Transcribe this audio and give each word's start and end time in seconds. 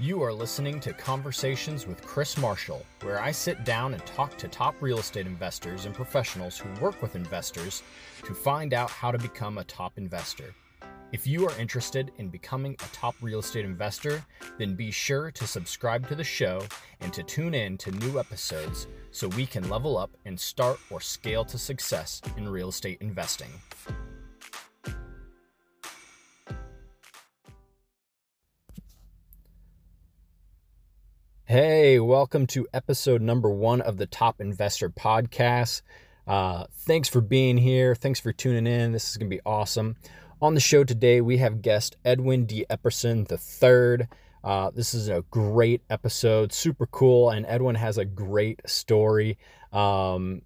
You 0.00 0.22
are 0.22 0.32
listening 0.32 0.78
to 0.80 0.92
Conversations 0.92 1.84
with 1.84 2.06
Chris 2.06 2.38
Marshall, 2.38 2.86
where 3.02 3.20
I 3.20 3.32
sit 3.32 3.64
down 3.64 3.94
and 3.94 4.06
talk 4.06 4.38
to 4.38 4.46
top 4.46 4.80
real 4.80 5.00
estate 5.00 5.26
investors 5.26 5.86
and 5.86 5.94
professionals 5.94 6.56
who 6.56 6.72
work 6.80 7.02
with 7.02 7.16
investors 7.16 7.82
to 8.22 8.32
find 8.32 8.74
out 8.74 8.90
how 8.90 9.10
to 9.10 9.18
become 9.18 9.58
a 9.58 9.64
top 9.64 9.98
investor. 9.98 10.54
If 11.10 11.26
you 11.26 11.48
are 11.48 11.58
interested 11.58 12.12
in 12.18 12.28
becoming 12.28 12.74
a 12.74 12.94
top 12.94 13.16
real 13.20 13.40
estate 13.40 13.64
investor, 13.64 14.24
then 14.56 14.76
be 14.76 14.92
sure 14.92 15.32
to 15.32 15.46
subscribe 15.48 16.06
to 16.06 16.14
the 16.14 16.22
show 16.22 16.62
and 17.00 17.12
to 17.12 17.24
tune 17.24 17.54
in 17.54 17.76
to 17.78 17.90
new 17.90 18.20
episodes 18.20 18.86
so 19.10 19.26
we 19.26 19.46
can 19.46 19.68
level 19.68 19.98
up 19.98 20.10
and 20.26 20.38
start 20.38 20.78
or 20.90 21.00
scale 21.00 21.44
to 21.46 21.58
success 21.58 22.22
in 22.36 22.48
real 22.48 22.68
estate 22.68 22.98
investing. 23.00 23.50
Hey, 31.50 31.98
welcome 31.98 32.46
to 32.48 32.68
episode 32.74 33.22
number 33.22 33.48
one 33.48 33.80
of 33.80 33.96
the 33.96 34.04
Top 34.04 34.38
Investor 34.38 34.90
Podcast. 34.90 35.80
Uh, 36.26 36.66
thanks 36.80 37.08
for 37.08 37.22
being 37.22 37.56
here. 37.56 37.94
Thanks 37.94 38.20
for 38.20 38.34
tuning 38.34 38.66
in. 38.66 38.92
This 38.92 39.08
is 39.08 39.16
going 39.16 39.30
to 39.30 39.34
be 39.34 39.40
awesome. 39.46 39.96
On 40.42 40.52
the 40.52 40.60
show 40.60 40.84
today, 40.84 41.22
we 41.22 41.38
have 41.38 41.62
guest 41.62 41.96
Edwin 42.04 42.44
D. 42.44 42.66
Epperson 42.68 43.24
III. 43.32 44.06
Uh, 44.44 44.72
this 44.74 44.92
is 44.92 45.08
a 45.08 45.24
great 45.30 45.80
episode, 45.88 46.52
super 46.52 46.84
cool, 46.84 47.30
and 47.30 47.46
Edwin 47.46 47.76
has 47.76 47.96
a 47.96 48.04
great 48.04 48.60
story. 48.66 49.38
Um, 49.72 50.42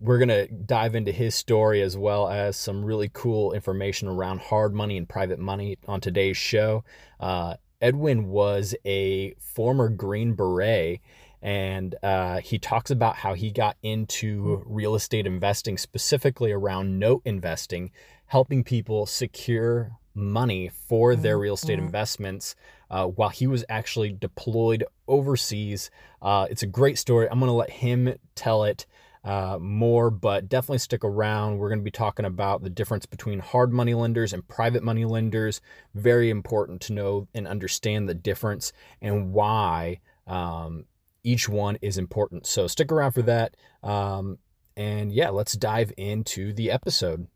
we're 0.00 0.18
going 0.18 0.30
to 0.30 0.46
dive 0.46 0.94
into 0.94 1.12
his 1.12 1.34
story 1.34 1.82
as 1.82 1.98
well 1.98 2.30
as 2.30 2.56
some 2.56 2.82
really 2.82 3.10
cool 3.12 3.52
information 3.52 4.08
around 4.08 4.40
hard 4.40 4.72
money 4.72 4.96
and 4.96 5.06
private 5.06 5.38
money 5.38 5.76
on 5.86 6.00
today's 6.00 6.38
show. 6.38 6.82
Uh, 7.20 7.56
Edwin 7.80 8.28
was 8.28 8.74
a 8.84 9.34
former 9.38 9.88
Green 9.88 10.34
Beret, 10.34 11.00
and 11.42 11.94
uh, 12.02 12.40
he 12.40 12.58
talks 12.58 12.90
about 12.90 13.16
how 13.16 13.34
he 13.34 13.50
got 13.50 13.76
into 13.82 14.62
real 14.66 14.94
estate 14.94 15.26
investing, 15.26 15.78
specifically 15.78 16.52
around 16.52 16.98
note 16.98 17.22
investing, 17.24 17.90
helping 18.26 18.64
people 18.64 19.06
secure 19.06 19.92
money 20.14 20.68
for 20.68 21.14
their 21.14 21.38
real 21.38 21.54
estate 21.54 21.76
mm-hmm. 21.76 21.86
investments 21.86 22.56
uh, 22.90 23.06
while 23.06 23.28
he 23.28 23.46
was 23.46 23.64
actually 23.68 24.12
deployed 24.12 24.82
overseas. 25.06 25.90
Uh, 26.22 26.46
it's 26.50 26.62
a 26.62 26.66
great 26.66 26.98
story. 26.98 27.28
I'm 27.30 27.38
going 27.38 27.50
to 27.50 27.52
let 27.52 27.70
him 27.70 28.14
tell 28.34 28.64
it 28.64 28.86
uh, 29.26 29.58
more, 29.60 30.08
but 30.08 30.48
definitely 30.48 30.78
stick 30.78 31.04
around. 31.04 31.58
We're 31.58 31.68
going 31.68 31.80
to 31.80 31.84
be 31.84 31.90
talking 31.90 32.24
about 32.24 32.62
the 32.62 32.70
difference 32.70 33.06
between 33.06 33.40
hard 33.40 33.72
money 33.72 33.92
lenders 33.92 34.32
and 34.32 34.46
private 34.46 34.84
money 34.84 35.04
lenders. 35.04 35.60
Very 35.96 36.30
important 36.30 36.80
to 36.82 36.92
know 36.92 37.26
and 37.34 37.48
understand 37.48 38.08
the 38.08 38.14
difference 38.14 38.72
and 39.02 39.32
why 39.32 39.98
um, 40.28 40.84
each 41.24 41.48
one 41.48 41.76
is 41.82 41.98
important. 41.98 42.46
So 42.46 42.68
stick 42.68 42.92
around 42.92 43.12
for 43.12 43.22
that. 43.22 43.56
Um, 43.82 44.38
and 44.76 45.10
yeah, 45.10 45.30
let's 45.30 45.54
dive 45.54 45.92
into 45.96 46.52
the 46.52 46.70
episode. 46.70 47.26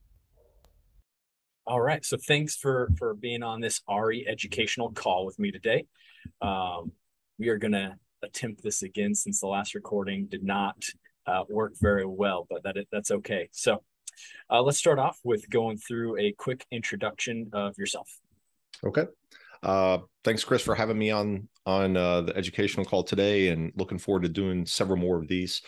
All 1.67 1.81
right. 1.81 2.05
So 2.05 2.17
thanks 2.17 2.57
for 2.57 2.91
for 2.99 3.15
being 3.15 3.43
on 3.43 3.61
this 3.61 3.81
RE 3.89 4.25
educational 4.29 4.93
call 4.93 5.27
with 5.27 5.41
me 5.41 5.51
today. 5.51 5.87
Um, 6.41 6.93
we 7.37 7.49
are 7.49 7.59
going 7.59 7.73
to 7.73 7.97
attempt 8.23 8.63
this 8.63 8.83
again 8.83 9.15
since 9.17 9.41
the 9.41 9.49
last 9.49 9.75
recording 9.75 10.27
did 10.27 10.45
not 10.45 10.77
uh, 11.31 11.45
work 11.49 11.75
very 11.81 12.07
well, 12.07 12.47
but 12.51 12.63
that 12.65 12.77
that's 12.91 13.11
okay. 13.11 13.49
So 13.53 13.83
uh, 14.51 14.63
let's 14.63 14.79
start 14.79 14.99
off 14.99 15.19
with 15.25 15.49
going 15.51 15.79
through 15.79 16.19
a 16.19 16.33
quick 16.33 16.67
introduction 16.71 17.51
of 17.53 17.79
yourself. 17.79 18.09
Okay. 18.85 19.07
Uh, 19.63 19.99
thanks, 20.25 20.45
Chris, 20.45 20.63
for 20.63 20.75
having 20.75 20.99
me 20.99 21.11
on 21.11 21.49
on 21.67 21.97
uh, 21.97 22.23
the 22.23 22.37
educational 22.37 22.87
call 22.87 23.05
today, 23.05 23.49
and 23.49 23.73
looking 23.77 23.99
forward 23.99 24.23
to 24.23 24.29
doing 24.29 24.67
several 24.67 24.99
more 24.99 25.19
of 25.19 25.29
these. 25.29 25.63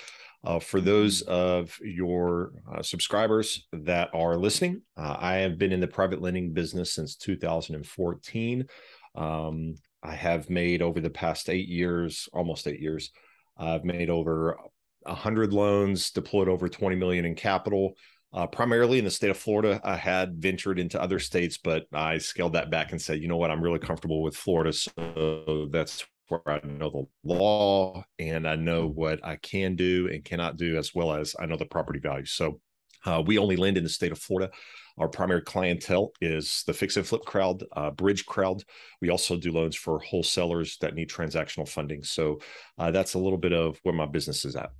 Uh, 0.44 0.58
for 0.58 0.80
those 0.80 1.22
of 1.22 1.78
your 1.82 2.50
uh, 2.74 2.82
subscribers 2.82 3.68
that 3.72 4.10
are 4.12 4.36
listening, 4.36 4.82
uh, 4.96 5.16
I 5.18 5.34
have 5.34 5.56
been 5.56 5.70
in 5.70 5.78
the 5.78 5.86
private 5.86 6.20
lending 6.20 6.52
business 6.52 6.94
since 6.94 7.14
2014. 7.14 8.66
Um, 9.14 9.74
I 10.02 10.14
have 10.16 10.50
made 10.50 10.82
over 10.82 11.00
the 11.00 11.10
past 11.10 11.48
eight 11.48 11.68
years, 11.68 12.28
almost 12.32 12.66
eight 12.66 12.80
years, 12.80 13.12
I've 13.56 13.84
made 13.84 14.10
over 14.10 14.58
100 15.04 15.52
loans, 15.52 16.10
deployed 16.10 16.48
over 16.48 16.68
20 16.68 16.96
million 16.96 17.24
in 17.24 17.34
capital. 17.34 17.94
Uh, 18.34 18.46
primarily 18.46 18.98
in 18.98 19.04
the 19.04 19.10
state 19.10 19.30
of 19.30 19.36
Florida, 19.36 19.80
I 19.84 19.96
had 19.96 20.36
ventured 20.36 20.78
into 20.78 21.00
other 21.00 21.18
states, 21.18 21.58
but 21.58 21.84
I 21.92 22.16
scaled 22.18 22.54
that 22.54 22.70
back 22.70 22.92
and 22.92 23.00
said, 23.00 23.20
you 23.20 23.28
know 23.28 23.36
what, 23.36 23.50
I'm 23.50 23.62
really 23.62 23.78
comfortable 23.78 24.22
with 24.22 24.36
Florida. 24.36 24.72
So 24.72 25.68
that's 25.70 26.06
where 26.28 26.40
I 26.46 26.66
know 26.66 26.90
the 26.90 27.28
law 27.28 28.04
and 28.18 28.48
I 28.48 28.56
know 28.56 28.88
what 28.88 29.24
I 29.24 29.36
can 29.36 29.76
do 29.76 30.08
and 30.10 30.24
cannot 30.24 30.56
do, 30.56 30.78
as 30.78 30.94
well 30.94 31.12
as 31.12 31.36
I 31.38 31.44
know 31.44 31.56
the 31.56 31.66
property 31.66 31.98
value. 31.98 32.24
So 32.24 32.60
uh, 33.04 33.22
we 33.24 33.36
only 33.36 33.56
lend 33.56 33.76
in 33.76 33.84
the 33.84 33.90
state 33.90 34.12
of 34.12 34.18
Florida. 34.18 34.50
Our 34.98 35.08
primary 35.08 35.42
clientele 35.42 36.12
is 36.20 36.64
the 36.66 36.72
fix 36.72 36.96
and 36.96 37.06
flip 37.06 37.22
crowd, 37.24 37.64
uh, 37.72 37.90
bridge 37.90 38.26
crowd. 38.26 38.62
We 39.00 39.10
also 39.10 39.36
do 39.36 39.52
loans 39.52 39.76
for 39.76 39.98
wholesalers 39.98 40.78
that 40.80 40.94
need 40.94 41.10
transactional 41.10 41.68
funding. 41.68 42.02
So 42.02 42.40
uh, 42.78 42.90
that's 42.90 43.14
a 43.14 43.18
little 43.18 43.38
bit 43.38 43.52
of 43.52 43.78
where 43.82 43.94
my 43.94 44.06
business 44.06 44.44
is 44.44 44.56
at. 44.56 44.70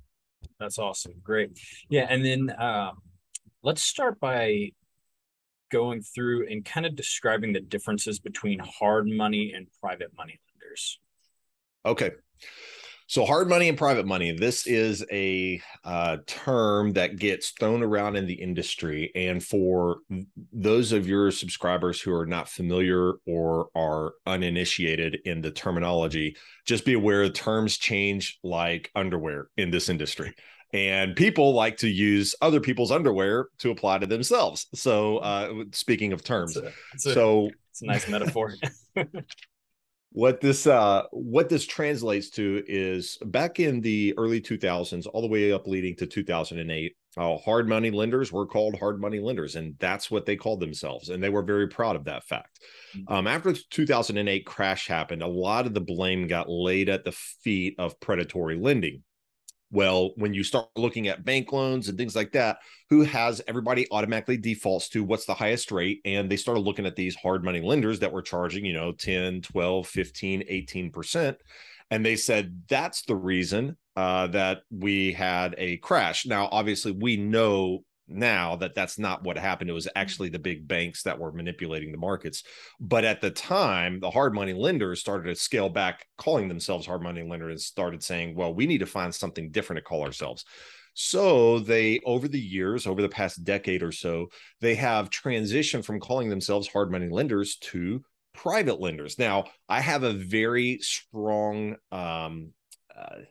That's 0.59 0.79
awesome. 0.79 1.13
Great. 1.23 1.57
Yeah. 1.89 2.07
And 2.09 2.23
then 2.23 2.53
um, 2.59 2.97
let's 3.63 3.81
start 3.81 4.19
by 4.19 4.71
going 5.71 6.01
through 6.01 6.47
and 6.49 6.63
kind 6.63 6.85
of 6.85 6.95
describing 6.95 7.53
the 7.53 7.59
differences 7.59 8.19
between 8.19 8.59
hard 8.59 9.07
money 9.07 9.53
and 9.55 9.67
private 9.81 10.11
money 10.15 10.39
lenders. 10.61 10.99
Okay. 11.85 12.11
So, 13.07 13.25
hard 13.25 13.49
money 13.49 13.69
and 13.69 13.77
private 13.77 14.05
money, 14.05 14.31
this 14.31 14.65
is 14.65 15.05
a 15.11 15.61
uh, 15.83 16.17
term 16.25 16.93
that 16.93 17.17
gets 17.17 17.51
thrown 17.51 17.83
around 17.83 18.15
in 18.15 18.25
the 18.25 18.33
industry. 18.33 19.11
And 19.15 19.43
for 19.43 19.97
those 20.51 20.91
of 20.91 21.07
your 21.07 21.31
subscribers 21.31 21.99
who 21.99 22.13
are 22.13 22.25
not 22.25 22.49
familiar 22.49 23.13
or 23.27 23.67
are 23.75 24.13
uninitiated 24.25 25.19
in 25.25 25.41
the 25.41 25.51
terminology, 25.51 26.35
just 26.65 26.85
be 26.85 26.93
aware 26.93 27.29
terms 27.29 27.77
change 27.77 28.39
like 28.43 28.89
underwear 28.95 29.47
in 29.57 29.69
this 29.69 29.89
industry. 29.89 30.33
And 30.73 31.15
people 31.15 31.53
like 31.53 31.77
to 31.77 31.87
use 31.87 32.33
other 32.41 32.59
people's 32.59 32.91
underwear 32.91 33.47
to 33.59 33.69
apply 33.69 33.99
to 33.99 34.07
themselves. 34.07 34.67
So, 34.73 35.17
uh, 35.17 35.65
speaking 35.71 36.13
of 36.13 36.23
terms, 36.23 36.57
it's 36.57 36.65
a, 36.65 36.71
it's 36.93 37.05
a, 37.05 37.13
so 37.13 37.49
it's 37.69 37.81
a 37.81 37.85
nice 37.85 38.07
metaphor. 38.07 38.55
what 40.13 40.39
this 40.39 40.67
uh 40.67 41.03
what 41.11 41.49
this 41.49 41.65
translates 41.65 42.29
to 42.29 42.63
is 42.67 43.17
back 43.25 43.59
in 43.59 43.81
the 43.81 44.13
early 44.17 44.39
2000s 44.39 45.07
all 45.11 45.21
the 45.21 45.27
way 45.27 45.51
up 45.51 45.67
leading 45.67 45.95
to 45.95 46.05
2008 46.05 46.95
uh, 47.15 47.37
hard 47.37 47.67
money 47.67 47.91
lenders 47.91 48.31
were 48.31 48.45
called 48.45 48.77
hard 48.77 49.01
money 49.01 49.19
lenders 49.19 49.55
and 49.55 49.75
that's 49.79 50.09
what 50.09 50.25
they 50.25 50.35
called 50.35 50.59
themselves 50.59 51.09
and 51.09 51.21
they 51.21 51.29
were 51.29 51.41
very 51.41 51.67
proud 51.67 51.95
of 51.95 52.05
that 52.05 52.23
fact 52.23 52.59
mm-hmm. 52.95 53.11
um, 53.11 53.27
after 53.27 53.51
the 53.51 53.61
2008 53.71 54.45
crash 54.45 54.87
happened 54.87 55.23
a 55.23 55.27
lot 55.27 55.65
of 55.65 55.73
the 55.73 55.81
blame 55.81 56.27
got 56.27 56.47
laid 56.47 56.89
at 56.89 57.03
the 57.03 57.11
feet 57.11 57.75
of 57.79 57.99
predatory 57.99 58.57
lending 58.57 59.01
well, 59.73 60.11
when 60.17 60.35
you 60.35 60.43
start 60.43 60.69
looking 60.75 61.07
at 61.07 61.25
bank 61.25 61.51
loans 61.51 61.89
and 61.89 61.97
things 61.97 62.15
like 62.15 62.31
that, 62.33 62.59
who 62.91 63.01
has 63.01 63.41
everybody 63.47 63.87
automatically 63.91 64.37
defaults 64.37 64.87
to 64.89 65.03
what's 65.03 65.25
the 65.25 65.33
highest 65.33 65.71
rate? 65.71 65.99
And 66.05 66.29
they 66.29 66.37
started 66.37 66.61
looking 66.61 66.85
at 66.85 66.95
these 66.95 67.15
hard 67.15 67.43
money 67.43 67.59
lenders 67.59 67.99
that 67.99 68.13
were 68.13 68.21
charging, 68.21 68.65
you 68.65 68.73
know, 68.73 68.91
10, 68.91 69.41
12, 69.41 69.87
15, 69.87 70.43
18%. 70.47 71.35
And 71.89 72.05
they 72.05 72.15
said 72.15 72.61
that's 72.69 73.01
the 73.01 73.15
reason 73.15 73.75
uh, 73.95 74.27
that 74.27 74.59
we 74.69 75.11
had 75.11 75.55
a 75.57 75.77
crash. 75.77 76.27
Now, 76.27 76.49
obviously, 76.51 76.91
we 76.91 77.17
know 77.17 77.83
now 78.07 78.55
that 78.57 78.75
that's 78.75 78.99
not 78.99 79.23
what 79.23 79.37
happened. 79.37 79.69
It 79.69 79.73
was 79.73 79.87
actually 79.95 80.29
the 80.29 80.39
big 80.39 80.67
banks 80.67 81.03
that 81.03 81.19
were 81.19 81.31
manipulating 81.31 81.91
the 81.91 81.97
markets. 81.97 82.43
But 82.79 83.05
at 83.05 83.21
the 83.21 83.31
time, 83.31 83.99
the 83.99 84.11
hard 84.11 84.33
money 84.33 84.53
lenders 84.53 84.99
started 84.99 85.29
to 85.29 85.35
scale 85.35 85.69
back, 85.69 86.05
calling 86.17 86.47
themselves 86.47 86.85
hard 86.85 87.01
money 87.01 87.23
lenders, 87.23 87.51
and 87.51 87.61
started 87.61 88.03
saying, 88.03 88.35
well, 88.35 88.53
we 88.53 88.67
need 88.67 88.79
to 88.79 88.85
find 88.85 89.13
something 89.13 89.51
different 89.51 89.77
to 89.77 89.83
call 89.83 90.03
ourselves. 90.03 90.45
So 90.95 91.59
they, 91.59 91.99
over 92.05 92.27
the 92.27 92.39
years, 92.39 92.85
over 92.85 93.01
the 93.01 93.09
past 93.09 93.43
decade 93.43 93.81
or 93.81 93.91
so, 93.91 94.27
they 94.61 94.75
have 94.75 95.09
transitioned 95.09 95.85
from 95.85 95.99
calling 95.99 96.29
themselves 96.29 96.67
hard 96.67 96.91
money 96.91 97.09
lenders 97.09 97.55
to 97.57 98.03
private 98.33 98.79
lenders. 98.79 99.17
Now, 99.17 99.45
I 99.67 99.79
have 99.79 100.03
a 100.03 100.13
very 100.13 100.79
strong 100.81 101.77
um, 101.91 102.51
uh, 102.95 103.21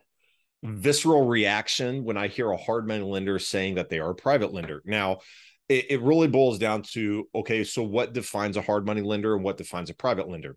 visceral 0.63 1.27
reaction 1.27 2.05
when 2.05 2.17
I 2.17 2.29
hear 2.29 2.51
a 2.51 2.57
hard 2.57 2.87
money 2.87 3.03
lender 3.05 3.39
saying 3.39 3.77
that 3.77 3.89
they 3.89 3.99
are 3.99 4.11
a 4.11 4.15
private 4.15 4.53
lender. 4.53 4.83
Now, 4.85 5.19
it, 5.69 5.87
it 5.91 6.03
really 6.03 6.29
boils 6.29 6.59
down 6.59 6.83
to 6.93 7.29
okay, 7.35 7.65
so 7.65 7.83
what 7.83 8.13
defines 8.13 8.57
a 8.57 8.63
hard 8.63 8.87
money 8.87 9.03
lender 9.03 9.35
and 9.35 9.45
what 9.45 9.57
defines 9.57 9.91
a 9.91 9.95
private 9.95 10.29
lender? 10.29 10.57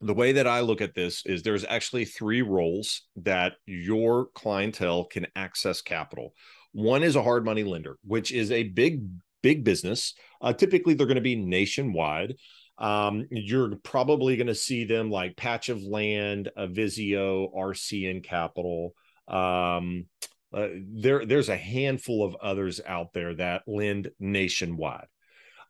The 0.00 0.14
way 0.14 0.32
that 0.32 0.48
I 0.48 0.60
look 0.60 0.80
at 0.80 0.94
this 0.94 1.24
is 1.26 1.42
there's 1.42 1.64
actually 1.64 2.04
three 2.04 2.42
roles 2.42 3.02
that 3.16 3.54
your 3.66 4.26
clientele 4.34 5.04
can 5.04 5.26
access 5.36 5.80
capital. 5.80 6.34
One 6.72 7.02
is 7.04 7.16
a 7.16 7.22
hard 7.22 7.44
money 7.44 7.62
lender, 7.64 7.98
which 8.04 8.32
is 8.32 8.50
a 8.50 8.64
big, 8.64 9.04
big 9.42 9.62
business. 9.64 10.14
Uh, 10.40 10.52
typically, 10.52 10.94
they're 10.94 11.06
going 11.06 11.14
to 11.16 11.20
be 11.20 11.36
nationwide 11.36 12.34
Um, 12.78 13.26
you're 13.30 13.76
probably 13.84 14.36
going 14.36 14.46
to 14.48 14.54
see 14.54 14.84
them 14.84 15.10
like 15.10 15.36
Patch 15.36 15.68
of 15.68 15.82
Land, 15.82 16.50
Avisio, 16.58 17.54
RCN 17.54 18.24
Capital. 18.24 18.94
Um, 19.28 20.06
uh, 20.52 20.68
there, 20.74 21.24
there's 21.24 21.48
a 21.48 21.56
handful 21.56 22.24
of 22.24 22.36
others 22.42 22.80
out 22.86 23.12
there 23.12 23.34
that 23.34 23.62
lend 23.66 24.10
nationwide. 24.20 25.06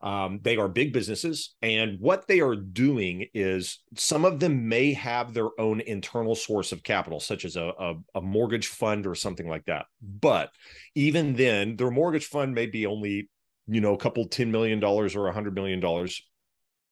Um, 0.01 0.41
they 0.43 0.57
are 0.57 0.67
big 0.67 0.93
businesses, 0.93 1.55
and 1.63 2.01
what 2.01 2.27
they 2.27 2.41
are 2.41 2.57
doing 2.57 3.27
is 3.35 3.79
some 3.97 4.25
of 4.25 4.41
them 4.41 4.69
may 4.69 4.95
have 4.95 5.33
their 5.33 5.49
own 5.61 5.81
internal 5.81 6.35
source 6.35 6.73
of 6.73 6.83
capital, 6.83 7.21
such 7.21 7.45
as 7.45 7.55
a, 7.55 7.71
a, 7.79 7.95
a 8.17 8.21
mortgage 8.21 8.67
fund 8.67 9.07
or 9.07 9.15
something 9.15 9.49
like 9.49 9.65
that. 9.67 9.87
But 10.03 10.51
even 10.97 11.35
then, 11.35 11.77
their 11.77 11.93
mortgage 11.93 12.27
fund 12.27 12.53
may 12.53 12.67
be 12.67 12.85
only, 12.85 13.31
you 13.69 13.81
know, 13.81 13.95
a 13.95 13.99
couple 13.99 14.29
$10 14.29 14.49
million 14.49 14.83
or 14.83 15.07
a 15.07 15.35
$100 15.35 15.55
million 15.55 15.81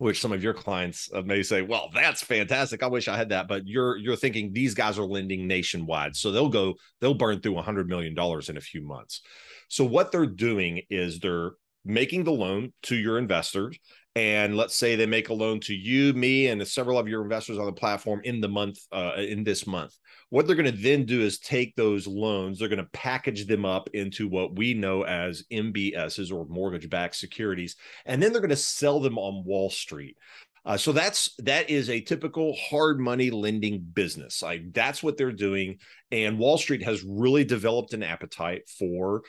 which 0.01 0.19
some 0.19 0.33
of 0.33 0.43
your 0.43 0.55
clients 0.55 1.11
uh, 1.15 1.21
may 1.21 1.43
say, 1.43 1.61
"Well, 1.61 1.91
that's 1.93 2.23
fantastic. 2.23 2.83
I 2.83 2.87
wish 2.87 3.07
I 3.07 3.19
had 3.19 3.29
that." 3.29 3.49
But 3.49 3.67
you're 3.67 3.99
you're 3.99 4.17
thinking 4.17 4.51
these 4.51 4.73
guys 4.73 4.99
are 4.99 5.05
lending 5.05 5.47
nationwide, 5.47 6.17
so 6.17 6.33
they'll 6.33 6.49
go 6.49 6.75
they'll 7.01 7.13
burn 7.13 7.41
through 7.41 7.59
a 7.59 7.63
hundred 7.63 7.87
million 7.87 8.15
dollars 8.15 8.49
in 8.49 8.57
a 8.57 8.63
few 8.63 8.81
months. 8.81 9.21
So 9.69 9.85
what 9.85 10.11
they're 10.11 10.25
doing 10.25 10.81
is 10.89 11.19
they're 11.19 11.53
making 11.85 12.25
the 12.25 12.33
loan 12.33 12.73
to 12.85 12.97
your 12.97 13.19
investors 13.19 13.79
and 14.17 14.57
let's 14.57 14.77
say 14.77 14.97
they 14.97 15.07
make 15.07 15.29
a 15.29 15.35
loan 15.35 15.61
to 15.61 15.75
you 15.75 16.13
me 16.15 16.49
and 16.49 16.67
several 16.67 16.99
of 16.99 17.07
your 17.07 17.23
investors 17.23 17.59
on 17.59 17.67
the 17.67 17.73
platform 17.73 18.21
in 18.25 18.41
the 18.41 18.49
month 18.49 18.79
uh, 18.93 19.13
in 19.17 19.45
this 19.45 19.67
month 19.67 19.97
what 20.31 20.47
they're 20.47 20.57
going 20.57 20.71
to 20.71 20.83
then 20.83 21.05
do 21.05 21.21
is 21.21 21.39
take 21.39 21.75
those 21.77 22.07
loans 22.07 22.59
they're 22.59 22.69
going 22.69 22.79
to 22.79 22.91
package 22.93 23.47
them 23.47 23.65
up 23.65 23.89
into 23.95 24.27
what 24.27 24.57
we 24.57 24.75
know 24.75 25.03
as 25.03 25.45
mbs's 25.53 26.33
or 26.33 26.45
mortgage 26.47 26.91
backed 26.91 27.15
securities 27.17 27.77
and 28.05 28.23
then 28.23 28.33
they're 28.33 28.41
going 28.41 28.51
to 28.51 28.57
sell 28.57 29.01
them 29.01 29.17
on 29.17 29.45
wall 29.45 29.71
street 29.71 30.17
uh, 30.65 30.77
so 30.77 30.93
that's 30.93 31.35
that 31.39 31.71
is 31.71 31.89
a 31.89 32.03
typical 32.03 32.55
hard 32.55 33.01
money 33.01 33.31
lending 33.31 33.81
business. 33.81 34.43
Like 34.43 34.75
that's 34.75 35.03
what 35.03 35.17
they're 35.17 35.33
doing, 35.33 35.79
and 36.11 36.39
Wall 36.39 36.59
Street 36.59 36.83
has 36.83 37.03
really 37.03 37.45
developed 37.45 37.95
an 37.95 38.03
appetite 38.03 38.69
for 38.69 39.23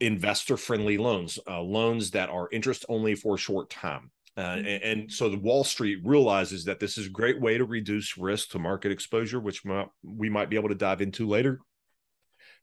investor 0.00 0.56
friendly 0.56 0.96
loans, 0.96 1.38
uh, 1.46 1.60
loans 1.60 2.12
that 2.12 2.30
are 2.30 2.48
interest 2.50 2.86
only 2.88 3.14
for 3.14 3.34
a 3.34 3.38
short 3.38 3.68
time. 3.68 4.10
Uh, 4.36 4.40
and, 4.40 4.66
mm-hmm. 4.66 4.88
and, 4.88 5.12
so 5.12 5.28
the 5.28 5.38
Wall 5.38 5.64
Street 5.64 5.98
realizes 6.04 6.64
that 6.64 6.80
this 6.80 6.96
is 6.96 7.06
a 7.06 7.10
great 7.10 7.40
way 7.40 7.58
to 7.58 7.64
reduce 7.64 8.16
risk 8.16 8.50
to 8.50 8.58
market 8.58 8.92
exposure, 8.92 9.40
which 9.40 9.62
we 10.02 10.30
might 10.30 10.48
be 10.50 10.56
able 10.56 10.68
to 10.68 10.74
dive 10.74 11.00
into 11.00 11.26
later, 11.26 11.60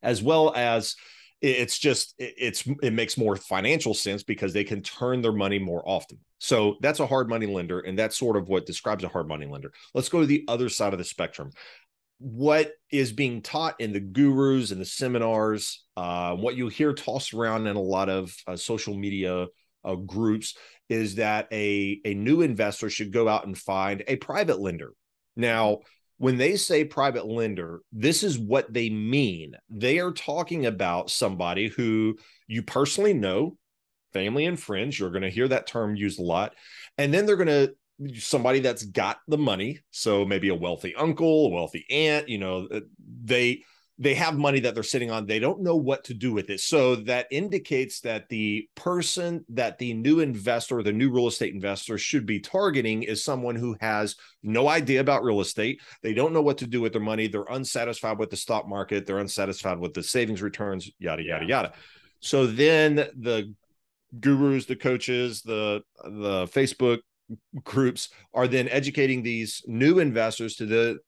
as 0.02 0.24
well 0.24 0.54
as 0.56 0.96
it's 1.40 1.78
just 1.78 2.16
it's 2.18 2.66
it 2.82 2.94
makes 2.94 3.16
more 3.16 3.36
financial 3.36 3.94
sense 3.94 4.24
because 4.24 4.54
they 4.54 4.64
can 4.64 4.82
turn 4.82 5.22
their 5.22 5.34
money 5.34 5.60
more 5.60 5.88
often. 5.88 6.18
So 6.40 6.78
that's 6.82 7.00
a 7.00 7.06
hard 7.06 7.30
money 7.30 7.46
lender, 7.46 7.82
and 7.82 8.00
that's 8.00 8.18
sort 8.18 8.38
of 8.38 8.48
what 8.48 8.66
describes 8.66 9.04
a 9.04 9.08
hard 9.08 9.28
money 9.28 9.46
lender. 9.46 9.72
Let's 9.94 10.10
go 10.10 10.22
to 10.22 10.26
the 10.26 10.46
other 10.48 10.70
side 10.70 10.94
of 10.94 11.00
the 11.00 11.06
spectrum 11.06 11.52
what 12.20 12.72
is 12.92 13.12
being 13.12 13.42
taught 13.42 13.80
in 13.80 13.94
the 13.94 14.00
gurus 14.00 14.72
and 14.72 14.82
the 14.82 14.86
seminars, 14.86 15.84
uh, 15.96 16.36
what 16.36 16.56
you 16.56 16.68
hear 16.68 16.94
tossed 16.94 17.34
around 17.34 17.68
in 17.68 17.76
a 17.76 17.82
lot 17.82 18.10
of 18.10 18.36
uh, 18.48 18.56
social 18.56 18.96
media 18.96 19.48
uh, 19.86 19.96
groups 19.96 20.56
is 20.90 21.16
that 21.16 21.48
a, 21.52 22.00
a 22.06 22.14
new 22.14 22.42
investor 22.42 22.90
should 22.90 23.12
go 23.12 23.28
out 23.28 23.46
and 23.46 23.58
find 23.58 24.04
a 24.08 24.16
private 24.16 24.60
lender. 24.60 24.92
Now, 25.36 25.80
when 26.18 26.38
they 26.38 26.56
say 26.56 26.84
private 26.84 27.28
lender, 27.28 27.82
this 27.92 28.24
is 28.24 28.40
what 28.40 28.74
they 28.74 28.90
mean. 28.90 29.54
They 29.70 30.00
are 30.00 30.12
talking 30.12 30.66
about 30.66 31.12
somebody 31.12 31.68
who 31.68 32.18
you 32.48 32.64
personally 32.64 33.14
know, 33.14 33.58
family 34.14 34.46
and 34.46 34.60
friends. 34.60 35.00
You're 35.00 35.12
going 35.12 35.22
to 35.22 35.30
hear 35.30 35.48
that 35.48 35.68
term 35.68 35.96
used 35.96 36.20
a 36.20 36.24
lot. 36.24 36.56
And 36.98 37.14
then 37.14 37.26
they're 37.26 37.36
going 37.36 37.48
to 37.48 37.76
somebody 38.16 38.60
that's 38.60 38.86
got 38.86 39.18
the 39.28 39.38
money 39.38 39.80
so 39.90 40.24
maybe 40.24 40.50
a 40.50 40.56
wealthy 40.56 40.94
uncle 40.94 41.48
a 41.48 41.50
wealthy 41.50 41.84
aunt 41.90 42.30
you 42.30 42.38
know 42.38 42.68
uh, 42.72 42.80
they 43.24 43.64
they 44.00 44.14
have 44.14 44.38
money 44.38 44.60
that 44.60 44.76
they're 44.76 44.84
sitting 44.84 45.10
on 45.10 45.26
they 45.26 45.40
don't 45.40 45.62
know 45.62 45.76
what 45.76 46.04
to 46.04 46.14
do 46.14 46.32
with 46.32 46.50
it. 46.50 46.60
So 46.60 46.96
that 46.96 47.28
indicates 47.32 48.02
that 48.02 48.30
the 48.30 48.68
person 48.76 49.44
that 49.50 49.78
the 49.80 49.94
new 49.94 50.20
investor 50.20 50.84
the 50.84 50.92
new 50.92 51.12
real 51.12 51.28
estate 51.28 51.54
investor 51.54 51.98
should 51.98 52.26
be 52.26 52.40
targeting 52.40 53.04
is 53.04 53.24
someone 53.24 53.56
who 53.56 53.76
has 53.82 54.16
no 54.44 54.68
idea 54.68 55.02
about 55.02 55.24
real 55.24 55.42
estate. 55.42 55.82
They 56.04 56.14
don't 56.14 56.34
know 56.34 56.42
what 56.42 56.60
to 56.60 56.68
do 56.68 56.82
with 56.82 56.94
their 56.94 57.02
money. 57.02 57.28
They're 57.28 57.46
unsatisfied 57.50 58.20
with 58.20 58.30
the 58.30 58.38
stock 58.38 58.68
market. 58.68 59.06
They're 59.06 59.20
unsatisfied 59.20 59.80
with 59.80 59.94
the 59.94 60.04
savings 60.04 60.42
returns 60.42 60.90
yada 61.00 61.24
yada 61.24 61.46
yada. 61.46 61.74
So 62.20 62.46
then 62.46 62.96
the 62.96 63.54
gurus 64.20 64.66
the 64.66 64.76
coaches 64.76 65.42
the 65.42 65.82
the 66.04 66.46
facebook 66.48 67.00
groups 67.64 68.10
are 68.34 68.48
then 68.48 68.68
educating 68.70 69.24
these 69.24 69.64
new 69.68 70.00
investors 70.00 70.56
to 70.56 70.66
the, 70.66 71.00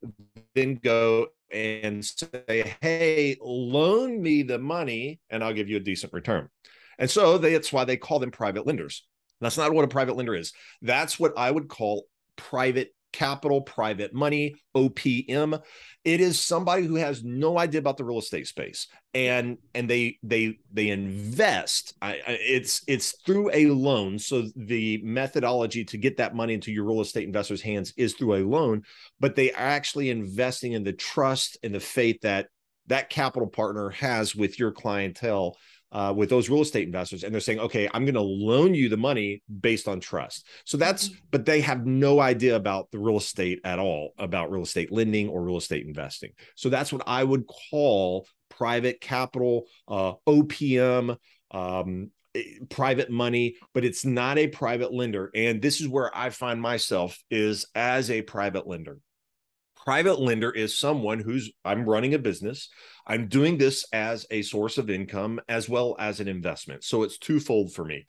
then 0.55 0.75
go 0.75 1.27
and 1.51 2.05
say, 2.05 2.75
hey, 2.81 3.37
loan 3.41 4.21
me 4.21 4.43
the 4.43 4.59
money 4.59 5.19
and 5.29 5.43
I'll 5.43 5.53
give 5.53 5.69
you 5.69 5.77
a 5.77 5.81
decent 5.81 6.13
return. 6.13 6.49
And 6.97 7.09
so 7.09 7.37
that's 7.37 7.71
why 7.71 7.85
they 7.85 7.97
call 7.97 8.19
them 8.19 8.31
private 8.31 8.67
lenders. 8.67 9.07
That's 9.41 9.57
not 9.57 9.73
what 9.73 9.85
a 9.85 9.87
private 9.87 10.17
lender 10.17 10.35
is. 10.35 10.51
That's 10.81 11.19
what 11.19 11.33
I 11.37 11.49
would 11.49 11.69
call 11.69 12.05
private 12.35 12.93
capital, 13.11 13.61
private 13.61 14.13
money, 14.13 14.55
OPM. 14.75 15.61
It 16.03 16.21
is 16.21 16.39
somebody 16.39 16.85
who 16.85 16.95
has 16.95 17.23
no 17.23 17.57
idea 17.59 17.79
about 17.79 17.97
the 17.97 18.03
real 18.03 18.19
estate 18.19 18.47
space, 18.47 18.87
and 19.13 19.57
and 19.73 19.89
they 19.89 20.17
they 20.23 20.59
they 20.71 20.89
invest. 20.89 21.93
I, 22.01 22.21
it's 22.25 22.83
it's 22.87 23.13
through 23.25 23.51
a 23.53 23.67
loan. 23.67 24.19
So 24.19 24.47
the 24.55 25.01
methodology 25.03 25.83
to 25.85 25.97
get 25.97 26.17
that 26.17 26.35
money 26.35 26.53
into 26.53 26.71
your 26.71 26.85
real 26.85 27.01
estate 27.01 27.25
investors' 27.25 27.61
hands 27.61 27.93
is 27.97 28.13
through 28.13 28.35
a 28.35 28.47
loan, 28.47 28.83
but 29.19 29.35
they 29.35 29.51
are 29.51 29.67
actually 29.67 30.09
investing 30.09 30.73
in 30.73 30.83
the 30.83 30.93
trust 30.93 31.57
and 31.63 31.73
the 31.73 31.79
faith 31.79 32.21
that 32.21 32.47
that 32.87 33.09
capital 33.09 33.47
partner 33.47 33.89
has 33.91 34.35
with 34.35 34.59
your 34.59 34.71
clientele 34.71 35.57
uh, 35.91 36.13
with 36.15 36.29
those 36.29 36.49
real 36.49 36.61
estate 36.61 36.85
investors 36.85 37.23
and 37.23 37.33
they're 37.33 37.41
saying 37.41 37.59
okay 37.59 37.89
i'm 37.93 38.05
going 38.05 38.13
to 38.13 38.21
loan 38.21 38.73
you 38.73 38.89
the 38.89 38.97
money 38.97 39.41
based 39.61 39.87
on 39.87 39.99
trust. 39.99 40.47
So 40.65 40.77
that's 40.77 41.09
mm-hmm. 41.09 41.19
but 41.31 41.45
they 41.45 41.61
have 41.61 41.85
no 41.85 42.19
idea 42.19 42.55
about 42.55 42.91
the 42.91 42.99
real 42.99 43.17
estate 43.17 43.59
at 43.63 43.79
all 43.79 44.13
about 44.17 44.51
real 44.51 44.63
estate 44.63 44.91
lending 44.91 45.29
or 45.29 45.43
real 45.43 45.57
estate 45.57 45.85
investing. 45.85 46.31
So 46.55 46.69
that's 46.69 46.91
what 46.91 47.03
i 47.07 47.23
would 47.23 47.45
call 47.47 48.27
private 48.49 48.99
capital 48.99 49.65
uh, 49.87 50.13
opm 50.27 51.17
um, 51.51 52.11
eh, 52.35 52.43
private 52.69 53.09
money 53.09 53.55
but 53.73 53.85
it's 53.85 54.05
not 54.05 54.37
a 54.37 54.47
private 54.47 54.93
lender. 54.93 55.31
And 55.35 55.61
this 55.61 55.81
is 55.81 55.87
where 55.87 56.15
i 56.15 56.29
find 56.29 56.61
myself 56.61 57.17
is 57.29 57.65
as 57.75 58.11
a 58.11 58.21
private 58.21 58.67
lender 58.67 58.99
private 59.89 60.19
lender 60.19 60.51
is 60.51 60.77
someone 60.77 61.17
who's 61.17 61.51
I'm 61.65 61.83
running 61.83 62.13
a 62.13 62.19
business. 62.19 62.69
I'm 63.07 63.27
doing 63.27 63.57
this 63.57 63.87
as 63.91 64.23
a 64.29 64.43
source 64.43 64.77
of 64.77 64.91
income 64.91 65.41
as 65.49 65.67
well 65.67 65.95
as 65.97 66.19
an 66.19 66.27
investment. 66.27 66.83
So 66.83 67.01
it's 67.01 67.17
twofold 67.17 67.73
for 67.73 67.83
me. 67.83 68.05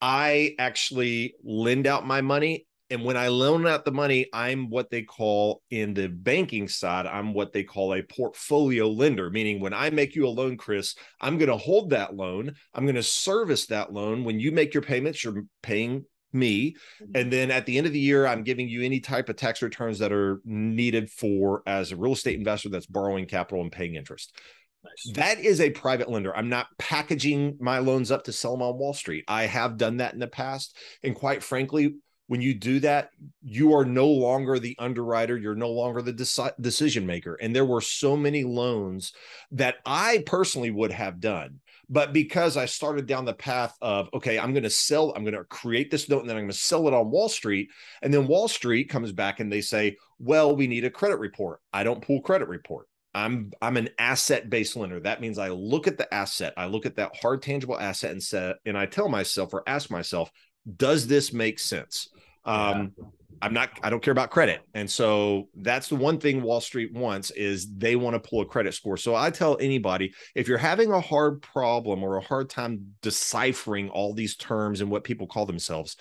I 0.00 0.56
actually 0.58 1.36
lend 1.44 1.86
out 1.86 2.04
my 2.04 2.20
money. 2.20 2.66
And 2.90 3.04
when 3.04 3.16
I 3.16 3.28
loan 3.28 3.64
out 3.64 3.84
the 3.84 3.92
money, 3.92 4.26
I'm 4.32 4.70
what 4.70 4.90
they 4.90 5.02
call 5.02 5.62
in 5.70 5.94
the 5.94 6.08
banking 6.08 6.66
side, 6.66 7.06
I'm 7.06 7.32
what 7.32 7.52
they 7.52 7.62
call 7.62 7.94
a 7.94 8.02
portfolio 8.02 8.88
lender, 8.88 9.30
meaning 9.30 9.60
when 9.60 9.74
I 9.74 9.90
make 9.90 10.16
you 10.16 10.26
a 10.26 10.30
loan, 10.30 10.56
Chris, 10.56 10.96
I'm 11.20 11.38
going 11.38 11.48
to 11.48 11.56
hold 11.56 11.90
that 11.90 12.16
loan. 12.16 12.56
I'm 12.74 12.86
going 12.86 12.96
to 12.96 13.04
service 13.04 13.66
that 13.66 13.92
loan. 13.92 14.24
When 14.24 14.40
you 14.40 14.50
make 14.50 14.74
your 14.74 14.82
payments, 14.82 15.22
you're 15.22 15.44
paying 15.62 16.06
me 16.32 16.72
mm-hmm. 17.02 17.12
and 17.14 17.32
then 17.32 17.50
at 17.50 17.66
the 17.66 17.78
end 17.78 17.86
of 17.86 17.92
the 17.92 17.98
year 17.98 18.26
i'm 18.26 18.42
giving 18.42 18.68
you 18.68 18.82
any 18.82 19.00
type 19.00 19.28
of 19.28 19.36
tax 19.36 19.62
returns 19.62 19.98
that 19.98 20.12
are 20.12 20.40
needed 20.44 21.10
for 21.10 21.62
as 21.66 21.92
a 21.92 21.96
real 21.96 22.12
estate 22.12 22.38
investor 22.38 22.68
that's 22.68 22.86
borrowing 22.86 23.26
capital 23.26 23.62
and 23.62 23.72
paying 23.72 23.94
interest 23.94 24.36
nice. 24.84 25.14
that 25.14 25.38
is 25.38 25.60
a 25.60 25.70
private 25.70 26.10
lender 26.10 26.36
i'm 26.36 26.48
not 26.48 26.66
packaging 26.78 27.56
my 27.60 27.78
loans 27.78 28.10
up 28.10 28.24
to 28.24 28.32
sell 28.32 28.52
them 28.52 28.62
on 28.62 28.78
wall 28.78 28.94
street 28.94 29.24
i 29.28 29.44
have 29.44 29.76
done 29.76 29.98
that 29.98 30.12
in 30.12 30.20
the 30.20 30.26
past 30.26 30.76
and 31.02 31.14
quite 31.14 31.42
frankly 31.42 31.94
when 32.28 32.40
you 32.40 32.54
do 32.54 32.80
that 32.80 33.10
you 33.42 33.74
are 33.74 33.84
no 33.84 34.06
longer 34.06 34.58
the 34.58 34.76
underwriter 34.78 35.36
you're 35.36 35.54
no 35.54 35.70
longer 35.70 36.00
the 36.00 36.12
deci- 36.12 36.52
decision 36.60 37.04
maker 37.04 37.34
and 37.34 37.54
there 37.54 37.64
were 37.64 37.80
so 37.80 38.16
many 38.16 38.44
loans 38.44 39.12
that 39.50 39.76
i 39.84 40.22
personally 40.26 40.70
would 40.70 40.92
have 40.92 41.20
done 41.20 41.60
but 41.90 42.12
because 42.12 42.56
I 42.56 42.66
started 42.66 43.06
down 43.06 43.24
the 43.24 43.32
path 43.32 43.74
of, 43.80 44.10
okay, 44.12 44.38
I'm 44.38 44.52
going 44.52 44.64
to 44.64 44.70
sell, 44.70 45.12
I'm 45.16 45.24
going 45.24 45.34
to 45.34 45.44
create 45.44 45.90
this 45.90 46.08
note 46.08 46.20
and 46.20 46.28
then 46.28 46.36
I'm 46.36 46.42
going 46.42 46.50
to 46.50 46.58
sell 46.58 46.86
it 46.86 46.94
on 46.94 47.10
Wall 47.10 47.28
Street. 47.28 47.70
And 48.02 48.12
then 48.12 48.26
Wall 48.26 48.46
Street 48.46 48.90
comes 48.90 49.12
back 49.12 49.40
and 49.40 49.50
they 49.50 49.62
say, 49.62 49.96
well, 50.18 50.54
we 50.54 50.66
need 50.66 50.84
a 50.84 50.90
credit 50.90 51.18
report. 51.18 51.60
I 51.72 51.84
don't 51.84 52.02
pull 52.02 52.20
credit 52.20 52.48
report. 52.48 52.88
I'm 53.14 53.52
I'm 53.62 53.78
an 53.78 53.88
asset 53.98 54.50
based 54.50 54.76
lender. 54.76 55.00
That 55.00 55.20
means 55.20 55.38
I 55.38 55.48
look 55.48 55.86
at 55.86 55.96
the 55.96 56.12
asset, 56.12 56.52
I 56.56 56.66
look 56.66 56.84
at 56.84 56.96
that 56.96 57.16
hard 57.20 57.40
tangible 57.40 57.78
asset 57.78 58.10
and 58.10 58.22
say, 58.22 58.54
and 58.66 58.76
I 58.76 58.84
tell 58.84 59.08
myself 59.08 59.54
or 59.54 59.62
ask 59.66 59.90
myself, 59.90 60.30
does 60.76 61.06
this 61.06 61.32
make 61.32 61.58
sense? 61.58 62.10
Um. 62.44 62.92
I'm 63.40 63.54
not, 63.54 63.70
I 63.84 63.90
don't 63.90 64.02
care 64.02 64.10
about 64.10 64.30
credit. 64.30 64.62
And 64.74 64.90
so 64.90 65.48
that's 65.54 65.88
the 65.88 65.94
one 65.94 66.18
thing 66.18 66.42
Wall 66.42 66.60
Street 66.60 66.92
wants 66.92 67.30
is 67.30 67.72
they 67.76 67.94
want 67.94 68.14
to 68.14 68.28
pull 68.28 68.40
a 68.40 68.44
credit 68.44 68.74
score. 68.74 68.96
So 68.96 69.14
I 69.14 69.30
tell 69.30 69.56
anybody 69.60 70.12
if 70.34 70.48
you're 70.48 70.58
having 70.58 70.90
a 70.90 71.00
hard 71.00 71.40
problem 71.40 72.02
or 72.02 72.16
a 72.16 72.20
hard 72.20 72.50
time 72.50 72.94
deciphering 73.00 73.90
all 73.90 74.12
these 74.12 74.34
terms 74.34 74.80
and 74.80 74.90
what 74.90 75.04
people 75.04 75.28
call 75.28 75.46
themselves, 75.46 75.96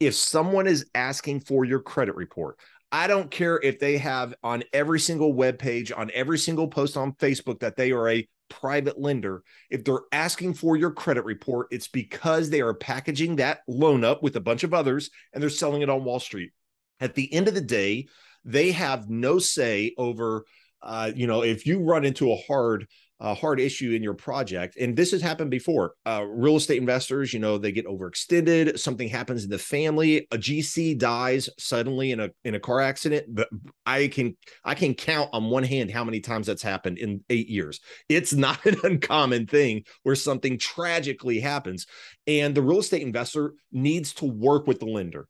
if 0.00 0.14
someone 0.14 0.66
is 0.66 0.86
asking 0.94 1.40
for 1.40 1.66
your 1.66 1.80
credit 1.80 2.14
report, 2.14 2.58
I 2.90 3.06
don't 3.06 3.30
care 3.30 3.60
if 3.62 3.78
they 3.78 3.98
have 3.98 4.34
on 4.42 4.64
every 4.72 4.98
single 4.98 5.34
web 5.34 5.58
page, 5.58 5.92
on 5.92 6.10
every 6.14 6.38
single 6.38 6.68
post 6.68 6.96
on 6.96 7.12
Facebook 7.12 7.60
that 7.60 7.76
they 7.76 7.92
are 7.92 8.08
a 8.08 8.26
private 8.48 8.98
lender. 8.98 9.42
If 9.70 9.84
they're 9.84 10.00
asking 10.12 10.54
for 10.54 10.76
your 10.76 10.90
credit 10.90 11.24
report, 11.24 11.68
it's 11.70 11.88
because 11.88 12.50
they 12.50 12.60
are 12.60 12.74
packaging 12.74 13.36
that 13.36 13.60
loan 13.68 14.04
up 14.04 14.22
with 14.22 14.36
a 14.36 14.40
bunch 14.40 14.64
of 14.64 14.74
others 14.74 15.10
and 15.32 15.42
they're 15.42 15.50
selling 15.50 15.82
it 15.82 15.90
on 15.90 16.04
Wall 16.04 16.20
Street. 16.20 16.52
At 17.00 17.14
the 17.14 17.32
end 17.32 17.48
of 17.48 17.54
the 17.54 17.60
day, 17.60 18.08
they 18.44 18.72
have 18.72 19.08
no 19.08 19.38
say 19.38 19.94
over 19.96 20.44
uh, 20.82 21.10
you 21.14 21.26
know, 21.26 21.42
if 21.42 21.66
you 21.66 21.82
run 21.82 22.04
into 22.04 22.32
a 22.32 22.36
hard 22.36 22.86
a 23.20 23.34
hard 23.34 23.60
issue 23.60 23.92
in 23.92 24.02
your 24.02 24.14
project 24.14 24.76
and 24.78 24.96
this 24.96 25.10
has 25.10 25.20
happened 25.22 25.50
before 25.50 25.92
uh, 26.06 26.24
real 26.28 26.56
estate 26.56 26.78
investors 26.78 27.32
you 27.32 27.40
know 27.40 27.58
they 27.58 27.72
get 27.72 27.86
overextended 27.86 28.78
something 28.78 29.08
happens 29.08 29.44
in 29.44 29.50
the 29.50 29.58
family 29.58 30.26
a 30.30 30.38
gc 30.38 30.96
dies 30.98 31.48
suddenly 31.58 32.12
in 32.12 32.20
a 32.20 32.28
in 32.44 32.54
a 32.54 32.60
car 32.60 32.80
accident 32.80 33.26
but 33.28 33.48
i 33.86 34.08
can 34.08 34.36
i 34.64 34.74
can 34.74 34.94
count 34.94 35.28
on 35.32 35.50
one 35.50 35.64
hand 35.64 35.90
how 35.90 36.04
many 36.04 36.20
times 36.20 36.46
that's 36.46 36.62
happened 36.62 36.98
in 36.98 37.24
eight 37.30 37.48
years. 37.48 37.80
It's 38.08 38.32
not 38.38 38.64
an 38.66 38.76
uncommon 38.82 39.46
thing 39.46 39.84
where 40.02 40.14
something 40.14 40.58
tragically 40.58 41.40
happens 41.40 41.86
and 42.26 42.54
the 42.54 42.62
real 42.62 42.80
estate 42.80 43.02
investor 43.02 43.54
needs 43.72 44.14
to 44.14 44.26
work 44.26 44.66
with 44.66 44.80
the 44.80 44.86
lender. 44.86 45.28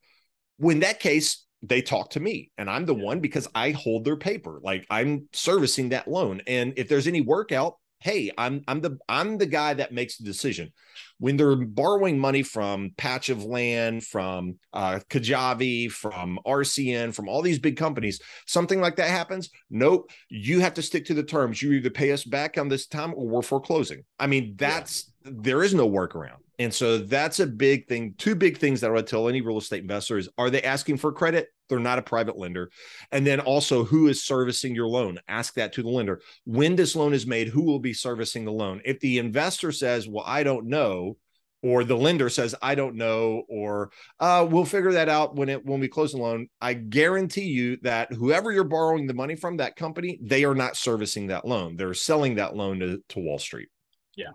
When 0.58 0.80
that 0.80 1.00
case 1.00 1.46
they 1.62 1.82
talk 1.82 2.10
to 2.10 2.20
me 2.20 2.50
and 2.56 2.70
I'm 2.70 2.86
the 2.86 2.94
yeah. 2.94 3.04
one 3.04 3.20
because 3.20 3.48
I 3.54 3.70
hold 3.72 4.04
their 4.04 4.16
paper. 4.16 4.60
Like 4.62 4.86
I'm 4.90 5.28
servicing 5.32 5.90
that 5.90 6.08
loan. 6.08 6.42
And 6.46 6.74
if 6.76 6.88
there's 6.88 7.06
any 7.06 7.20
workout, 7.20 7.74
hey, 8.00 8.30
I'm 8.38 8.62
I'm 8.68 8.80
the 8.80 8.98
I'm 9.08 9.38
the 9.38 9.46
guy 9.46 9.74
that 9.74 9.92
makes 9.92 10.18
the 10.18 10.24
decision. 10.24 10.72
When 11.18 11.36
they're 11.36 11.56
borrowing 11.56 12.16
money 12.16 12.44
from 12.44 12.92
Patch 12.96 13.28
of 13.28 13.44
Land, 13.44 14.04
from 14.04 14.56
uh, 14.72 15.00
Kiavi, 15.10 15.90
from 15.90 16.38
RCN, 16.46 17.12
from 17.12 17.28
all 17.28 17.42
these 17.42 17.58
big 17.58 17.76
companies, 17.76 18.20
something 18.46 18.80
like 18.80 18.96
that 18.96 19.10
happens. 19.10 19.50
Nope, 19.68 20.10
you 20.28 20.60
have 20.60 20.74
to 20.74 20.82
stick 20.82 21.06
to 21.06 21.14
the 21.14 21.24
terms. 21.24 21.60
You 21.60 21.72
either 21.72 21.90
pay 21.90 22.12
us 22.12 22.22
back 22.22 22.56
on 22.56 22.68
this 22.68 22.86
time 22.86 23.14
or 23.16 23.26
we're 23.26 23.42
foreclosing. 23.42 24.04
I 24.20 24.28
mean, 24.28 24.54
that's 24.56 25.10
yeah. 25.24 25.32
there 25.34 25.64
is 25.64 25.74
no 25.74 25.90
workaround. 25.90 26.38
And 26.58 26.74
so 26.74 26.98
that's 26.98 27.40
a 27.40 27.46
big 27.46 27.86
thing. 27.86 28.14
Two 28.18 28.34
big 28.34 28.58
things 28.58 28.80
that 28.80 28.90
I 28.90 28.94
would 28.94 29.06
tell 29.06 29.28
any 29.28 29.40
real 29.40 29.58
estate 29.58 29.82
investor 29.82 30.18
is 30.18 30.28
are 30.38 30.50
they 30.50 30.62
asking 30.62 30.96
for 30.96 31.12
credit? 31.12 31.48
They're 31.68 31.78
not 31.78 31.98
a 31.98 32.02
private 32.02 32.36
lender. 32.36 32.70
And 33.12 33.26
then 33.26 33.40
also, 33.40 33.84
who 33.84 34.08
is 34.08 34.24
servicing 34.24 34.74
your 34.74 34.88
loan? 34.88 35.18
Ask 35.28 35.54
that 35.54 35.72
to 35.74 35.82
the 35.82 35.88
lender. 35.88 36.20
When 36.44 36.76
this 36.76 36.96
loan 36.96 37.12
is 37.12 37.26
made, 37.26 37.48
who 37.48 37.62
will 37.62 37.78
be 37.78 37.92
servicing 37.92 38.44
the 38.44 38.52
loan? 38.52 38.80
If 38.84 39.00
the 39.00 39.18
investor 39.18 39.70
says, 39.70 40.08
Well, 40.08 40.24
I 40.26 40.42
don't 40.42 40.66
know, 40.66 41.16
or 41.62 41.84
the 41.84 41.96
lender 41.96 42.28
says, 42.28 42.54
I 42.62 42.74
don't 42.74 42.96
know, 42.96 43.42
or 43.48 43.90
uh, 44.20 44.46
we'll 44.48 44.64
figure 44.64 44.92
that 44.92 45.08
out 45.08 45.36
when 45.36 45.48
it 45.48 45.64
when 45.64 45.80
we 45.80 45.88
close 45.88 46.12
the 46.12 46.18
loan, 46.18 46.48
I 46.60 46.74
guarantee 46.74 47.46
you 47.46 47.78
that 47.82 48.12
whoever 48.12 48.52
you're 48.52 48.64
borrowing 48.64 49.06
the 49.06 49.14
money 49.14 49.34
from, 49.34 49.58
that 49.58 49.76
company, 49.76 50.18
they 50.22 50.44
are 50.44 50.54
not 50.54 50.76
servicing 50.76 51.28
that 51.28 51.44
loan. 51.44 51.76
They're 51.76 51.94
selling 51.94 52.36
that 52.36 52.56
loan 52.56 52.80
to, 52.80 53.02
to 53.10 53.20
Wall 53.20 53.38
Street. 53.38 53.68
Yeah. 54.16 54.30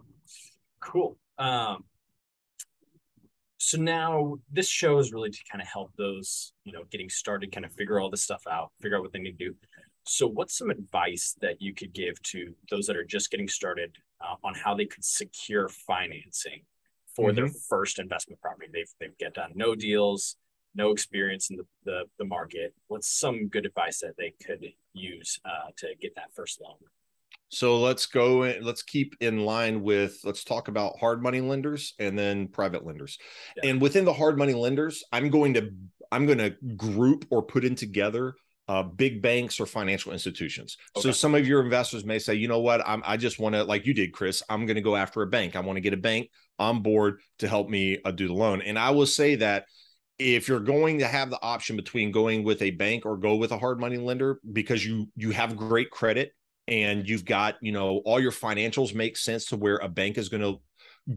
Cool. 0.80 1.18
Um, 1.38 1.84
so 3.64 3.78
now 3.78 4.36
this 4.52 4.68
show 4.68 5.00
is 5.00 5.14
really 5.14 5.30
to 5.30 5.40
kind 5.50 5.62
of 5.62 5.68
help 5.68 5.92
those 5.98 6.54
you 6.64 6.74
know 6.74 6.84
getting 6.92 7.10
started 7.10 7.52
kind 7.52 7.66
of 7.66 7.72
figure 7.74 8.00
all 8.00 8.10
this 8.10 8.24
stuff 8.24 8.44
out 8.50 8.72
figure 8.82 8.98
out 8.98 9.04
what 9.04 9.14
they 9.14 9.20
need 9.20 9.38
to 9.38 9.50
do. 9.50 9.56
So 10.06 10.28
what's 10.28 10.58
some 10.58 10.70
advice 10.70 11.36
that 11.42 11.62
you 11.62 11.74
could 11.74 11.94
give 11.94 12.22
to 12.24 12.54
those 12.70 12.88
that 12.88 12.98
are 12.98 13.06
just 13.06 13.32
getting 13.32 13.48
started 13.48 13.96
uh, 14.20 14.36
on 14.44 14.54
how 14.54 14.76
they 14.76 14.86
could 14.86 15.06
secure 15.06 15.70
financing 15.70 16.64
for 17.16 17.30
mm-hmm. 17.30 17.36
their 17.38 17.50
first 17.70 18.00
investment 18.00 18.42
property? 18.42 18.68
They've, 18.74 18.94
they've 19.00 19.18
get 19.18 19.36
done 19.36 19.52
no 19.56 19.76
deals 19.76 20.36
no 20.76 20.92
experience 20.92 21.50
in 21.50 21.58
the, 21.58 21.66
the, 21.86 22.04
the 22.18 22.26
market. 22.26 22.74
What's 22.88 23.08
some 23.08 23.48
good 23.48 23.66
advice 23.66 24.00
that 24.00 24.18
they 24.18 24.34
could 24.44 24.66
use 24.94 25.40
uh, 25.46 25.70
to 25.78 25.90
get 26.02 26.16
that 26.16 26.34
first 26.34 26.60
loan 26.62 26.78
so 27.54 27.80
let's 27.80 28.06
go 28.08 28.44
and 28.44 28.66
let's 28.66 28.82
keep 28.82 29.16
in 29.20 29.46
line 29.46 29.84
with 29.84 30.18
let's 30.24 30.44
talk 30.44 30.68
about 30.68 30.98
hard 31.00 31.22
money 31.22 31.40
lenders 31.40 31.94
and 32.00 32.18
then 32.18 32.48
private 32.48 32.86
lenders. 32.86 33.18
Yeah. 33.58 33.70
And 33.70 33.82
within 33.82 34.06
the 34.06 34.14
hard 34.14 34.38
money 34.38 34.54
lenders, 34.54 35.04
I'm 35.12 35.30
going 35.30 35.54
to 35.54 35.70
I'm 36.12 36.26
going 36.26 36.40
to 36.40 36.56
group 36.76 37.26
or 37.30 37.44
put 37.44 37.64
in 37.64 37.76
together 37.76 38.36
uh, 38.68 38.84
big 38.84 39.22
banks 39.22 39.60
or 39.60 39.66
financial 39.66 40.14
institutions. 40.14 40.78
Okay. 40.96 41.04
So 41.04 41.12
some 41.12 41.36
of 41.36 41.48
your 41.48 41.62
investors 41.62 42.06
may 42.06 42.20
say, 42.20 42.36
you 42.36 42.48
know 42.48 42.60
what, 42.60 42.82
I'm, 42.88 43.04
I 43.06 43.18
just 43.18 43.38
want 43.38 43.56
to, 43.56 43.64
like 43.64 43.86
you 43.86 43.94
did, 43.94 44.14
Chris, 44.14 44.42
I'm 44.50 44.66
going 44.66 44.76
to 44.76 44.82
go 44.82 44.96
after 44.96 45.22
a 45.22 45.28
bank. 45.28 45.56
I 45.56 45.60
want 45.60 45.76
to 45.78 45.82
get 45.82 45.94
a 45.94 45.98
bank 45.98 46.30
on 46.60 46.82
board 46.82 47.20
to 47.40 47.48
help 47.50 47.70
me 47.70 48.00
uh, 48.06 48.12
do 48.12 48.28
the 48.28 48.34
loan. 48.34 48.62
And 48.62 48.80
I 48.80 48.92
will 48.92 49.06
say 49.06 49.36
that 49.36 49.66
if 50.18 50.48
you're 50.48 50.60
going 50.62 51.00
to 51.00 51.08
have 51.08 51.30
the 51.30 51.42
option 51.42 51.76
between 51.76 52.12
going 52.12 52.44
with 52.44 52.62
a 52.62 52.72
bank 52.72 53.06
or 53.06 53.18
go 53.18 53.36
with 53.36 53.52
a 53.52 53.58
hard 53.58 53.80
money 53.80 53.98
lender 53.98 54.40
because 54.50 54.86
you 54.86 55.08
you 55.16 55.32
have 55.32 55.58
great 55.58 55.90
credit 55.90 56.32
and 56.68 57.08
you've 57.08 57.26
got, 57.26 57.56
you 57.62 57.72
know, 57.72 58.02
all 58.06 58.20
your 58.20 58.32
financials 58.32 58.96
make 58.96 59.18
sense 59.18 59.46
to 59.48 59.58
where 59.58 59.78
a 59.78 59.90
bank 59.90 60.18
is 60.18 60.30
going 60.30 60.42
to 60.42 60.62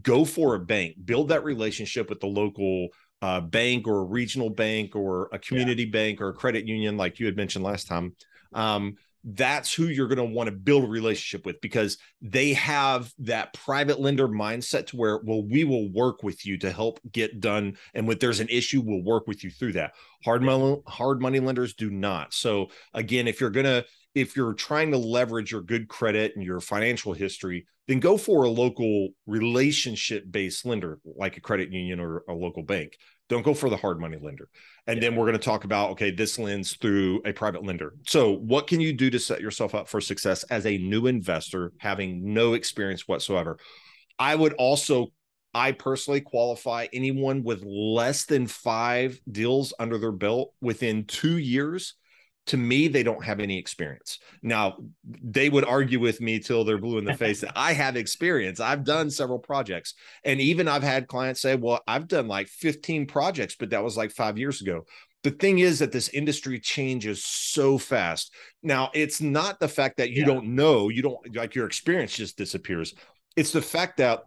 go 0.01 0.25
for 0.25 0.55
a 0.55 0.59
bank, 0.59 0.95
build 1.03 1.29
that 1.29 1.43
relationship 1.43 2.09
with 2.09 2.19
the 2.19 2.27
local 2.27 2.89
uh, 3.21 3.41
bank 3.41 3.87
or 3.87 3.99
a 3.99 4.05
regional 4.05 4.49
bank 4.49 4.95
or 4.95 5.29
a 5.31 5.39
community 5.39 5.83
yeah. 5.83 5.91
bank 5.91 6.21
or 6.21 6.29
a 6.29 6.33
credit 6.33 6.67
union, 6.67 6.97
like 6.97 7.19
you 7.19 7.25
had 7.25 7.37
mentioned 7.37 7.63
last 7.63 7.87
time. 7.87 8.15
Um, 8.53 8.95
that's 9.29 9.73
who 9.73 9.85
you're 9.87 10.07
going 10.07 10.17
to 10.17 10.23
want 10.23 10.47
to 10.47 10.55
build 10.55 10.85
a 10.85 10.87
relationship 10.87 11.45
with 11.45 11.59
because 11.59 11.97
they 12.21 12.53
have 12.53 13.11
that 13.19 13.53
private 13.53 13.99
lender 13.99 14.27
mindset 14.27 14.87
to 14.87 14.95
where 14.95 15.17
well 15.17 15.43
we 15.43 15.65
will 15.65 15.91
work 15.91 16.23
with 16.23 16.45
you 16.45 16.57
to 16.57 16.71
help 16.71 16.99
get 17.11 17.41
done 17.41 17.75
and 17.93 18.07
when 18.07 18.17
there's 18.19 18.39
an 18.39 18.47
issue 18.47 18.81
we'll 18.81 19.03
work 19.03 19.27
with 19.27 19.43
you 19.43 19.49
through 19.49 19.73
that 19.73 19.93
hard 20.23 20.41
money 20.41 20.77
hard 20.87 21.19
money 21.21 21.41
lenders 21.41 21.73
do 21.73 21.89
not 21.89 22.33
so 22.33 22.67
again 22.93 23.27
if 23.27 23.41
you're 23.41 23.49
going 23.49 23.65
to 23.65 23.83
if 24.17 24.35
you're 24.35 24.53
trying 24.53 24.91
to 24.91 24.97
leverage 24.97 25.51
your 25.51 25.61
good 25.61 25.87
credit 25.87 26.33
and 26.35 26.43
your 26.43 26.59
financial 26.59 27.13
history, 27.13 27.67
then 27.87 27.99
go 27.99 28.17
for 28.17 28.43
a 28.43 28.49
local 28.49 29.09
relationship 29.27 30.23
based 30.29 30.65
lender 30.65 30.99
like 31.05 31.37
a 31.37 31.41
credit 31.41 31.71
union 31.71 31.99
or 31.99 32.23
a 32.27 32.33
local 32.33 32.63
bank. 32.63 32.97
Don't 33.29 33.43
go 33.43 33.53
for 33.53 33.69
the 33.69 33.77
hard 33.77 33.99
money 33.99 34.17
lender. 34.19 34.49
And 34.87 34.97
yeah. 34.97 35.09
then 35.09 35.15
we're 35.17 35.25
going 35.25 35.37
to 35.37 35.45
talk 35.45 35.65
about 35.65 35.91
okay, 35.91 36.11
this 36.11 36.39
lends 36.39 36.75
through 36.77 37.21
a 37.25 37.31
private 37.31 37.63
lender. 37.63 37.93
So, 38.07 38.31
what 38.31 38.67
can 38.67 38.81
you 38.81 38.91
do 38.91 39.09
to 39.11 39.19
set 39.19 39.39
yourself 39.39 39.75
up 39.75 39.87
for 39.87 40.01
success 40.01 40.43
as 40.45 40.65
a 40.65 40.77
new 40.77 41.05
investor 41.07 41.73
having 41.77 42.33
no 42.33 42.53
experience 42.53 43.07
whatsoever? 43.07 43.59
I 44.17 44.33
would 44.33 44.53
also 44.53 45.11
I 45.53 45.73
personally 45.73 46.21
qualify 46.21 46.87
anyone 46.91 47.43
with 47.43 47.63
less 47.63 48.25
than 48.25 48.47
five 48.47 49.19
deals 49.31 49.73
under 49.79 49.97
their 49.97 50.11
belt 50.11 50.53
within 50.61 51.05
two 51.05 51.37
years 51.37 51.93
to 52.47 52.57
me, 52.57 52.87
they 52.87 53.03
don't 53.03 53.23
have 53.23 53.39
any 53.39 53.57
experience. 53.57 54.19
Now, 54.41 54.77
they 55.03 55.49
would 55.49 55.65
argue 55.65 55.99
with 55.99 56.21
me 56.21 56.39
till 56.39 56.63
they're 56.63 56.77
blue 56.77 56.97
in 56.97 57.05
the 57.05 57.13
face 57.13 57.41
that 57.41 57.53
I 57.55 57.73
have 57.73 57.95
experience. 57.95 58.59
I've 58.59 58.83
done 58.83 59.09
several 59.09 59.39
projects. 59.39 59.93
And 60.23 60.39
even 60.39 60.67
I've 60.67 60.83
had 60.83 61.07
clients 61.07 61.41
say, 61.41 61.55
well, 61.55 61.81
I've 61.87 62.07
done 62.07 62.27
like 62.27 62.47
15 62.47 63.05
projects, 63.05 63.55
but 63.59 63.71
that 63.71 63.83
was 63.83 63.97
like 63.97 64.11
five 64.11 64.37
years 64.37 64.61
ago. 64.61 64.85
The 65.23 65.31
thing 65.31 65.59
is 65.59 65.79
that 65.79 65.91
this 65.91 66.09
industry 66.09 66.59
changes 66.59 67.25
so 67.25 67.77
fast. 67.77 68.33
Now, 68.63 68.91
it's 68.93 69.19
not 69.19 69.59
the 69.59 69.67
fact 69.67 69.97
that 69.97 70.11
you 70.11 70.21
yeah. 70.21 70.27
don't 70.27 70.55
know, 70.55 70.89
you 70.89 71.01
don't 71.01 71.35
like 71.35 71.53
your 71.53 71.65
experience 71.65 72.15
just 72.15 72.37
disappears. 72.37 72.93
It's 73.35 73.51
the 73.51 73.61
fact 73.61 73.97
that 73.97 74.21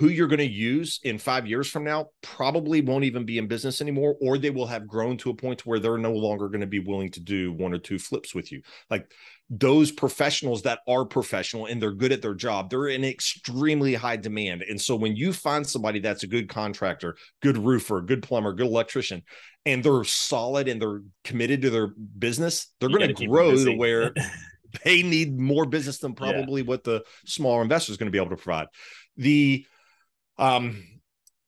who 0.00 0.08
you're 0.08 0.26
going 0.26 0.38
to 0.38 0.50
use 0.50 0.98
in 1.02 1.18
five 1.18 1.46
years 1.46 1.68
from 1.68 1.84
now 1.84 2.08
probably 2.22 2.80
won't 2.80 3.04
even 3.04 3.26
be 3.26 3.36
in 3.36 3.46
business 3.46 3.82
anymore, 3.82 4.16
or 4.22 4.38
they 4.38 4.48
will 4.48 4.66
have 4.66 4.86
grown 4.86 5.18
to 5.18 5.28
a 5.28 5.34
point 5.34 5.66
where 5.66 5.78
they're 5.78 5.98
no 5.98 6.14
longer 6.14 6.48
going 6.48 6.62
to 6.62 6.66
be 6.66 6.78
willing 6.78 7.10
to 7.10 7.20
do 7.20 7.52
one 7.52 7.74
or 7.74 7.78
two 7.78 7.98
flips 7.98 8.34
with 8.34 8.50
you. 8.50 8.62
Like 8.88 9.12
those 9.50 9.92
professionals 9.92 10.62
that 10.62 10.78
are 10.88 11.04
professional 11.04 11.66
and 11.66 11.82
they're 11.82 11.92
good 11.92 12.12
at 12.12 12.22
their 12.22 12.32
job, 12.32 12.70
they're 12.70 12.88
in 12.88 13.04
extremely 13.04 13.92
high 13.92 14.16
demand. 14.16 14.62
And 14.62 14.80
so 14.80 14.96
when 14.96 15.16
you 15.16 15.34
find 15.34 15.66
somebody 15.66 16.00
that's 16.00 16.22
a 16.22 16.26
good 16.28 16.48
contractor, 16.48 17.14
good 17.42 17.58
roofer, 17.58 18.00
good 18.00 18.22
plumber, 18.22 18.54
good 18.54 18.68
electrician, 18.68 19.22
and 19.66 19.84
they're 19.84 20.04
solid 20.04 20.66
and 20.66 20.80
they're 20.80 21.02
committed 21.24 21.60
to 21.60 21.68
their 21.68 21.88
business, 22.18 22.72
they're 22.80 22.88
going 22.88 23.14
to 23.14 23.26
grow 23.26 23.54
to 23.54 23.76
where 23.76 24.14
they 24.84 25.02
need 25.02 25.38
more 25.38 25.66
business 25.66 25.98
than 25.98 26.14
probably 26.14 26.62
yeah. 26.62 26.68
what 26.68 26.84
the 26.84 27.04
smaller 27.26 27.60
investor 27.60 27.92
is 27.92 27.98
going 27.98 28.06
to 28.06 28.12
be 28.12 28.18
able 28.18 28.30
to 28.30 28.42
provide. 28.42 28.68
The 29.18 29.66
um, 30.40 30.84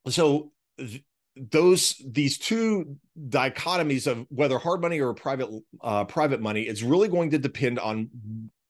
so 0.08 0.52
th- 0.78 1.02
those 1.37 2.00
these 2.06 2.38
two 2.38 2.96
dichotomies 3.28 4.06
of 4.06 4.26
whether 4.28 4.58
hard 4.58 4.82
money 4.82 5.00
or 5.00 5.14
private 5.14 5.49
uh, 5.80 6.04
private 6.04 6.40
money, 6.40 6.62
it's 6.62 6.82
really 6.82 7.08
going 7.08 7.30
to 7.30 7.38
depend 7.38 7.78
on 7.78 8.11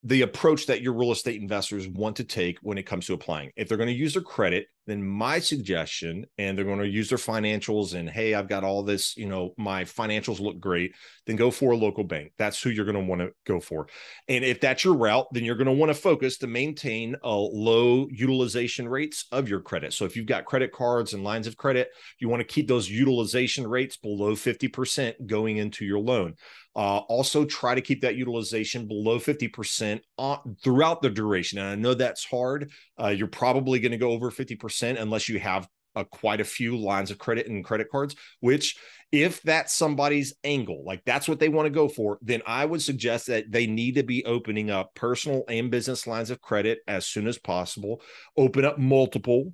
the 0.05 0.23
approach 0.23 0.67
that 0.67 0.83
your 0.83 0.93
real 0.93 1.13
estate 1.13 1.41
investors 1.41 1.87
want 1.89 2.17
to 2.17 2.25
take 2.25 2.59
when 2.63 2.79
it 2.79 2.85
comes 2.85 3.07
to 3.07 3.15
applying. 3.15 3.51
If 3.57 3.69
they're 3.69 3.77
going 3.79 3.89
to 3.89 3.95
use 3.95 4.15
their 4.15 4.23
credit, 4.23 4.67
then 4.87 5.07
my 5.07 5.39
suggestion, 5.39 6.27
and 6.39 6.57
they're 6.57 6.65
going 6.65 6.81
to 6.81 6.89
use 6.89 7.09
their 7.09 7.19
financials 7.19 7.95
and 7.95 8.09
hey, 8.09 8.35
I've 8.35 8.49
got 8.49 8.65
all 8.65 8.83
this, 8.83 9.17
you 9.17 9.29
know, 9.29 9.55
my 9.57 9.85
financials 9.85 10.41
look 10.41 10.59
great, 10.59 10.95
then 11.27 11.37
go 11.37 11.51
for 11.51 11.73
a 11.73 11.77
local 11.77 12.05
bank. 12.05 12.33
That's 12.39 12.61
who 12.61 12.71
you're 12.71 12.85
going 12.85 12.97
to 12.97 13.09
want 13.09 13.21
to 13.21 13.31
go 13.47 13.61
for. 13.61 13.87
And 14.29 14.45
if 14.45 14.61
that's 14.61 14.85
your 14.85 14.95
route, 14.95 15.27
then 15.33 15.45
you're 15.45 15.57
going 15.57 15.67
to 15.67 15.73
want 15.73 15.91
to 15.91 15.95
focus 15.95 16.39
to 16.39 16.47
maintain 16.47 17.17
a 17.23 17.35
low 17.35 18.09
utilization 18.11 18.89
rates 18.89 19.27
of 19.31 19.49
your 19.49 19.61
credit. 19.61 19.93
So 19.93 20.05
if 20.05 20.17
you've 20.17 20.27
got 20.27 20.47
credit 20.47 20.73
cards 20.73 21.15
and 21.15 21.23
lines 21.23 21.47
of 21.47 21.57
credit, 21.57 21.91
you 22.19 22.29
want 22.29 22.41
to 22.41 22.55
keep 22.55 22.67
those 22.67 22.91
utilization 22.91 23.67
rates 23.67 23.97
below 23.97 24.35
50% 24.35 25.27
going 25.27 25.59
into 25.59 25.85
your 25.85 26.01
loan. 26.01 26.35
Uh, 26.75 26.99
also, 27.09 27.45
try 27.45 27.75
to 27.75 27.83
keep 27.83 28.01
that 28.01 28.17
utilization 28.17 28.89
below 28.89 29.19
50% 29.19 30.01
on, 30.17 30.57
throughout 30.65 31.03
the 31.03 31.11
duration. 31.11 31.59
And 31.59 31.69
I 31.69 31.75
know 31.75 31.93
that's 31.93 32.25
hard. 32.25 32.71
Uh, 32.99 33.09
you're 33.09 33.27
probably 33.27 33.79
going 33.79 33.93
to 33.93 33.99
go 33.99 34.11
over 34.11 34.31
50% 34.31 34.72
unless 34.81 35.29
you 35.29 35.39
have 35.39 35.69
uh, 35.95 36.05
quite 36.05 36.41
a 36.41 36.45
few 36.45 36.77
lines 36.77 37.11
of 37.11 37.19
credit 37.19 37.47
and 37.47 37.65
credit 37.65 37.89
cards, 37.91 38.15
which 38.41 38.77
if 39.11 39.43
that's 39.43 39.75
somebody's 39.75 40.35
angle, 40.43 40.83
like 40.87 41.03
that's 41.05 41.29
what 41.29 41.39
they 41.39 41.51
want 41.51 41.67
to 41.67 41.71
go 41.71 41.89
for, 41.89 42.19
then 42.23 42.41
I 42.47 42.65
would 42.65 42.81
suggest 42.81 43.27
that 43.27 43.51
they 43.51 43.67
need 43.67 43.97
to 43.97 44.03
be 44.03 44.25
opening 44.25 44.71
up 44.71 44.95
personal 44.95 45.45
and 45.49 45.71
business 45.71 46.07
lines 46.07 46.31
of 46.31 46.41
credit 46.41 46.79
as 46.89 47.07
soon 47.07 47.27
as 47.27 47.39
possible, 47.39 48.01
open 48.37 48.65
up 48.65 48.79
multiple 48.79 49.53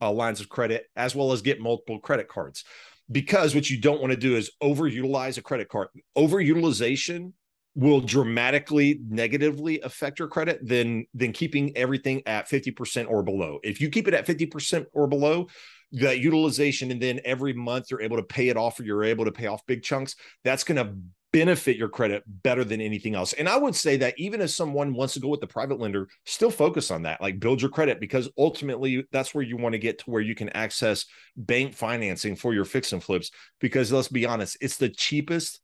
uh, 0.00 0.12
lines 0.12 0.40
of 0.40 0.48
credit, 0.48 0.84
as 0.94 1.14
well 1.14 1.32
as 1.32 1.42
get 1.42 1.60
multiple 1.60 1.98
credit 1.98 2.28
cards 2.28 2.64
because 3.10 3.54
what 3.54 3.68
you 3.68 3.80
don't 3.80 4.00
want 4.00 4.12
to 4.12 4.16
do 4.16 4.36
is 4.36 4.52
overutilize 4.62 5.36
a 5.36 5.42
credit 5.42 5.68
card. 5.68 5.88
Overutilization 6.16 7.32
will 7.74 8.00
dramatically 8.00 9.00
negatively 9.08 9.80
affect 9.80 10.18
your 10.18 10.28
credit 10.28 10.58
than 10.66 11.06
than 11.14 11.32
keeping 11.32 11.76
everything 11.76 12.22
at 12.26 12.48
50% 12.48 13.08
or 13.08 13.22
below. 13.22 13.60
If 13.62 13.80
you 13.80 13.88
keep 13.90 14.08
it 14.08 14.14
at 14.14 14.26
50% 14.26 14.86
or 14.92 15.06
below, 15.06 15.46
that 15.92 16.18
utilization 16.20 16.90
and 16.90 17.00
then 17.00 17.20
every 17.24 17.52
month 17.52 17.90
you're 17.90 18.02
able 18.02 18.16
to 18.16 18.22
pay 18.22 18.48
it 18.48 18.56
off 18.56 18.78
or 18.78 18.84
you're 18.84 19.04
able 19.04 19.24
to 19.24 19.32
pay 19.32 19.46
off 19.46 19.66
big 19.66 19.82
chunks, 19.82 20.14
that's 20.44 20.64
going 20.64 20.76
to 20.76 20.94
benefit 21.32 21.76
your 21.76 21.88
credit 21.88 22.24
better 22.26 22.64
than 22.64 22.80
anything 22.80 23.14
else. 23.14 23.32
And 23.34 23.48
I 23.48 23.56
would 23.56 23.76
say 23.76 23.96
that 23.98 24.18
even 24.18 24.40
if 24.40 24.50
someone 24.50 24.94
wants 24.94 25.14
to 25.14 25.20
go 25.20 25.28
with 25.28 25.40
the 25.40 25.46
private 25.46 25.78
lender, 25.78 26.08
still 26.26 26.50
focus 26.50 26.90
on 26.90 27.02
that, 27.02 27.20
like 27.20 27.38
build 27.38 27.62
your 27.62 27.70
credit, 27.70 28.00
because 28.00 28.28
ultimately 28.36 29.06
that's 29.12 29.34
where 29.34 29.44
you 29.44 29.56
want 29.56 29.74
to 29.74 29.78
get 29.78 29.98
to 30.00 30.10
where 30.10 30.22
you 30.22 30.34
can 30.34 30.48
access 30.50 31.06
bank 31.36 31.74
financing 31.74 32.34
for 32.34 32.52
your 32.52 32.64
fix 32.64 32.92
and 32.92 33.02
flips. 33.02 33.30
Because 33.60 33.92
let's 33.92 34.08
be 34.08 34.26
honest, 34.26 34.56
it's 34.60 34.76
the 34.76 34.88
cheapest 34.88 35.60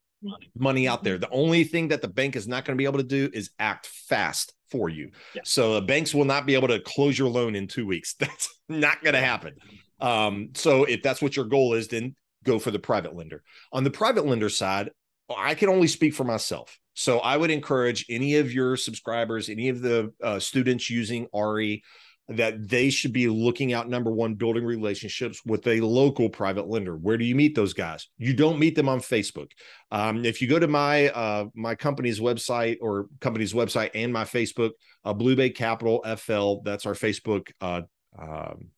money 0.56 0.88
out 0.88 1.04
there. 1.04 1.18
The 1.18 1.30
only 1.30 1.64
thing 1.64 1.88
that 1.88 2.02
the 2.02 2.08
bank 2.08 2.36
is 2.36 2.48
not 2.48 2.64
going 2.64 2.76
to 2.76 2.80
be 2.80 2.86
able 2.86 2.98
to 2.98 3.04
do 3.04 3.30
is 3.32 3.50
act 3.58 3.86
fast 3.86 4.52
for 4.70 4.88
you. 4.88 5.10
Yeah. 5.34 5.42
So 5.44 5.74
the 5.74 5.82
banks 5.82 6.14
will 6.14 6.24
not 6.24 6.46
be 6.46 6.54
able 6.54 6.68
to 6.68 6.80
close 6.80 7.18
your 7.18 7.28
loan 7.28 7.54
in 7.54 7.68
two 7.68 7.86
weeks. 7.86 8.14
That's 8.18 8.48
not 8.68 9.02
going 9.02 9.14
to 9.14 9.20
happen. 9.20 9.54
Um, 10.00 10.50
so 10.54 10.84
if 10.84 11.02
that's 11.02 11.22
what 11.22 11.36
your 11.36 11.46
goal 11.46 11.72
is, 11.72 11.88
then 11.88 12.14
go 12.44 12.58
for 12.58 12.70
the 12.70 12.78
private 12.78 13.16
lender. 13.16 13.42
On 13.72 13.82
the 13.82 13.90
private 13.90 14.26
lender 14.26 14.50
side, 14.50 14.90
I 15.34 15.54
can 15.54 15.70
only 15.70 15.86
speak 15.86 16.12
for 16.12 16.24
myself. 16.24 16.78
So 16.92 17.18
I 17.18 17.36
would 17.36 17.50
encourage 17.50 18.06
any 18.08 18.36
of 18.36 18.52
your 18.52 18.76
subscribers, 18.76 19.48
any 19.48 19.68
of 19.68 19.80
the 19.80 20.12
uh, 20.22 20.38
students 20.38 20.88
using 20.90 21.28
RE, 21.34 21.82
that 22.28 22.68
they 22.68 22.90
should 22.90 23.12
be 23.12 23.28
looking 23.28 23.72
out 23.72 23.88
number 23.88 24.10
one, 24.10 24.34
building 24.34 24.64
relationships 24.64 25.40
with 25.46 25.66
a 25.68 25.80
local 25.80 26.28
private 26.28 26.68
lender. 26.68 26.96
Where 26.96 27.16
do 27.16 27.24
you 27.24 27.36
meet 27.36 27.54
those 27.54 27.72
guys? 27.72 28.08
You 28.18 28.34
don't 28.34 28.58
meet 28.58 28.74
them 28.74 28.88
on 28.88 28.98
Facebook. 28.98 29.50
Um, 29.92 30.24
if 30.24 30.42
you 30.42 30.48
go 30.48 30.58
to 30.58 30.66
my 30.66 31.08
uh, 31.10 31.46
my 31.54 31.76
company's 31.76 32.18
website 32.18 32.78
or 32.80 33.06
company's 33.20 33.52
website 33.52 33.90
and 33.94 34.12
my 34.12 34.24
Facebook, 34.24 34.72
uh, 35.04 35.12
Blue 35.12 35.36
Bay 35.36 35.50
Capital 35.50 36.04
FL, 36.16 36.62
that's 36.64 36.84
our 36.86 36.94
Facebook, 36.94 37.50
uh, 37.60 37.82
um, 38.18 38.70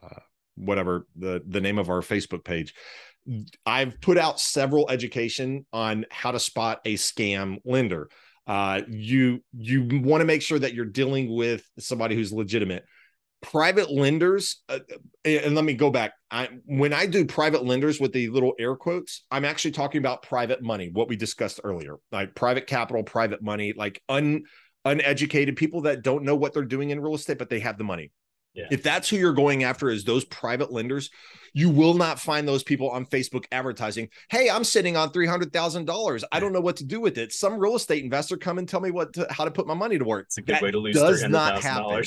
uh, 0.00 0.20
whatever 0.54 1.06
the 1.16 1.42
the 1.46 1.60
name 1.60 1.78
of 1.78 1.90
our 1.90 2.02
Facebook 2.02 2.44
page. 2.44 2.72
I've 3.66 4.00
put 4.00 4.18
out 4.18 4.40
several 4.40 4.90
education 4.90 5.66
on 5.72 6.06
how 6.10 6.32
to 6.32 6.40
spot 6.40 6.80
a 6.84 6.94
scam 6.94 7.58
lender. 7.64 8.08
Uh, 8.46 8.82
you 8.88 9.40
you 9.52 9.86
want 10.02 10.20
to 10.20 10.24
make 10.24 10.42
sure 10.42 10.58
that 10.58 10.74
you're 10.74 10.84
dealing 10.84 11.34
with 11.34 11.64
somebody 11.78 12.14
who's 12.14 12.32
legitimate. 12.32 12.84
Private 13.40 13.90
lenders, 13.90 14.62
uh, 14.68 14.78
and 15.24 15.56
let 15.56 15.64
me 15.64 15.74
go 15.74 15.90
back. 15.90 16.12
I, 16.30 16.48
when 16.64 16.92
I 16.92 17.06
do 17.06 17.24
private 17.24 17.64
lenders 17.64 17.98
with 17.98 18.12
the 18.12 18.28
little 18.28 18.52
air 18.58 18.76
quotes, 18.76 19.24
I'm 19.32 19.44
actually 19.44 19.72
talking 19.72 19.98
about 19.98 20.22
private 20.22 20.62
money, 20.62 20.90
what 20.92 21.08
we 21.08 21.16
discussed 21.16 21.60
earlier, 21.64 21.96
like 22.12 22.36
private 22.36 22.68
capital, 22.68 23.02
private 23.02 23.42
money, 23.42 23.74
like 23.76 24.00
un 24.08 24.44
uneducated 24.84 25.56
people 25.56 25.82
that 25.82 26.02
don't 26.02 26.24
know 26.24 26.36
what 26.36 26.52
they're 26.52 26.64
doing 26.64 26.90
in 26.90 27.00
real 27.00 27.14
estate, 27.14 27.38
but 27.38 27.48
they 27.48 27.60
have 27.60 27.78
the 27.78 27.84
money. 27.84 28.10
Yeah. 28.54 28.66
If 28.70 28.82
that's 28.82 29.08
who 29.08 29.16
you're 29.16 29.32
going 29.32 29.64
after 29.64 29.88
is 29.88 30.04
those 30.04 30.24
private 30.26 30.70
lenders, 30.70 31.10
you 31.54 31.70
will 31.70 31.94
not 31.94 32.18
find 32.18 32.46
those 32.46 32.62
people 32.62 32.90
on 32.90 33.06
Facebook 33.06 33.44
advertising, 33.52 34.08
"Hey, 34.30 34.48
I'm 34.48 34.64
sitting 34.64 34.96
on 34.96 35.10
$300,000. 35.10 36.24
I 36.32 36.40
don't 36.40 36.52
know 36.52 36.60
what 36.60 36.76
to 36.76 36.84
do 36.84 37.00
with 37.00 37.18
it. 37.18 37.32
Some 37.32 37.58
real 37.58 37.76
estate 37.76 38.02
investor 38.04 38.36
come 38.36 38.58
and 38.58 38.68
tell 38.68 38.80
me 38.80 38.90
what 38.90 39.12
to, 39.14 39.26
how 39.30 39.44
to 39.44 39.50
put 39.50 39.66
my 39.66 39.74
money 39.74 39.98
to 39.98 40.04
work." 40.04 40.26
It's 40.26 40.38
a 40.38 40.42
good 40.42 40.56
that 40.56 40.62
way 40.62 40.70
to 40.70 40.78
lose 40.78 40.94
does 40.94 41.22
not 41.24 41.62
happen. 41.62 42.04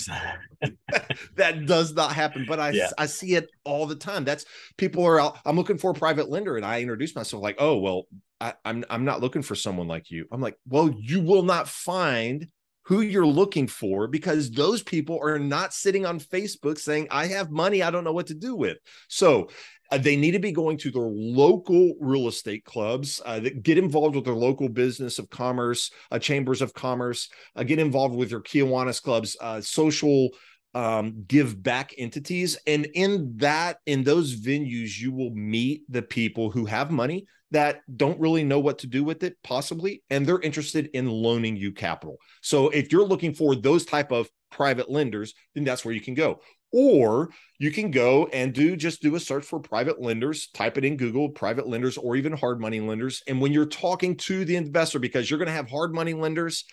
that 1.36 1.66
does 1.66 1.94
not 1.94 2.14
happen, 2.14 2.46
but 2.48 2.60
I 2.60 2.72
yeah. 2.72 2.90
I 2.98 3.06
see 3.06 3.36
it 3.36 3.50
all 3.64 3.86
the 3.86 3.96
time. 3.96 4.24
That's 4.24 4.46
people 4.78 5.06
are 5.06 5.20
out, 5.20 5.40
I'm 5.46 5.56
looking 5.56 5.78
for 5.78 5.92
a 5.92 5.96
private 5.96 6.30
lender 6.30 6.58
and 6.58 6.66
I 6.66 6.82
introduce 6.82 7.16
myself 7.16 7.42
like, 7.44 7.58
"Oh, 7.60 7.78
well, 7.78 8.08
I, 8.42 8.54
I'm 8.64 8.84
I'm 8.90 9.06
not 9.06 9.22
looking 9.22 9.42
for 9.42 9.56
someone 9.56 9.88
like 9.88 10.10
you." 10.12 10.28
I'm 10.32 10.42
like, 10.42 10.58
"Well, 10.68 10.92
you 11.00 11.22
will 11.22 11.44
not 11.44 11.68
find 11.68 12.48
who 12.86 13.02
you're 13.02 13.26
looking 13.26 13.68
for 13.68 14.08
because 14.08 14.52
those 14.52 14.84
people 14.84 15.20
are 15.22 15.40
not 15.40 15.74
sitting 15.74 16.06
on 16.06 16.20
Facebook 16.20 16.78
saying, 16.78 17.08
I 17.10 17.28
have 17.28 17.50
money 17.52 17.82
I 17.82 17.92
don't 17.92 18.04
know 18.04 18.14
what 18.14 18.28
to 18.28 18.36
do 18.36 18.56
with. 18.56 18.78
So 19.08 19.50
uh, 19.92 19.98
they 19.98 20.16
need 20.16 20.32
to 20.32 20.40
be 20.40 20.52
going 20.52 20.78
to 20.78 20.92
their 20.92 21.02
local 21.04 21.96
real 22.00 22.28
estate 22.28 22.64
clubs 22.64 23.22
uh, 23.26 23.40
that 23.40 23.64
get 23.64 23.78
involved 23.78 24.16
with 24.16 24.26
their 24.26 24.36
local 24.36 24.70
business 24.70 25.20
of 25.20 25.30
commerce, 25.30 25.92
uh, 26.12 26.20
chambers 26.20 26.62
of 26.62 26.74
commerce, 26.74 27.30
uh, 27.56 27.64
get 27.64 27.80
involved 27.80 28.16
with 28.16 28.30
their 28.30 28.42
Kiwanis 28.42 29.02
clubs, 29.02 29.36
uh, 29.42 29.62
social 29.62 30.30
um, 30.76 31.24
give 31.28 31.62
back 31.62 31.94
entities. 31.98 32.58
And 32.68 32.86
in 32.94 33.38
that, 33.38 33.78
in 33.86 34.04
those 34.04 34.36
venues, 34.36 35.00
you 35.00 35.12
will 35.12 35.32
meet 35.32 35.84
the 35.90 36.02
people 36.02 36.52
who 36.52 36.66
have 36.66 36.92
money 36.92 37.26
that 37.52 37.82
don't 37.96 38.20
really 38.20 38.44
know 38.44 38.60
what 38.60 38.80
to 38.80 38.88
do 38.88 39.04
with 39.04 39.24
it, 39.24 39.38
possibly, 39.44 40.04
and 40.10 40.26
they're 40.26 40.42
interested 40.42 40.90
in 40.94 41.10
loaning 41.10 41.56
you 41.56 41.72
capital. 41.72 42.18
So 42.42 42.70
if 42.70 42.92
you're 42.92 43.06
looking 43.06 43.34
for 43.34 43.56
those 43.56 43.86
type 43.86 44.12
of 44.12 44.30
private 44.52 44.90
lenders, 44.90 45.34
then 45.54 45.64
that's 45.64 45.86
where 45.86 45.94
you 45.94 46.02
can 46.02 46.16
go. 46.16 46.42
Or 46.74 47.30
you 47.60 47.72
can 47.72 47.92
go 47.92 48.28
and 48.34 48.54
do 48.54 48.76
just 48.76 49.02
do 49.02 49.16
a 49.16 49.20
search 49.20 49.46
for 49.46 49.60
private 49.60 50.02
lenders, 50.02 50.50
type 50.54 50.78
it 50.78 50.84
in 50.84 50.98
Google, 50.98 51.30
private 51.30 51.68
lenders, 51.68 51.98
or 51.98 52.16
even 52.16 52.34
hard 52.34 52.60
money 52.60 52.82
lenders. 52.82 53.22
And 53.28 53.40
when 53.40 53.54
you're 53.54 53.66
talking 53.66 54.18
to 54.18 54.44
the 54.44 54.58
investor, 54.58 55.00
because 55.00 55.30
you're 55.30 55.40
going 55.40 55.48
to 55.48 55.54
have 55.54 55.70
hard 55.70 55.94
money 55.94 56.14
lenders 56.14 56.66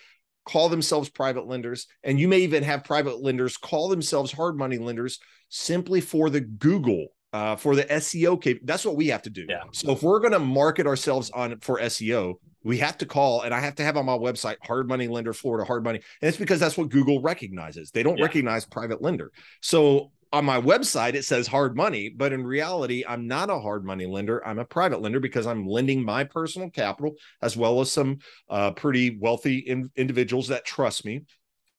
call 0.45 0.67
themselves 0.67 1.09
private 1.09 1.47
lenders, 1.47 1.87
and 2.03 2.19
you 2.19 2.27
may 2.27 2.39
even 2.39 2.63
have 2.63 2.83
private 2.83 3.21
lenders 3.21 3.55
call 3.55 3.87
themselves 3.87 4.31
hard 4.31 4.57
money 4.57 4.77
lenders 4.77 5.19
simply 5.47 6.01
for 6.01 6.29
the 6.29 6.41
Google. 6.41 7.07
Uh, 7.33 7.55
for 7.55 7.75
the 7.75 7.83
SEO 7.85 8.39
cap- 8.39 8.61
that's 8.63 8.85
what 8.85 8.95
we 8.95 9.07
have 9.07 9.23
to 9.23 9.29
do. 9.31 9.45
Yeah. 9.49 9.63
So 9.71 9.91
if 9.91 10.03
we're 10.03 10.19
going 10.19 10.33
to 10.33 10.39
market 10.39 10.85
ourselves 10.85 11.31
on 11.31 11.59
for 11.61 11.79
SEO, 11.79 12.35
we 12.63 12.77
have 12.77 12.97
to 12.99 13.07
call 13.07 13.41
and 13.41 13.53
I 13.53 13.59
have 13.59 13.75
to 13.75 13.83
have 13.83 13.97
on 13.97 14.05
my 14.05 14.17
website 14.17 14.57
hard 14.63 14.87
money 14.87 15.07
lender 15.07 15.33
Florida 15.33 15.65
hard 15.65 15.83
money. 15.83 15.99
And 16.21 16.29
it's 16.29 16.37
because 16.37 16.59
that's 16.59 16.77
what 16.77 16.89
Google 16.89 17.21
recognizes. 17.21 17.91
They 17.91 18.03
don't 18.03 18.17
yeah. 18.17 18.25
recognize 18.25 18.65
private 18.65 19.01
lender. 19.01 19.31
So 19.61 20.11
on 20.31 20.43
my 20.45 20.59
website 20.59 21.13
it 21.13 21.23
says 21.23 21.45
hard 21.45 21.77
money 21.77 22.09
but 22.09 22.33
in 22.33 22.43
reality 22.43 23.03
i'm 23.07 23.27
not 23.27 23.51
a 23.51 23.59
hard 23.59 23.85
money 23.85 24.07
lender 24.07 24.45
i'm 24.47 24.57
a 24.57 24.65
private 24.65 24.99
lender 24.99 25.19
because 25.19 25.45
i'm 25.45 25.67
lending 25.67 26.03
my 26.03 26.23
personal 26.23 26.71
capital 26.71 27.13
as 27.43 27.55
well 27.55 27.79
as 27.79 27.91
some 27.91 28.17
uh, 28.49 28.71
pretty 28.71 29.15
wealthy 29.19 29.59
in- 29.59 29.91
individuals 29.95 30.47
that 30.47 30.65
trust 30.65 31.05
me 31.05 31.21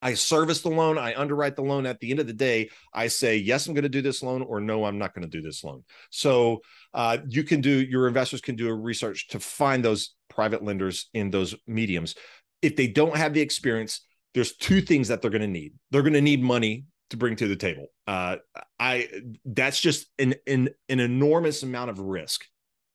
i 0.04 0.14
service 0.14 0.60
the 0.60 0.68
loan 0.68 0.96
i 0.96 1.12
underwrite 1.18 1.56
the 1.56 1.62
loan 1.62 1.84
at 1.84 1.98
the 1.98 2.12
end 2.12 2.20
of 2.20 2.28
the 2.28 2.32
day 2.32 2.70
i 2.92 3.08
say 3.08 3.36
yes 3.36 3.66
i'm 3.66 3.74
going 3.74 3.82
to 3.82 3.88
do 3.88 4.02
this 4.02 4.22
loan 4.22 4.42
or 4.42 4.60
no 4.60 4.84
i'm 4.84 4.98
not 4.98 5.12
going 5.12 5.28
to 5.28 5.28
do 5.28 5.42
this 5.42 5.64
loan 5.64 5.82
so 6.10 6.60
uh, 6.94 7.18
you 7.28 7.42
can 7.42 7.60
do 7.60 7.70
your 7.70 8.06
investors 8.06 8.40
can 8.40 8.54
do 8.54 8.68
a 8.68 8.74
research 8.74 9.26
to 9.26 9.40
find 9.40 9.84
those 9.84 10.14
private 10.30 10.62
lenders 10.62 11.08
in 11.12 11.30
those 11.30 11.56
mediums 11.66 12.14
if 12.62 12.76
they 12.76 12.86
don't 12.86 13.16
have 13.16 13.34
the 13.34 13.40
experience 13.40 14.02
there's 14.34 14.56
two 14.56 14.80
things 14.80 15.08
that 15.08 15.20
they're 15.20 15.30
going 15.30 15.40
to 15.40 15.48
need 15.48 15.72
they're 15.90 16.02
going 16.02 16.12
to 16.12 16.20
need 16.20 16.40
money 16.40 16.84
to 17.10 17.16
bring 17.16 17.36
to 17.36 17.48
the 17.48 17.56
table. 17.56 17.86
Uh, 18.06 18.36
I 18.78 19.08
that's 19.44 19.80
just 19.80 20.06
an, 20.18 20.34
an 20.46 20.70
an 20.88 21.00
enormous 21.00 21.62
amount 21.62 21.90
of 21.90 21.98
risk. 21.98 22.44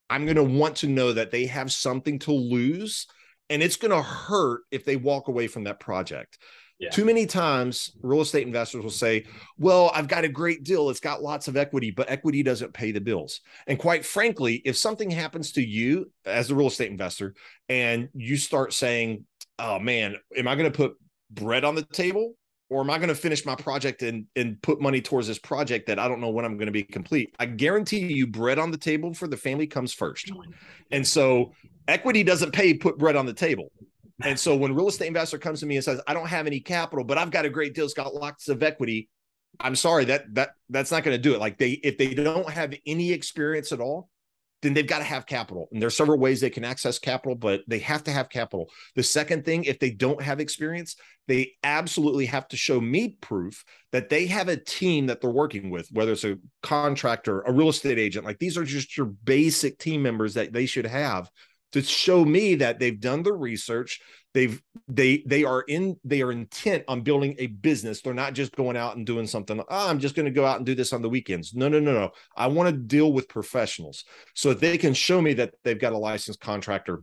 I'm 0.08 0.24
going 0.24 0.36
to 0.36 0.44
want 0.44 0.76
to 0.76 0.88
know 0.88 1.12
that 1.12 1.30
they 1.30 1.46
have 1.46 1.72
something 1.72 2.18
to 2.20 2.32
lose, 2.32 3.06
and 3.48 3.62
it's 3.62 3.76
going 3.76 3.92
to 3.92 4.02
hurt 4.02 4.62
if 4.70 4.84
they 4.84 4.96
walk 4.96 5.28
away 5.28 5.46
from 5.46 5.64
that 5.64 5.80
project. 5.80 6.38
Yeah. 6.80 6.88
Too 6.88 7.04
many 7.04 7.26
times, 7.26 7.92
real 8.00 8.22
estate 8.22 8.46
investors 8.46 8.82
will 8.82 8.90
say, 8.90 9.26
Well, 9.58 9.92
I've 9.94 10.08
got 10.08 10.24
a 10.24 10.28
great 10.28 10.64
deal. 10.64 10.88
It's 10.88 10.98
got 10.98 11.22
lots 11.22 11.46
of 11.46 11.58
equity, 11.58 11.90
but 11.90 12.10
equity 12.10 12.42
doesn't 12.42 12.72
pay 12.72 12.90
the 12.90 13.02
bills. 13.02 13.42
And 13.66 13.78
quite 13.78 14.04
frankly, 14.04 14.62
if 14.64 14.78
something 14.78 15.10
happens 15.10 15.52
to 15.52 15.62
you 15.62 16.10
as 16.24 16.50
a 16.50 16.54
real 16.54 16.68
estate 16.68 16.90
investor 16.90 17.34
and 17.68 18.08
you 18.14 18.38
start 18.38 18.72
saying, 18.72 19.26
Oh 19.58 19.78
man, 19.78 20.16
am 20.34 20.48
I 20.48 20.54
going 20.54 20.72
to 20.72 20.76
put 20.76 20.94
bread 21.30 21.64
on 21.64 21.74
the 21.74 21.82
table 21.82 22.32
or 22.70 22.80
am 22.80 22.88
I 22.88 22.96
going 22.96 23.08
to 23.08 23.14
finish 23.14 23.44
my 23.44 23.56
project 23.56 24.02
and 24.02 24.24
and 24.34 24.60
put 24.62 24.80
money 24.80 25.02
towards 25.02 25.26
this 25.26 25.38
project 25.38 25.86
that 25.88 25.98
I 25.98 26.08
don't 26.08 26.20
know 26.20 26.30
when 26.30 26.46
I'm 26.46 26.56
going 26.56 26.66
to 26.66 26.72
be 26.72 26.84
complete? 26.84 27.34
I 27.38 27.44
guarantee 27.44 28.06
you, 28.10 28.26
bread 28.26 28.58
on 28.58 28.70
the 28.70 28.78
table 28.78 29.12
for 29.12 29.28
the 29.28 29.36
family 29.36 29.66
comes 29.66 29.92
first, 29.92 30.30
oh 30.34 30.42
and 30.90 31.06
so 31.06 31.52
equity 31.88 32.22
doesn't 32.22 32.52
pay 32.52 32.72
put 32.72 32.96
bread 32.96 33.16
on 33.16 33.26
the 33.26 33.34
table. 33.34 33.70
And 34.22 34.38
so 34.38 34.56
when 34.56 34.74
real 34.74 34.88
estate 34.88 35.08
investor 35.08 35.38
comes 35.38 35.60
to 35.60 35.66
me 35.66 35.76
and 35.76 35.84
says, 35.84 36.00
"I 36.06 36.14
don't 36.14 36.28
have 36.28 36.46
any 36.46 36.60
capital, 36.60 37.04
but 37.04 37.18
I've 37.18 37.30
got 37.30 37.44
a 37.44 37.50
great 37.50 37.74
deal, 37.74 37.84
it's 37.84 37.94
got 37.94 38.14
lots 38.14 38.48
of 38.48 38.62
equity," 38.62 39.08
I'm 39.58 39.76
sorry 39.76 40.04
that 40.06 40.34
that 40.34 40.50
that's 40.68 40.90
not 40.90 41.02
going 41.02 41.16
to 41.16 41.22
do 41.22 41.34
it. 41.34 41.40
Like 41.40 41.58
they 41.58 41.72
if 41.72 41.98
they 41.98 42.14
don't 42.14 42.48
have 42.48 42.74
any 42.86 43.12
experience 43.12 43.72
at 43.72 43.80
all, 43.80 44.08
then 44.62 44.74
they've 44.74 44.86
got 44.86 44.98
to 44.98 45.04
have 45.04 45.26
capital. 45.26 45.68
And 45.72 45.80
there's 45.80 45.96
several 45.96 46.18
ways 46.18 46.40
they 46.40 46.50
can 46.50 46.64
access 46.64 46.98
capital, 46.98 47.34
but 47.34 47.62
they 47.66 47.78
have 47.80 48.04
to 48.04 48.10
have 48.10 48.28
capital. 48.28 48.70
The 48.94 49.02
second 49.02 49.44
thing, 49.44 49.64
if 49.64 49.78
they 49.78 49.90
don't 49.90 50.22
have 50.22 50.38
experience, 50.40 50.96
they 51.28 51.52
absolutely 51.64 52.26
have 52.26 52.46
to 52.48 52.56
show 52.56 52.80
me 52.80 53.16
proof 53.20 53.64
that 53.92 54.08
they 54.08 54.26
have 54.26 54.48
a 54.48 54.56
team 54.56 55.06
that 55.06 55.20
they're 55.20 55.30
working 55.30 55.70
with, 55.70 55.88
whether 55.92 56.12
it's 56.12 56.24
a 56.24 56.38
contractor, 56.62 57.40
a 57.42 57.52
real 57.52 57.70
estate 57.70 57.98
agent. 57.98 58.24
Like 58.24 58.38
these 58.38 58.56
are 58.56 58.64
just 58.64 58.96
your 58.96 59.06
basic 59.06 59.78
team 59.78 60.02
members 60.02 60.34
that 60.34 60.52
they 60.52 60.66
should 60.66 60.86
have 60.86 61.30
to 61.72 61.82
show 61.82 62.24
me 62.24 62.56
that 62.56 62.78
they've 62.78 63.00
done 63.00 63.22
the 63.22 63.32
research. 63.32 64.00
They've 64.32 64.62
they 64.86 65.22
they 65.26 65.44
are 65.44 65.62
in 65.62 65.96
they 66.04 66.22
are 66.22 66.30
intent 66.30 66.84
on 66.88 67.00
building 67.02 67.34
a 67.38 67.48
business. 67.48 68.00
They're 68.00 68.14
not 68.14 68.34
just 68.34 68.54
going 68.54 68.76
out 68.76 68.96
and 68.96 69.04
doing 69.04 69.26
something 69.26 69.60
oh, 69.60 69.64
i'm 69.68 69.98
just 69.98 70.14
going 70.14 70.26
to 70.26 70.32
go 70.32 70.46
out 70.46 70.58
and 70.58 70.66
do 70.66 70.74
this 70.74 70.92
on 70.92 71.02
the 71.02 71.08
weekends. 71.08 71.54
No 71.54 71.68
no 71.68 71.80
no 71.80 71.92
no. 71.92 72.10
I 72.36 72.46
want 72.46 72.68
to 72.68 72.76
deal 72.76 73.12
with 73.12 73.28
professionals 73.28 74.04
so 74.34 74.54
they 74.54 74.78
can 74.78 74.94
show 74.94 75.20
me 75.20 75.34
that 75.34 75.54
they've 75.64 75.80
got 75.80 75.92
a 75.92 75.98
licensed 75.98 76.40
contractor 76.40 77.02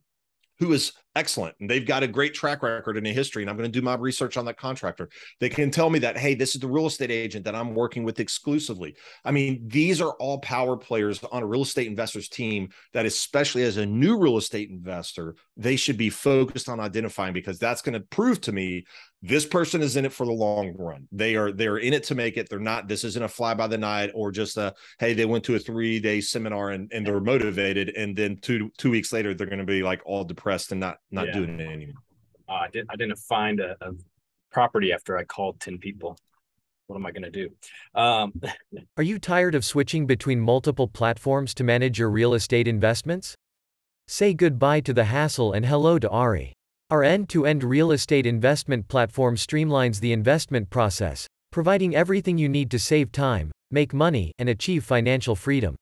who 0.60 0.74
is 0.74 0.94
excellent 1.16 1.56
and 1.60 1.70
they've 1.70 1.86
got 1.86 2.04
a 2.04 2.08
great 2.08 2.34
track 2.34 2.62
record 2.62 2.96
and 2.96 3.08
a 3.08 3.12
history 3.12 3.42
and 3.42 3.50
i'm 3.50 3.58
going 3.58 3.70
to 3.70 3.80
do 3.80 3.84
my 3.84 3.96
research 3.96 4.38
on 4.38 4.46
that 4.46 4.58
contractor. 4.58 5.10
They 5.40 5.50
can 5.50 5.72
tell 5.72 5.90
me 5.90 6.00
that 6.00 6.18
hey 6.18 6.36
this 6.36 6.54
is 6.54 6.62
the 6.62 6.68
real 6.68 6.86
estate 6.86 7.10
agent 7.10 7.46
that 7.46 7.56
i'm 7.56 7.74
working 7.74 8.04
with 8.04 8.20
exclusively. 8.20 8.96
I 9.26 9.32
mean 9.32 9.64
these 9.68 10.00
are 10.00 10.12
all 10.20 10.40
power 10.40 10.78
players 10.78 11.24
on 11.32 11.42
a 11.42 11.46
real 11.46 11.64
estate 11.64 11.88
investors 11.88 12.30
team 12.30 12.70
that 12.94 13.06
especially 13.06 13.64
as 13.64 13.78
a 13.78 13.86
new 13.86 14.18
real 14.18 14.38
estate 14.38 14.70
investor 14.70 15.36
they 15.56 15.76
should 15.76 15.98
be 15.98 16.10
focused 16.10 16.70
on 16.70 16.80
identifying 16.80 17.34
because 17.34 17.58
that's 17.58 17.82
going 17.82 17.94
to 17.94 18.08
prove 18.08 18.40
to 18.42 18.52
me 18.52 18.86
this 19.22 19.46
person 19.46 19.82
is 19.82 19.96
in 19.96 20.06
it 20.06 20.14
for 20.14 20.26
the 20.26 20.32
long 20.32 20.74
run 20.78 21.08
they 21.12 21.36
are 21.36 21.52
they're 21.52 21.78
in 21.78 21.94
it 21.94 22.04
to 22.04 22.14
make 22.14 22.38
it 22.38 22.48
they're 22.50 22.60
not 22.60 22.88
this 22.88 23.04
isn't 23.04 23.24
a 23.24 23.28
fly 23.28 23.54
by 23.54 23.68
the 23.68 23.78
night 23.78 24.12
or 24.14 24.32
just 24.32 24.58
a 24.58 24.74
hey 25.00 25.14
they 25.14 25.26
went 25.26 25.44
to 25.44 25.56
a 25.56 25.60
three 25.60 26.00
day 26.00 26.22
seminar 26.22 26.70
and, 26.70 26.92
and 26.94 27.06
they're 27.06 27.20
motivated 27.20 27.90
and 27.90 28.16
then 28.16 28.38
two 28.38 28.70
two 28.78 28.92
weeks 28.92 29.12
later 29.12 29.34
they're 29.34 29.48
going 29.48 29.58
to 29.58 29.66
be 29.66 29.82
like 29.82 30.02
all 30.06 30.24
depressed 30.24 30.72
and 30.72 30.80
not 30.80 30.98
not 31.10 31.28
yeah. 31.28 31.34
doing 31.34 31.60
it 31.60 31.68
anymore 31.68 31.96
uh, 32.48 32.54
i 32.54 32.68
didn't 32.72 32.90
i 32.92 32.96
didn't 32.96 33.18
find 33.18 33.60
a, 33.60 33.76
a 33.82 33.92
property 34.52 34.94
after 34.94 35.18
i 35.18 35.24
called 35.24 35.60
10 35.60 35.80
people 35.80 36.18
what 36.88 36.96
am 36.96 37.06
I 37.06 37.12
going 37.12 37.24
to 37.24 37.30
do? 37.30 37.50
Um, 37.96 38.32
Are 38.98 39.04
you 39.04 39.20
tired 39.20 39.56
of 39.56 39.66
switching 39.66 40.08
between 40.08 40.40
multiple 40.40 40.88
platforms 40.88 41.54
to 41.56 41.64
manage 41.66 42.00
your 42.00 42.10
real 42.10 42.34
estate 42.34 42.66
investments? 42.66 43.36
Say 44.08 44.34
goodbye 44.34 44.80
to 44.82 44.94
the 44.94 45.04
hassle 45.04 45.52
and 45.52 45.66
hello 45.66 46.00
to 46.00 46.10
Ari. 46.10 46.57
Our 46.90 47.04
end-to-end 47.04 47.66
real 47.66 47.92
estate 47.92 48.26
investment 48.26 48.88
platform 48.88 49.36
streamlines 49.36 50.00
the 50.00 50.14
investment 50.14 50.70
process, 50.70 51.28
providing 51.52 51.94
everything 51.94 52.38
you 52.38 52.48
need 52.48 52.72
to 52.72 52.80
save 52.80 53.12
time, 53.12 53.52
make 53.72 53.94
money, 53.94 54.32
and 54.40 54.48
achieve 54.48 54.86
financial 54.86 55.36
freedom. 55.36 55.76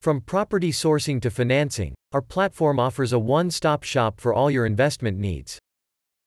From 0.00 0.22
property 0.22 0.72
sourcing 0.72 1.20
to 1.20 1.30
financing, 1.30 1.94
our 2.12 2.22
platform 2.22 2.80
offers 2.80 3.12
a 3.12 3.18
one-stop 3.18 3.82
shop 3.82 4.18
for 4.18 4.32
all 4.32 4.50
your 4.50 4.64
investment 4.64 5.18
needs. 5.18 5.58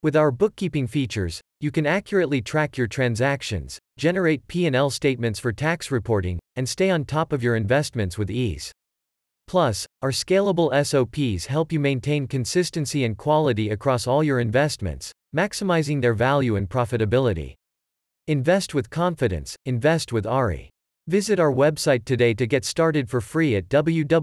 With 0.04 0.16
our 0.16 0.30
bookkeeping 0.30 0.86
features, 0.86 1.42
you 1.60 1.72
can 1.72 1.88
accurately 1.88 2.40
track 2.40 2.78
your 2.78 2.86
transactions, 2.86 3.80
generate 3.98 4.46
P&L 4.46 4.92
statements 4.92 5.40
for 5.40 5.52
tax 5.52 5.90
reporting, 5.90 6.38
and 6.56 6.70
stay 6.70 6.92
on 6.92 7.06
top 7.06 7.34
of 7.34 7.42
your 7.42 7.56
investments 7.56 8.20
with 8.20 8.30
ease. 8.30 8.72
Plus, 9.48 9.86
our 10.02 10.12
scalable 10.12 10.72
SOPs 10.86 11.46
help 11.48 11.72
you 11.72 11.80
maintain 11.80 12.28
consistency 12.28 13.04
and 13.04 13.18
quality 13.18 13.70
across 13.70 14.08
all 14.08 14.24
your 14.24 14.40
investments, 14.40 15.12
maximizing 15.36 16.02
their 16.02 16.14
value 16.14 16.56
and 16.56 16.70
profitability. 16.70 17.54
Invest 18.28 18.74
with 18.74 18.90
confidence, 18.90 19.56
invest 19.66 20.14
with 20.14 20.26
ARI. 20.26 20.70
Visit 21.08 21.40
our 21.40 21.52
website 21.52 22.06
today 22.06 22.34
to 22.34 22.48
get 22.48 22.64
started 22.64 23.10
for 23.10 23.20
free 23.20 23.58
at 23.58 23.68
www.ari.io. 23.68 24.16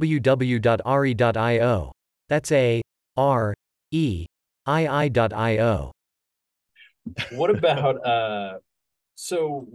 That's 2.29 2.53
A 2.53 2.81
R 3.17 3.55
E 3.91 4.27
I 4.65 4.87
I.io. 4.87 5.93
What 7.33 7.51
about 7.51 8.07
uh 8.07 8.59
so 9.17 9.69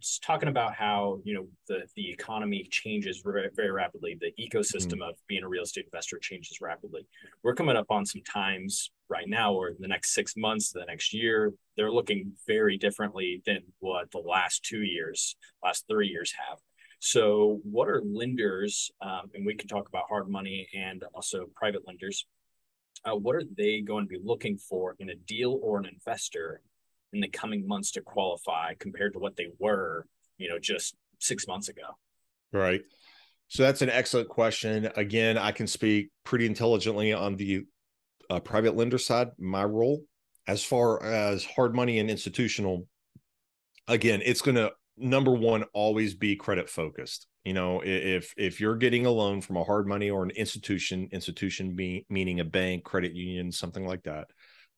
just 0.00 0.22
talking 0.22 0.48
about 0.48 0.74
how 0.74 1.20
you 1.24 1.34
know 1.34 1.46
the 1.68 1.86
the 1.96 2.10
economy 2.10 2.66
changes 2.70 3.22
very, 3.24 3.48
very 3.54 3.70
rapidly. 3.70 4.18
The 4.20 4.32
ecosystem 4.42 4.98
mm. 4.98 5.08
of 5.08 5.16
being 5.26 5.42
a 5.42 5.48
real 5.48 5.62
estate 5.62 5.86
investor 5.86 6.18
changes 6.18 6.60
rapidly. 6.60 7.06
We're 7.42 7.54
coming 7.54 7.76
up 7.76 7.90
on 7.90 8.06
some 8.06 8.22
times 8.22 8.90
right 9.08 9.28
now 9.28 9.54
or 9.54 9.72
the 9.78 9.88
next 9.88 10.14
six 10.14 10.36
months 10.36 10.72
the 10.72 10.84
next 10.84 11.14
year 11.14 11.52
they're 11.76 11.92
looking 11.92 12.32
very 12.44 12.76
differently 12.76 13.40
than 13.46 13.60
what 13.78 14.10
the 14.10 14.18
last 14.18 14.64
two 14.64 14.82
years 14.82 15.36
last 15.62 15.84
three 15.88 16.08
years 16.08 16.32
have. 16.48 16.58
So 16.98 17.60
what 17.62 17.88
are 17.88 18.02
lenders 18.04 18.90
um, 19.00 19.30
and 19.34 19.46
we 19.46 19.54
can 19.54 19.68
talk 19.68 19.88
about 19.88 20.04
hard 20.08 20.28
money 20.28 20.68
and 20.74 21.04
also 21.14 21.46
private 21.54 21.86
lenders 21.86 22.26
uh, 23.04 23.14
what 23.14 23.36
are 23.36 23.44
they 23.56 23.80
going 23.80 24.04
to 24.04 24.08
be 24.08 24.20
looking 24.22 24.56
for 24.56 24.96
in 24.98 25.10
a 25.10 25.14
deal 25.14 25.58
or 25.62 25.78
an 25.78 25.86
investor 25.86 26.60
in 27.12 27.20
the 27.20 27.28
coming 27.28 27.66
months 27.66 27.92
to 27.92 28.00
qualify 28.00 28.74
compared 28.78 29.12
to 29.14 29.18
what 29.18 29.36
they 29.36 29.48
were, 29.58 30.06
you 30.38 30.48
know, 30.48 30.58
just 30.58 30.94
six 31.18 31.46
months 31.46 31.68
ago? 31.68 31.96
Right. 32.52 32.82
So 33.48 33.62
that's 33.62 33.82
an 33.82 33.90
excellent 33.90 34.28
question. 34.28 34.90
Again, 34.96 35.38
I 35.38 35.52
can 35.52 35.66
speak 35.66 36.10
pretty 36.24 36.46
intelligently 36.46 37.12
on 37.12 37.36
the 37.36 37.64
uh, 38.28 38.40
private 38.40 38.76
lender 38.76 38.98
side, 38.98 39.28
my 39.38 39.64
role. 39.64 40.02
As 40.48 40.62
far 40.62 41.02
as 41.02 41.44
hard 41.44 41.74
money 41.74 41.98
and 41.98 42.08
institutional, 42.08 42.86
again, 43.88 44.22
it's 44.24 44.42
going 44.42 44.56
to 44.56 44.72
number 44.96 45.32
one 45.32 45.64
always 45.72 46.14
be 46.14 46.36
credit 46.36 46.68
focused. 46.68 47.26
You 47.44 47.52
know, 47.52 47.82
if 47.84 48.32
if 48.36 48.60
you're 48.60 48.76
getting 48.76 49.06
a 49.06 49.10
loan 49.10 49.40
from 49.40 49.56
a 49.56 49.64
hard 49.64 49.86
money 49.86 50.10
or 50.10 50.24
an 50.24 50.30
institution, 50.30 51.08
institution 51.12 51.76
be, 51.76 52.06
meaning 52.08 52.40
a 52.40 52.44
bank, 52.44 52.84
credit 52.84 53.12
union, 53.12 53.52
something 53.52 53.86
like 53.86 54.02
that, 54.04 54.28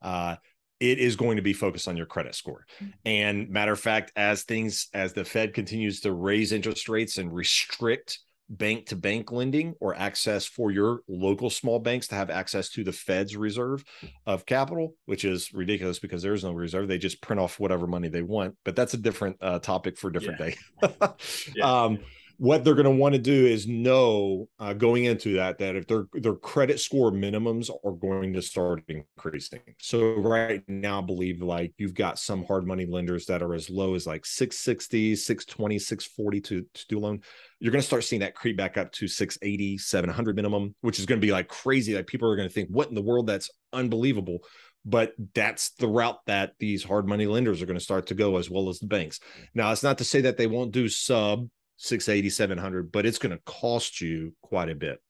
uh, 0.01 0.35
it 0.79 0.97
is 0.97 1.15
going 1.15 1.35
to 1.35 1.41
be 1.41 1.53
focused 1.53 1.87
on 1.87 1.97
your 1.97 2.05
credit 2.05 2.35
score. 2.35 2.65
Mm-hmm. 2.75 2.91
And 3.05 3.49
matter 3.49 3.73
of 3.73 3.79
fact, 3.79 4.11
as 4.15 4.43
things 4.43 4.87
as 4.93 5.13
the 5.13 5.25
Fed 5.25 5.53
continues 5.53 6.01
to 6.01 6.13
raise 6.13 6.51
interest 6.51 6.89
rates 6.89 7.17
and 7.17 7.33
restrict 7.33 8.19
bank 8.49 8.87
to 8.87 8.95
bank 8.95 9.31
lending 9.31 9.75
or 9.79 9.95
access 9.95 10.45
for 10.45 10.71
your 10.71 11.01
local 11.07 11.49
small 11.49 11.79
banks 11.79 12.07
to 12.07 12.15
have 12.15 12.29
access 12.29 12.69
to 12.69 12.83
the 12.83 12.91
Fed's 12.91 13.37
reserve 13.37 13.83
of 14.25 14.45
capital, 14.45 14.95
which 15.05 15.23
is 15.23 15.53
ridiculous 15.53 15.99
because 15.99 16.23
there 16.23 16.33
is 16.33 16.43
no 16.43 16.51
reserve. 16.51 16.87
They 16.87 16.97
just 16.97 17.21
print 17.21 17.39
off 17.39 17.59
whatever 17.59 17.85
money 17.85 18.07
they 18.07 18.23
want. 18.23 18.55
But 18.65 18.75
that's 18.75 18.95
a 18.95 18.97
different 18.97 19.37
uh, 19.41 19.59
topic 19.59 19.97
for 19.97 20.07
a 20.07 20.13
different 20.13 20.39
yeah. 20.39 20.49
day. 20.49 20.95
yeah. 21.55 21.83
Um, 21.83 21.99
what 22.39 22.63
they're 22.63 22.73
going 22.73 22.85
to 22.85 22.91
want 22.91 23.13
to 23.13 23.19
do 23.19 23.45
is 23.45 23.67
know 23.67 24.47
uh, 24.59 24.71
going 24.71 25.03
into 25.03 25.33
that 25.33 25.57
that 25.57 25.75
if 25.75 25.85
their 25.87 26.05
their 26.13 26.35
credit 26.35 26.79
score 26.79 27.11
minimums 27.11 27.69
are 27.83 27.91
going 27.91 28.31
to 28.31 28.41
start 28.41 28.81
increasing. 28.87 29.59
So 29.77 30.13
right 30.15 30.63
now, 30.69 30.99
I 30.99 31.05
believe 31.05 31.41
like 31.41 31.73
you've 31.77 31.93
got 31.93 32.17
some 32.17 32.45
hard 32.45 32.65
money 32.65 32.85
lenders 32.85 33.25
that 33.25 33.43
are 33.43 33.53
as 33.53 33.69
low 33.69 33.93
as 33.93 34.07
like 34.07 34.25
660, 34.25 35.17
620, 35.17 35.79
640 35.79 36.41
to, 36.41 36.65
to 36.73 36.87
do 36.87 36.99
loan. 36.99 37.21
You're 37.59 37.73
going 37.73 37.81
to 37.81 37.87
start 37.87 38.05
seeing 38.05 38.21
that 38.21 38.35
creep 38.35 38.55
back 38.55 38.77
up 38.77 38.93
to 38.93 39.07
680, 39.09 39.77
700 39.77 40.35
minimum, 40.37 40.73
which 40.79 40.97
is 40.97 41.05
going 41.05 41.19
to 41.19 41.27
be 41.27 41.33
like 41.33 41.49
crazy. 41.49 41.93
Like 41.93 42.07
people 42.07 42.31
are 42.31 42.37
going 42.37 42.47
to 42.47 42.53
think, 42.53 42.69
what 42.69 42.87
in 42.87 42.95
the 42.95 43.01
world? 43.01 43.27
That's 43.27 43.51
unbelievable 43.73 44.39
but 44.85 45.11
that's 45.35 45.71
the 45.71 45.87
route 45.89 46.19
that 46.25 46.53
these 46.57 46.85
hard 46.85 47.05
money 47.05 47.27
lenders 47.27 47.61
are 47.61 47.65
going 47.65 47.77
to 47.77 47.83
start 47.83 48.07
to 48.07 48.15
go 48.15 48.37
as 48.37 48.49
well 48.49 48.69
as 48.69 48.79
the 48.79 48.87
banks. 48.87 49.19
Now, 49.53 49.73
it's 49.73 49.83
not 49.83 49.97
to 49.97 50.05
say 50.05 50.21
that 50.21 50.37
they 50.37 50.47
won't 50.47 50.71
do 50.71 50.87
sub 50.87 51.49
680 51.79 52.29
700 52.29 52.91
but 52.91 53.05
it's 53.05 53.17
going 53.17 53.35
to 53.35 53.41
cost 53.45 54.01
you 54.01 54.35
quite 54.41 54.69
a 54.69 54.75
bit. 54.75 55.01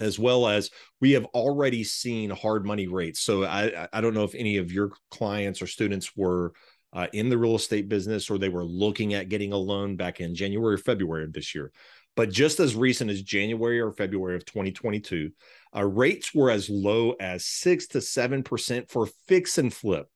As 0.00 0.18
well 0.18 0.46
as 0.46 0.70
we 1.00 1.12
have 1.12 1.24
already 1.26 1.82
seen 1.82 2.30
hard 2.30 2.66
money 2.66 2.86
rates. 2.86 3.20
So 3.20 3.44
i 3.44 3.88
i 3.92 4.00
don't 4.00 4.14
know 4.14 4.24
if 4.24 4.34
any 4.34 4.58
of 4.58 4.72
your 4.72 4.92
clients 5.10 5.62
or 5.62 5.66
students 5.66 6.16
were 6.16 6.52
uh, 6.92 7.06
in 7.12 7.28
the 7.28 7.38
real 7.38 7.54
estate 7.54 7.88
business 7.88 8.30
or 8.30 8.38
they 8.38 8.48
were 8.48 8.64
looking 8.64 9.14
at 9.14 9.28
getting 9.28 9.52
a 9.52 9.56
loan 9.56 9.94
back 9.94 10.20
in 10.20 10.34
january 10.34 10.74
or 10.74 10.78
february 10.78 11.24
of 11.24 11.32
this 11.32 11.54
year. 11.54 11.72
But 12.16 12.30
just 12.30 12.58
as 12.58 12.74
recent 12.74 13.10
as 13.10 13.22
january 13.22 13.80
or 13.80 13.92
february 13.92 14.36
of 14.36 14.44
2022 14.44 15.30
uh, 15.76 15.84
rates 15.84 16.34
were 16.34 16.50
as 16.50 16.68
low 16.68 17.12
as 17.20 17.44
6 17.44 17.88
to 17.88 17.98
7% 17.98 18.90
for 18.90 19.06
fix 19.26 19.58
and 19.58 19.72
flip 19.72 20.08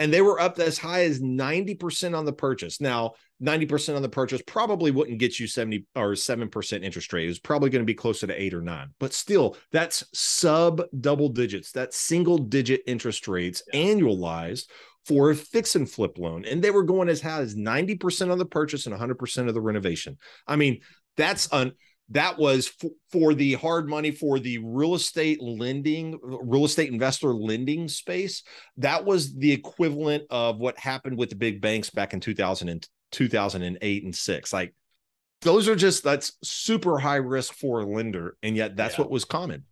and 0.00 0.12
they 0.12 0.20
were 0.20 0.40
up 0.40 0.58
as 0.58 0.78
high 0.78 1.04
as 1.04 1.20
90% 1.20 2.16
on 2.16 2.24
the 2.24 2.32
purchase. 2.32 2.80
Now, 2.80 3.12
90% 3.42 3.96
on 3.96 4.02
the 4.02 4.08
purchase 4.08 4.42
probably 4.46 4.90
wouldn't 4.90 5.18
get 5.18 5.38
you 5.38 5.46
70 5.46 5.86
or 5.94 6.12
7% 6.12 6.84
interest 6.84 7.12
rate. 7.12 7.24
It 7.24 7.28
was 7.28 7.38
probably 7.38 7.70
going 7.70 7.82
to 7.82 7.86
be 7.86 7.94
closer 7.94 8.26
to 8.26 8.42
eight 8.42 8.54
or 8.54 8.62
nine, 8.62 8.88
but 8.98 9.12
still, 9.12 9.56
that's 9.70 10.04
sub 10.12 10.82
double 11.00 11.28
digits. 11.28 11.72
That's 11.72 11.96
single 11.96 12.38
digit 12.38 12.82
interest 12.86 13.28
rates 13.28 13.62
annualized 13.72 14.66
for 15.06 15.30
a 15.30 15.36
fix 15.36 15.76
and 15.76 15.88
flip 15.88 16.18
loan. 16.18 16.44
And 16.44 16.62
they 16.62 16.70
were 16.70 16.82
going 16.82 17.08
as 17.08 17.20
high 17.20 17.40
as 17.40 17.54
90% 17.54 18.32
on 18.32 18.38
the 18.38 18.46
purchase 18.46 18.86
and 18.86 18.98
100% 18.98 19.48
of 19.48 19.54
the 19.54 19.60
renovation. 19.60 20.18
I 20.46 20.56
mean, 20.56 20.80
that's 21.16 21.52
un 21.52 21.72
that 22.10 22.38
was 22.38 22.70
f- 22.82 22.90
for 23.10 23.34
the 23.34 23.54
hard 23.54 23.88
money 23.88 24.10
for 24.10 24.38
the 24.38 24.58
real 24.58 24.94
estate 24.94 25.40
lending 25.40 26.18
real 26.22 26.64
estate 26.64 26.90
investor 26.90 27.32
lending 27.34 27.88
space 27.88 28.42
that 28.76 29.04
was 29.04 29.34
the 29.36 29.52
equivalent 29.52 30.22
of 30.30 30.58
what 30.58 30.78
happened 30.78 31.16
with 31.16 31.30
the 31.30 31.36
big 31.36 31.60
banks 31.60 31.90
back 31.90 32.12
in 32.12 32.20
2000 32.20 32.68
and 32.68 32.88
2008 33.10 34.04
and 34.04 34.14
6 34.14 34.52
like 34.52 34.74
those 35.44 35.68
are 35.68 35.76
just 35.76 36.02
that's 36.02 36.32
super 36.42 36.98
high 36.98 37.16
risk 37.16 37.52
for 37.54 37.80
a 37.80 37.86
lender 37.86 38.36
and 38.42 38.56
yet 38.56 38.76
that's 38.76 38.94
yeah. 38.94 39.02
what 39.02 39.10
was 39.10 39.24
common. 39.24 39.64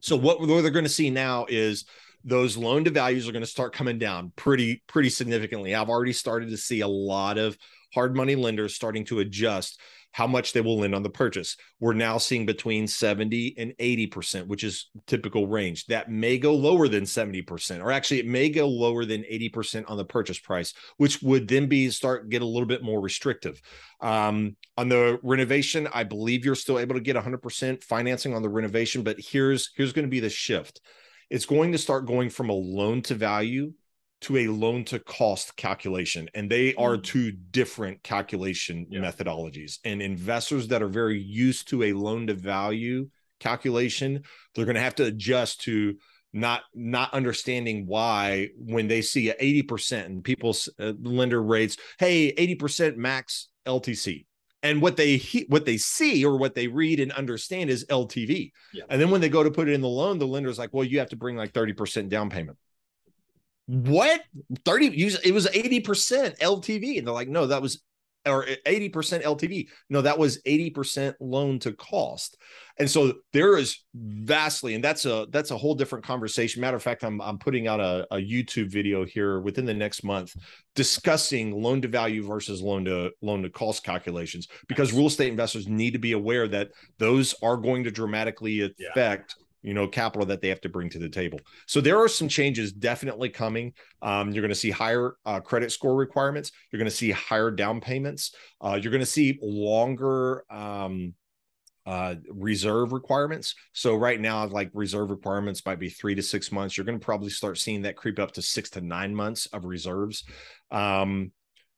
So 0.00 0.16
what 0.16 0.38
they're 0.46 0.70
going 0.70 0.84
to 0.84 0.88
see 0.88 1.10
now 1.10 1.46
is 1.48 1.84
those 2.24 2.56
loan 2.56 2.84
to 2.84 2.90
values 2.90 3.28
are 3.28 3.32
going 3.32 3.42
to 3.42 3.50
start 3.50 3.74
coming 3.74 3.98
down 3.98 4.32
pretty 4.36 4.82
pretty 4.86 5.10
significantly. 5.10 5.74
I've 5.74 5.90
already 5.90 6.12
started 6.12 6.50
to 6.50 6.56
see 6.56 6.80
a 6.80 6.88
lot 6.88 7.38
of 7.38 7.58
hard 7.92 8.16
money 8.16 8.36
lenders 8.36 8.74
starting 8.74 9.04
to 9.06 9.18
adjust 9.18 9.80
how 10.12 10.26
much 10.26 10.52
they 10.52 10.60
will 10.60 10.78
lend 10.78 10.94
on 10.94 11.02
the 11.02 11.10
purchase. 11.10 11.56
We're 11.78 11.92
now 11.92 12.18
seeing 12.18 12.46
between 12.46 12.86
70 12.86 13.54
and 13.58 13.72
80%, 13.78 14.46
which 14.46 14.64
is 14.64 14.90
typical 15.06 15.46
range. 15.46 15.86
That 15.86 16.10
may 16.10 16.38
go 16.38 16.54
lower 16.54 16.88
than 16.88 17.04
70%, 17.04 17.82
or 17.82 17.92
actually 17.92 18.20
it 18.20 18.26
may 18.26 18.48
go 18.48 18.66
lower 18.68 19.04
than 19.04 19.22
80% 19.22 19.90
on 19.90 19.96
the 19.96 20.04
purchase 20.04 20.38
price, 20.38 20.72
which 20.96 21.20
would 21.22 21.48
then 21.48 21.66
be 21.66 21.90
start 21.90 22.30
get 22.30 22.42
a 22.42 22.46
little 22.46 22.66
bit 22.66 22.82
more 22.82 23.00
restrictive. 23.00 23.60
Um, 24.00 24.56
on 24.76 24.88
the 24.88 25.18
renovation, 25.22 25.88
I 25.92 26.04
believe 26.04 26.44
you're 26.44 26.54
still 26.54 26.78
able 26.78 26.94
to 26.94 27.00
get 27.00 27.16
100% 27.16 27.84
financing 27.84 28.34
on 28.34 28.42
the 28.42 28.48
renovation, 28.48 29.02
but 29.02 29.18
here's 29.18 29.70
here's 29.76 29.92
going 29.92 30.06
to 30.06 30.10
be 30.10 30.20
the 30.20 30.30
shift. 30.30 30.80
It's 31.28 31.46
going 31.46 31.72
to 31.72 31.78
start 31.78 32.06
going 32.06 32.30
from 32.30 32.50
a 32.50 32.54
loan 32.54 33.02
to 33.02 33.14
value 33.14 33.72
to 34.22 34.38
a 34.38 34.48
loan 34.48 34.84
to 34.84 34.98
cost 34.98 35.56
calculation 35.56 36.28
and 36.34 36.50
they 36.50 36.74
are 36.74 36.96
mm. 36.96 37.02
two 37.02 37.30
different 37.30 38.02
calculation 38.02 38.86
yeah. 38.88 39.00
methodologies 39.00 39.78
and 39.84 40.00
investors 40.00 40.68
that 40.68 40.82
are 40.82 40.88
very 40.88 41.20
used 41.20 41.68
to 41.68 41.82
a 41.84 41.92
loan 41.92 42.26
to 42.26 42.34
value 42.34 43.08
calculation 43.40 44.22
they're 44.54 44.64
going 44.64 44.74
to 44.74 44.80
have 44.80 44.94
to 44.94 45.04
adjust 45.04 45.60
to 45.60 45.94
not 46.32 46.62
not 46.74 47.12
understanding 47.14 47.86
why 47.86 48.48
when 48.56 48.88
they 48.88 49.02
see 49.02 49.30
a 49.30 49.34
80% 49.34 50.06
and 50.06 50.24
people's 50.24 50.68
uh, 50.78 50.92
lender 51.00 51.42
rates 51.42 51.76
hey 51.98 52.32
80% 52.32 52.96
max 52.96 53.48
LTC 53.66 54.24
and 54.62 54.80
what 54.80 54.96
they 54.96 55.18
what 55.48 55.64
they 55.66 55.76
see 55.76 56.24
or 56.24 56.38
what 56.38 56.54
they 56.54 56.68
read 56.68 57.00
and 57.00 57.12
understand 57.12 57.70
is 57.70 57.84
LTV 57.86 58.52
yeah. 58.72 58.84
and 58.88 59.00
then 59.00 59.10
when 59.10 59.20
they 59.20 59.28
go 59.28 59.42
to 59.42 59.50
put 59.50 59.68
it 59.68 59.72
in 59.72 59.80
the 59.80 59.88
loan 59.88 60.18
the 60.18 60.26
lender's 60.26 60.58
like 60.58 60.70
well 60.72 60.84
you 60.84 60.98
have 60.98 61.10
to 61.10 61.16
bring 61.16 61.36
like 61.36 61.52
30% 61.52 62.08
down 62.08 62.30
payment 62.30 62.56
what? 63.66 64.22
30 64.64 64.86
it 65.24 65.32
was 65.32 65.46
80% 65.46 66.38
LTV 66.38 66.98
and 66.98 67.06
they're 67.06 67.14
like 67.14 67.28
no 67.28 67.46
that 67.46 67.62
was 67.62 67.82
or 68.24 68.44
80% 68.44 69.22
LTV 69.22 69.68
no 69.88 70.02
that 70.02 70.18
was 70.18 70.42
80% 70.42 71.14
loan 71.20 71.58
to 71.60 71.72
cost. 71.72 72.36
And 72.78 72.90
so 72.90 73.14
there 73.32 73.56
is 73.56 73.84
vastly 73.94 74.74
and 74.74 74.84
that's 74.84 75.04
a 75.04 75.26
that's 75.30 75.50
a 75.50 75.56
whole 75.56 75.74
different 75.74 76.04
conversation. 76.04 76.60
Matter 76.60 76.76
of 76.76 76.82
fact 76.82 77.04
I'm 77.04 77.20
I'm 77.20 77.38
putting 77.38 77.66
out 77.66 77.80
a, 77.80 78.06
a 78.12 78.16
YouTube 78.16 78.70
video 78.70 79.04
here 79.04 79.40
within 79.40 79.64
the 79.64 79.74
next 79.74 80.04
month 80.04 80.36
discussing 80.74 81.52
loan 81.60 81.80
to 81.82 81.88
value 81.88 82.24
versus 82.24 82.62
loan 82.62 82.84
to 82.84 83.10
loan 83.22 83.42
to 83.42 83.50
cost 83.50 83.82
calculations 83.82 84.46
because 84.68 84.92
real 84.92 85.06
estate 85.06 85.28
investors 85.28 85.66
need 85.68 85.92
to 85.92 85.98
be 85.98 86.12
aware 86.12 86.46
that 86.48 86.70
those 86.98 87.34
are 87.42 87.56
going 87.56 87.82
to 87.84 87.90
dramatically 87.90 88.60
affect 88.60 89.34
yeah 89.38 89.45
you 89.66 89.74
know, 89.74 89.88
capital 89.88 90.24
that 90.24 90.40
they 90.40 90.48
have 90.48 90.60
to 90.60 90.68
bring 90.68 90.88
to 90.88 91.00
the 91.00 91.08
table. 91.08 91.40
So 91.66 91.80
there 91.80 91.98
are 91.98 92.06
some 92.06 92.28
changes 92.28 92.72
definitely 92.72 93.30
coming. 93.30 93.72
Um, 94.00 94.30
you're 94.30 94.42
going 94.42 94.50
to 94.50 94.54
see 94.54 94.70
higher 94.70 95.16
uh, 95.26 95.40
credit 95.40 95.72
score 95.72 95.96
requirements. 95.96 96.52
You're 96.70 96.78
going 96.78 96.88
to 96.88 96.96
see 96.96 97.10
higher 97.10 97.50
down 97.50 97.80
payments. 97.80 98.32
Uh, 98.60 98.78
you're 98.80 98.92
going 98.92 99.00
to 99.00 99.06
see 99.06 99.40
longer 99.42 100.44
um, 100.50 101.14
uh, 101.84 102.14
reserve 102.30 102.92
requirements. 102.92 103.56
So 103.72 103.96
right 103.96 104.20
now, 104.20 104.46
like 104.46 104.70
reserve 104.72 105.10
requirements 105.10 105.66
might 105.66 105.80
be 105.80 105.90
three 105.90 106.14
to 106.14 106.22
six 106.22 106.52
months. 106.52 106.76
You're 106.76 106.86
going 106.86 107.00
to 107.00 107.04
probably 107.04 107.30
start 107.30 107.58
seeing 107.58 107.82
that 107.82 107.96
creep 107.96 108.20
up 108.20 108.30
to 108.32 108.42
six 108.42 108.70
to 108.70 108.80
nine 108.80 109.12
months 109.12 109.46
of 109.46 109.64
reserves. 109.64 110.22
Um, 110.70 111.32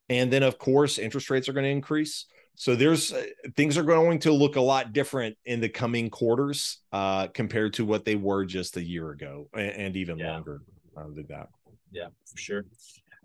and 0.09 0.31
then, 0.31 0.43
of 0.43 0.59
course, 0.59 0.99
interest 0.99 1.31
rates 1.31 1.49
are 1.49 1.53
going 1.53 1.65
to 1.65 1.71
increase. 1.71 2.27
So 2.59 2.75
there's 2.75 3.13
uh, 3.13 3.23
things 3.55 3.77
are 3.77 3.83
going 3.83 4.19
to 4.19 4.33
look 4.33 4.57
a 4.57 4.61
lot 4.61 4.91
different 4.91 5.37
in 5.45 5.61
the 5.61 5.69
coming 5.69 6.09
quarters 6.09 6.79
uh, 6.91 7.27
compared 7.27 7.71
to 7.75 7.85
what 7.85 8.03
they 8.03 8.17
were 8.17 8.43
just 8.43 8.75
a 8.75 8.83
year 8.83 9.11
ago, 9.11 9.47
and, 9.53 9.71
and 9.71 9.95
even 9.95 10.17
yeah. 10.17 10.33
longer 10.33 10.61
uh, 10.97 11.05
than 11.15 11.25
that. 11.29 11.47
Yeah, 11.93 12.07
for 12.25 12.37
sure. 12.37 12.65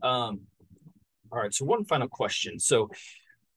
Um, 0.05 0.43
all 1.33 1.41
right. 1.41 1.53
So 1.53 1.65
one 1.65 1.85
final 1.85 2.07
question. 2.07 2.61
So 2.61 2.89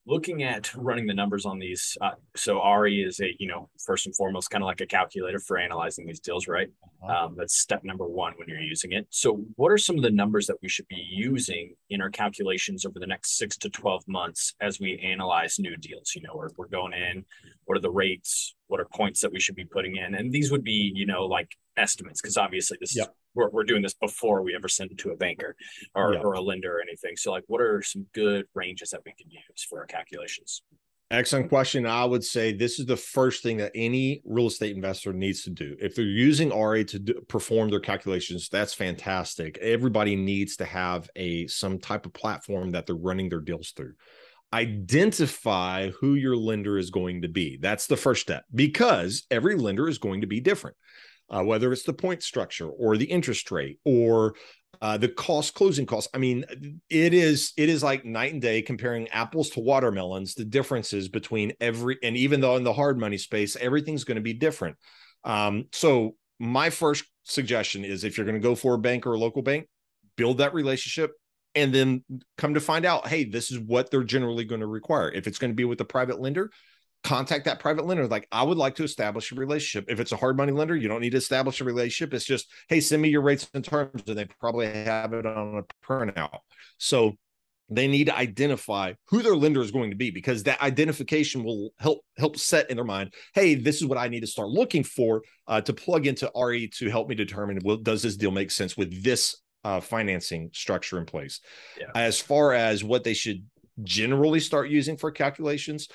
looking 0.07 0.41
at 0.41 0.73
running 0.73 1.05
the 1.05 1.13
numbers 1.13 1.45
on 1.45 1.59
these 1.59 1.97
uh, 2.01 2.11
so 2.35 2.59
ari 2.59 3.01
is 3.01 3.19
a 3.19 3.35
you 3.39 3.47
know 3.47 3.69
first 3.85 4.05
and 4.05 4.15
foremost 4.15 4.49
kind 4.49 4.63
of 4.63 4.65
like 4.65 4.79
a 4.79 4.85
calculator 4.85 5.39
for 5.39 5.57
analyzing 5.57 6.07
these 6.07 6.19
deals 6.19 6.47
right 6.47 6.69
uh-huh. 7.03 7.25
um, 7.25 7.35
that's 7.37 7.57
step 7.57 7.83
number 7.83 8.07
one 8.07 8.33
when 8.37 8.47
you're 8.47 8.59
using 8.59 8.93
it 8.93 9.05
so 9.09 9.43
what 9.57 9.71
are 9.71 9.77
some 9.77 9.97
of 9.97 10.03
the 10.03 10.09
numbers 10.09 10.47
that 10.47 10.55
we 10.61 10.69
should 10.69 10.87
be 10.87 11.05
using 11.09 11.75
in 11.89 12.01
our 12.01 12.09
calculations 12.09 12.85
over 12.85 12.99
the 12.99 13.07
next 13.07 13.37
six 13.37 13.57
to 13.57 13.69
12 13.69 14.07
months 14.07 14.55
as 14.61 14.79
we 14.79 14.97
analyze 14.99 15.59
new 15.59 15.75
deals 15.77 16.13
you 16.15 16.21
know 16.21 16.31
we're, 16.33 16.49
we're 16.57 16.67
going 16.67 16.93
in 16.93 17.23
what 17.65 17.77
are 17.77 17.81
the 17.81 17.91
rates 17.91 18.55
what 18.67 18.79
are 18.79 18.87
points 18.93 19.19
that 19.21 19.31
we 19.31 19.39
should 19.39 19.55
be 19.55 19.65
putting 19.65 19.97
in 19.97 20.15
and 20.15 20.31
these 20.31 20.51
would 20.51 20.63
be 20.63 20.91
you 20.95 21.05
know 21.05 21.25
like 21.25 21.51
estimates 21.75 22.21
because 22.21 22.37
obviously 22.37 22.77
this 22.79 22.95
yep. 22.95 23.07
is 23.07 23.13
we're, 23.37 23.49
we're 23.49 23.63
doing 23.63 23.81
this 23.81 23.93
before 23.93 24.41
we 24.41 24.55
ever 24.55 24.67
send 24.67 24.91
it 24.91 24.97
to 24.99 25.11
a 25.11 25.15
banker 25.15 25.55
or, 25.95 26.15
yeah. 26.15 26.19
or 26.19 26.33
a 26.33 26.41
lender 26.41 26.77
or 26.77 26.81
anything. 26.81 27.15
So, 27.15 27.31
like, 27.31 27.43
what 27.47 27.61
are 27.61 27.81
some 27.81 28.05
good 28.13 28.45
ranges 28.53 28.89
that 28.89 29.01
we 29.05 29.13
can 29.13 29.29
use 29.29 29.63
for 29.69 29.79
our 29.79 29.85
calculations? 29.85 30.63
Excellent 31.09 31.47
question. 31.47 31.85
I 31.85 32.03
would 32.03 32.23
say 32.23 32.51
this 32.51 32.79
is 32.79 32.85
the 32.85 32.97
first 32.97 33.41
thing 33.41 33.57
that 33.57 33.71
any 33.73 34.21
real 34.25 34.47
estate 34.47 34.75
investor 34.75 35.13
needs 35.13 35.43
to 35.43 35.49
do. 35.49 35.77
If 35.79 35.95
they're 35.95 36.03
using 36.03 36.49
RA 36.49 36.83
to 36.83 36.99
do, 36.99 37.13
perform 37.29 37.69
their 37.69 37.79
calculations, 37.79 38.49
that's 38.49 38.73
fantastic. 38.73 39.57
Everybody 39.59 40.17
needs 40.17 40.57
to 40.57 40.65
have 40.65 41.09
a 41.15 41.47
some 41.47 41.79
type 41.79 42.05
of 42.05 42.11
platform 42.11 42.71
that 42.71 42.85
they're 42.85 42.95
running 42.95 43.29
their 43.29 43.39
deals 43.39 43.71
through. 43.71 43.93
Identify 44.51 45.91
who 45.91 46.15
your 46.15 46.35
lender 46.35 46.77
is 46.77 46.89
going 46.89 47.21
to 47.21 47.29
be. 47.29 47.57
That's 47.57 47.87
the 47.87 47.97
first 47.97 48.21
step 48.21 48.43
because 48.53 49.25
every 49.31 49.55
lender 49.55 49.87
is 49.87 49.99
going 49.99 50.21
to 50.21 50.27
be 50.27 50.41
different 50.41 50.75
uh, 51.29 51.43
whether 51.43 51.71
it's 51.71 51.83
the 51.83 51.93
point 51.93 52.23
structure 52.23 52.67
or 52.67 52.97
the 52.97 53.05
interest 53.05 53.51
rate 53.51 53.79
or 53.85 54.35
uh, 54.81 54.97
the 54.97 55.07
cost 55.07 55.53
closing 55.53 55.85
costs. 55.85 56.09
I 56.13 56.17
mean, 56.17 56.45
it 56.89 57.13
is 57.13 57.53
it 57.57 57.69
is 57.69 57.83
like 57.83 58.05
night 58.05 58.33
and 58.33 58.41
day 58.41 58.61
comparing 58.61 59.07
apples 59.09 59.49
to 59.51 59.59
watermelons. 59.59 60.35
The 60.35 60.45
differences 60.45 61.09
between 61.09 61.53
every 61.59 61.97
and 62.03 62.15
even 62.15 62.41
though 62.41 62.55
in 62.55 62.63
the 62.63 62.73
hard 62.73 62.97
money 62.99 63.17
space, 63.17 63.55
everything's 63.55 64.03
going 64.03 64.17
to 64.17 64.21
be 64.21 64.33
different. 64.33 64.77
Um, 65.23 65.65
so 65.71 66.15
my 66.39 66.69
first 66.69 67.05
suggestion 67.23 67.83
is 67.83 68.03
if 68.03 68.17
you're 68.17 68.25
going 68.25 68.39
to 68.39 68.47
go 68.47 68.55
for 68.55 68.75
a 68.75 68.79
bank 68.79 69.05
or 69.07 69.13
a 69.13 69.19
local 69.19 69.41
bank, 69.41 69.67
build 70.15 70.37
that 70.37 70.53
relationship 70.53 71.11
and 71.55 71.73
then 71.73 72.03
come 72.37 72.53
to 72.53 72.59
find 72.59 72.85
out, 72.85 73.07
hey, 73.07 73.23
this 73.23 73.51
is 73.51 73.59
what 73.59 73.89
they're 73.89 74.03
generally 74.03 74.45
going 74.45 74.61
to 74.61 74.67
require. 74.67 75.11
If 75.11 75.25
it's 75.25 75.39
going 75.39 75.51
to 75.51 75.55
be 75.55 75.65
with 75.65 75.81
a 75.81 75.85
private 75.85 76.19
lender, 76.21 76.51
contact 77.03 77.45
that 77.45 77.59
private 77.59 77.85
lender. 77.85 78.07
Like, 78.07 78.27
I 78.31 78.43
would 78.43 78.57
like 78.57 78.75
to 78.75 78.83
establish 78.83 79.31
a 79.31 79.35
relationship. 79.35 79.89
If 79.89 79.99
it's 79.99 80.11
a 80.11 80.17
hard 80.17 80.37
money 80.37 80.51
lender, 80.51 80.75
you 80.75 80.87
don't 80.87 81.01
need 81.01 81.11
to 81.11 81.17
establish 81.17 81.61
a 81.61 81.63
relationship. 81.63 82.13
It's 82.13 82.25
just, 82.25 82.47
hey, 82.69 82.79
send 82.79 83.01
me 83.01 83.09
your 83.09 83.21
rates 83.21 83.49
and 83.53 83.63
terms, 83.63 84.03
and 84.07 84.17
they 84.17 84.25
probably 84.39 84.67
have 84.67 85.13
it 85.13 85.25
on 85.25 85.63
a 85.63 85.85
printout. 85.85 86.39
So 86.77 87.15
they 87.69 87.87
need 87.87 88.05
to 88.05 88.15
identify 88.15 88.93
who 89.07 89.21
their 89.21 89.35
lender 89.35 89.61
is 89.61 89.71
going 89.71 89.89
to 89.89 89.95
be 89.95 90.09
because 90.09 90.43
that 90.43 90.61
identification 90.61 91.43
will 91.43 91.71
help 91.79 91.99
help 92.17 92.37
set 92.37 92.69
in 92.69 92.77
their 92.77 92.85
mind 92.85 93.13
hey 93.33 93.55
this 93.55 93.77
is 93.77 93.85
what 93.85 93.97
i 93.97 94.07
need 94.07 94.21
to 94.21 94.27
start 94.27 94.49
looking 94.49 94.83
for 94.83 95.21
uh, 95.47 95.59
to 95.61 95.73
plug 95.73 96.07
into 96.07 96.31
re 96.35 96.67
to 96.67 96.89
help 96.89 97.09
me 97.09 97.15
determine 97.15 97.59
well 97.63 97.77
does 97.77 98.01
this 98.01 98.15
deal 98.15 98.31
make 98.31 98.51
sense 98.51 98.77
with 98.77 99.03
this 99.03 99.41
uh, 99.63 99.79
financing 99.79 100.49
structure 100.53 100.97
in 100.97 101.05
place 101.05 101.41
yeah. 101.79 101.87
as 101.95 102.19
far 102.19 102.53
as 102.53 102.83
what 102.83 103.03
they 103.03 103.13
should 103.13 103.43
generally 103.83 104.39
start 104.39 104.69
using 104.69 104.97
for 104.97 105.11
calculations 105.11 105.87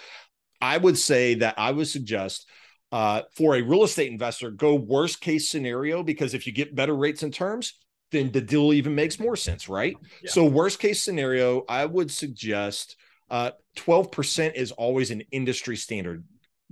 I 0.63 0.79
would 0.79 0.97
say 0.97 1.35
that 1.35 1.59
I 1.59 1.73
would 1.73 1.89
suggest 1.89 2.49
uh, 2.93 3.23
for 3.35 3.57
a 3.57 3.63
real 3.63 3.83
estate 3.83 4.13
investor, 4.13 4.51
go 4.51 4.75
worst 4.75 5.21
case 5.21 5.49
scenario 5.49 6.03
because 6.03 6.35
if 6.35 6.47
you 6.47 6.53
get 6.53 6.75
better 6.75 6.95
rates 6.95 7.23
and 7.23 7.35
terms, 7.35 7.75
then 8.13 8.31
the 8.31 8.41
deal 8.41 8.73
even 8.73 8.95
makes 8.95 9.19
more 9.19 9.35
sense, 9.35 9.69
right? 9.69 9.97
Yeah. 10.23 10.31
So, 10.31 10.45
worst 10.45 10.79
case 10.79 11.03
scenario, 11.03 11.65
I 11.69 11.87
would 11.87 12.11
suggest 12.11 12.97
uh, 13.31 13.53
12% 13.77 14.55
is 14.55 14.71
always 14.73 15.11
an 15.11 15.23
industry 15.33 15.77
standard. 15.77 16.25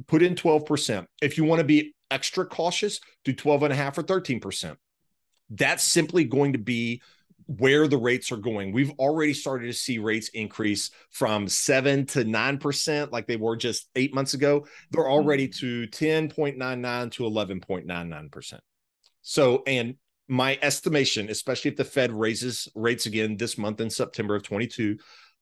Put 0.07 0.22
in 0.22 0.35
12%. 0.35 1.07
If 1.20 1.37
you 1.37 1.44
want 1.44 1.61
to 1.61 1.64
be 1.64 1.94
extra 2.11 2.46
cautious, 2.46 3.00
do 3.24 3.33
12 3.33 3.64
and 3.64 3.72
a 3.72 3.76
half 3.76 3.98
or 3.98 4.03
13%. 4.03 4.76
That's 5.48 5.83
simply 5.83 6.24
going 6.24 6.53
to 6.53 6.59
be 6.59 7.03
where 7.59 7.89
the 7.89 7.99
rates 7.99 8.31
are 8.31 8.37
going. 8.37 8.73
We've 8.73 8.93
already 8.93 9.35
started 9.35 9.67
to 9.67 9.73
see 9.73 9.99
rates 9.99 10.29
increase 10.29 10.91
from 11.11 11.49
seven 11.49 12.07
to 12.07 12.23
nine 12.23 12.59
percent, 12.59 13.13
like 13.13 13.27
they 13.27 13.37
were 13.37 13.57
just 13.57 13.89
eight 13.97 14.15
months 14.15 14.35
ago. 14.35 14.67
They're 14.93 15.11
already 15.11 15.49
to 15.49 15.89
10.99 15.89 17.11
to 17.13 17.23
11.99 17.25 18.31
percent. 18.31 18.63
So, 19.23 19.65
and 19.67 19.97
my 20.29 20.59
estimation, 20.63 21.29
especially 21.29 21.73
if 21.73 21.77
the 21.77 21.85
Fed 21.85 22.13
raises 22.13 22.69
rates 22.77 23.07
again 23.07 23.37
this 23.37 23.59
month 23.59 23.81
in 23.81 23.91
September 23.91 24.37
of 24.37 24.45
22, 24.45 24.99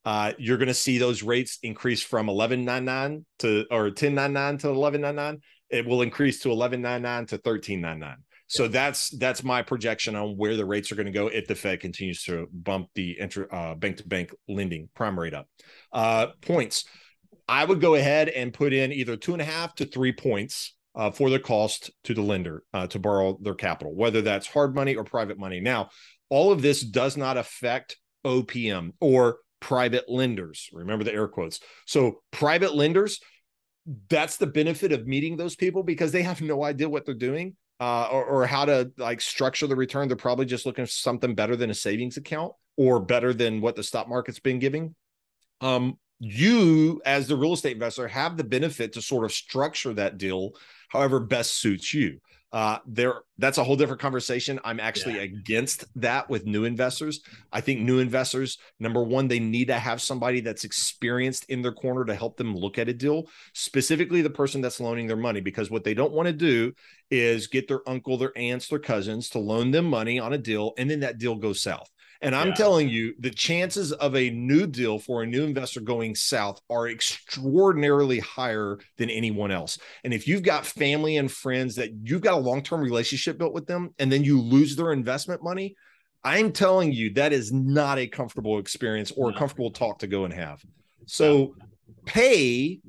uh, 0.07 0.33
you're 0.39 0.57
going 0.57 0.69
to 0.69 0.75
see 0.75 0.97
those 0.97 1.23
rates 1.23 1.59
increase 1.63 2.03
from 2.03 2.29
11.99 2.29 3.25
to 3.41 3.67
or 3.71 3.91
10.99 3.91 4.61
to 4.61 4.69
11.99. 4.69 5.41
It 5.69 5.85
will 5.85 6.01
increase 6.01 6.41
to 6.41 6.49
11.99 6.49 7.29
to 7.29 7.39
13.99. 7.39 8.17
So 8.49 8.65
yeah. 8.65 8.71
that's 8.71 9.11
that's 9.11 9.45
my 9.45 9.63
projection 9.63 10.17
on 10.17 10.37
where 10.37 10.57
the 10.57 10.65
rates 10.65 10.91
are 10.91 10.97
going 10.97 11.07
to 11.07 11.13
go 11.13 11.29
if 11.29 11.47
the 11.47 11.55
Fed 11.55 11.81
continues 11.81 12.25
to 12.25 12.49
bump 12.53 12.89
the 12.95 13.19
inter, 13.21 13.47
uh, 13.53 13.75
bank-to-bank 13.75 14.35
lending 14.49 14.89
prime 14.95 15.19
rate 15.19 15.35
up. 15.35 15.49
Uh, 15.93 16.29
points. 16.43 16.85
I 17.47 17.65
would 17.65 17.81
go 17.81 17.95
ahead 17.95 18.29
and 18.29 18.53
put 18.53 18.73
in 18.73 18.93
either 18.93 19.17
two 19.17 19.33
and 19.33 19.41
a 19.41 19.45
half 19.45 19.75
to 19.77 19.87
three 19.87 20.13
points 20.13 20.75
uh, 20.95 21.11
for 21.11 21.31
the 21.31 21.39
cost 21.39 21.91
to 22.05 22.15
the 22.15 22.23
lender 22.23 22.63
uh, 22.75 22.87
to 22.89 22.99
borrow 22.99 23.39
their 23.41 23.55
capital, 23.55 23.95
whether 23.95 24.21
that's 24.21 24.47
hard 24.47 24.75
money 24.75 24.97
or 24.97 25.05
private 25.05 25.39
money. 25.39 25.61
Now, 25.61 25.89
all 26.29 26.53
of 26.53 26.61
this 26.61 26.83
does 26.83 27.17
not 27.17 27.37
affect 27.39 27.97
OPM 28.27 28.93
or 29.01 29.39
private 29.61 30.09
lenders. 30.09 30.69
Remember 30.73 31.05
the 31.05 31.13
air 31.13 31.29
quotes. 31.29 31.61
So, 31.87 32.23
private 32.31 32.75
lenders, 32.75 33.21
that's 34.11 34.37
the 34.37 34.47
benefit 34.47 34.93
of 34.93 35.07
meeting 35.07 35.37
those 35.37 35.57
people 35.57 35.83
because 35.83 36.13
they 36.13 36.23
have 36.23 36.43
no 36.43 36.65
idea 36.65 36.89
what 36.89 37.07
they're 37.07 37.15
doing 37.15 37.57
uh, 37.81 38.09
or, 38.11 38.25
or 38.25 38.47
how 38.47 38.65
to 38.65 38.91
like 38.97 39.21
structure 39.21 39.67
the 39.67 39.77
return. 39.77 40.09
They're 40.09 40.17
probably 40.17 40.47
just 40.47 40.67
looking 40.67 40.85
for 40.85 40.91
something 40.91 41.35
better 41.35 41.57
than 41.57 41.71
a 41.71 41.75
savings 41.75 42.17
account 42.17 42.53
or 42.77 43.01
better 43.01 43.33
than 43.33 43.61
what 43.61 43.77
the 43.77 43.83
stock 43.83 44.09
market's 44.09 44.41
been 44.41 44.59
giving. 44.59 44.95
Um, 45.61 45.99
you, 46.21 47.01
as 47.05 47.29
the 47.29 47.37
real 47.37 47.53
estate 47.53 47.73
investor, 47.73 48.09
have 48.09 48.37
the 48.37 48.45
benefit 48.45 48.93
to 48.95 49.03
sort 49.03 49.25
of 49.25 49.33
structure 49.33 49.95
that 49.95 50.19
deal 50.19 50.53
however 50.89 51.21
best 51.21 51.57
suits 51.57 51.93
you. 51.93 52.19
Uh 52.51 52.79
there 52.87 53.17
that's 53.37 53.59
a 53.59 53.65
whole 53.65 53.77
different 53.77 54.01
conversation. 54.01 54.59
I'm 54.65 54.81
actually 54.81 55.17
yeah. 55.17 55.23
against 55.23 55.85
that 56.01 56.31
with 56.31 56.47
new 56.47 56.65
investors. 56.65 57.21
I 57.53 57.61
think 57.61 57.81
new 57.81 57.99
investors 57.99 58.57
number 58.81 59.05
one 59.05 59.29
they 59.29 59.39
need 59.39 59.67
to 59.67 59.79
have 59.79 60.01
somebody 60.01 60.41
that's 60.41 60.65
experienced 60.65 61.45
in 61.51 61.61
their 61.61 61.73
corner 61.73 62.07
to 62.07 62.15
help 62.15 62.39
them 62.39 62.57
look 62.57 62.79
at 62.79 62.89
a 62.89 62.95
deal 62.95 63.25
specifically 63.53 64.23
the 64.23 64.31
person 64.31 64.63
that's 64.63 64.81
loaning 64.81 65.07
their 65.07 65.17
money 65.17 65.43
because 65.43 65.71
what 65.71 65.85
they 65.85 65.93
don't 65.93 66.13
want 66.13 66.27
to 66.27 66.33
do 66.33 66.73
is 67.11 67.49
get 67.49 67.69
their 67.69 67.87
uncle 67.87 68.17
their 68.17 68.33
aunts 68.37 68.69
their 68.69 68.79
cousins 68.79 69.29
to 69.29 69.39
loan 69.39 69.71
them 69.71 69.85
money 69.85 70.19
on 70.19 70.33
a 70.33 70.39
deal 70.39 70.73
and 70.79 70.91
then 70.91 71.01
that 71.01 71.19
deal 71.19 71.35
goes 71.37 71.61
south 71.61 71.91
and 72.21 72.35
I'm 72.35 72.49
yeah. 72.49 72.55
telling 72.55 72.89
you, 72.89 73.15
the 73.21 73.31
chances 73.31 73.93
of 73.93 74.17
a 74.17 74.31
new 74.31 74.67
deal 74.67 74.99
for 74.99 75.23
a 75.23 75.27
new 75.27 75.45
investor 75.45 75.81
going 75.81 76.15
south 76.17 76.61
are 76.69 76.89
extraordinarily 76.89 78.19
higher 78.19 78.79
than 78.97 79.09
anyone 79.09 79.53
else. 79.53 79.79
And 80.03 80.13
if 80.13 80.27
you've 80.27 80.43
got 80.43 80.67
family 80.67 81.17
and 81.17 81.31
friends 81.31 81.77
that 81.77 81.91
you've 82.03 82.23
got 82.23 82.35
a 82.35 82.41
long 82.41 82.63
term 82.63 82.81
relationship 82.81 83.39
built 83.39 83.55
with 83.55 83.67
them, 83.67 83.95
and 83.99 84.11
then 84.11 84.25
you 84.25 84.41
lose 84.41 84.75
their 84.75 84.93
investment 84.93 85.45
money, 85.45 85.77
I'm 86.25 86.51
telling 86.51 86.93
you, 86.93 87.15
that 87.15 87.33
is 87.33 87.53
not 87.53 87.99
a 87.99 88.09
comfortable 88.09 88.59
experience 88.59 89.13
or 89.17 89.31
a 89.31 89.35
comfortable 89.35 89.71
talk 89.71 90.01
to 90.01 90.09
go 90.09 90.25
and 90.25 90.35
have. 90.35 90.61
So 91.07 91.55
pay 92.05 92.81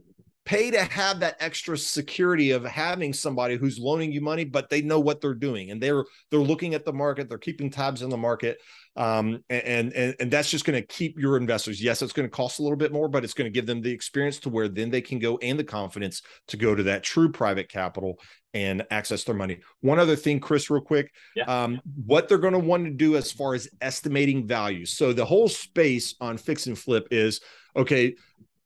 pay 0.50 0.72
to 0.72 0.84
have 0.84 1.20
that 1.20 1.38
extra 1.40 1.78
security 1.78 2.50
of 2.50 2.66
having 2.66 3.14
somebody 3.14 3.56
who's 3.56 3.78
loaning 3.78 4.12
you 4.12 4.20
money 4.20 4.44
but 4.44 4.68
they 4.68 4.82
know 4.82 5.00
what 5.00 5.22
they're 5.22 5.36
doing 5.36 5.70
and 5.70 5.80
they're 5.80 6.04
they're 6.32 6.40
looking 6.40 6.74
at 6.74 6.84
the 6.86 6.92
market 6.92 7.30
they're 7.30 7.38
keeping 7.38 7.70
tabs 7.70 8.02
in 8.02 8.10
the 8.10 8.18
market 8.18 8.58
um, 9.00 9.44
and 9.50 9.94
and 9.94 10.16
and 10.20 10.30
that's 10.30 10.52
just 10.52 10.66
going 10.66 10.80
to 10.80 10.86
keep 10.86 11.18
your 11.18 11.38
investors 11.38 11.82
yes 11.82 12.02
it's 12.02 12.14
going 12.14 12.28
to 12.28 12.32
cost 12.32 12.60
a 12.60 12.62
little 12.62 12.78
bit 12.78 12.92
more 12.92 13.08
but 13.08 13.24
it's 13.24 13.34
going 13.34 13.52
to 13.52 13.54
give 13.54 13.66
them 13.66 13.82
the 13.82 13.92
experience 13.92 14.40
to 14.40 14.50
where 14.50 14.68
then 14.68 14.92
they 14.92 15.02
can 15.02 15.18
go 15.18 15.38
and 15.38 15.58
the 15.58 15.64
confidence 15.64 16.22
to 16.48 16.58
go 16.58 16.76
to 16.76 16.84
that 16.84 17.02
true 17.02 17.32
private 17.32 17.70
capital 17.70 18.20
and 18.54 18.86
access 18.92 19.24
their 19.24 19.36
money 19.36 19.60
one 19.82 20.00
other 20.00 20.16
thing 20.16 20.40
chris 20.40 20.70
real 20.70 20.82
quick 20.82 21.12
yeah. 21.36 21.46
um, 21.46 21.82
what 22.06 22.28
they're 22.28 22.38
going 22.38 22.54
to 22.54 22.60
want 22.60 22.84
to 22.84 22.92
do 22.92 23.16
as 23.16 23.32
far 23.32 23.56
as 23.56 23.68
estimating 23.82 24.46
values 24.46 24.92
so 24.92 25.14
the 25.14 25.26
whole 25.26 25.48
space 25.48 26.16
on 26.22 26.38
fix 26.38 26.68
and 26.68 26.78
flip 26.78 27.08
is 27.10 27.42
okay 27.76 28.14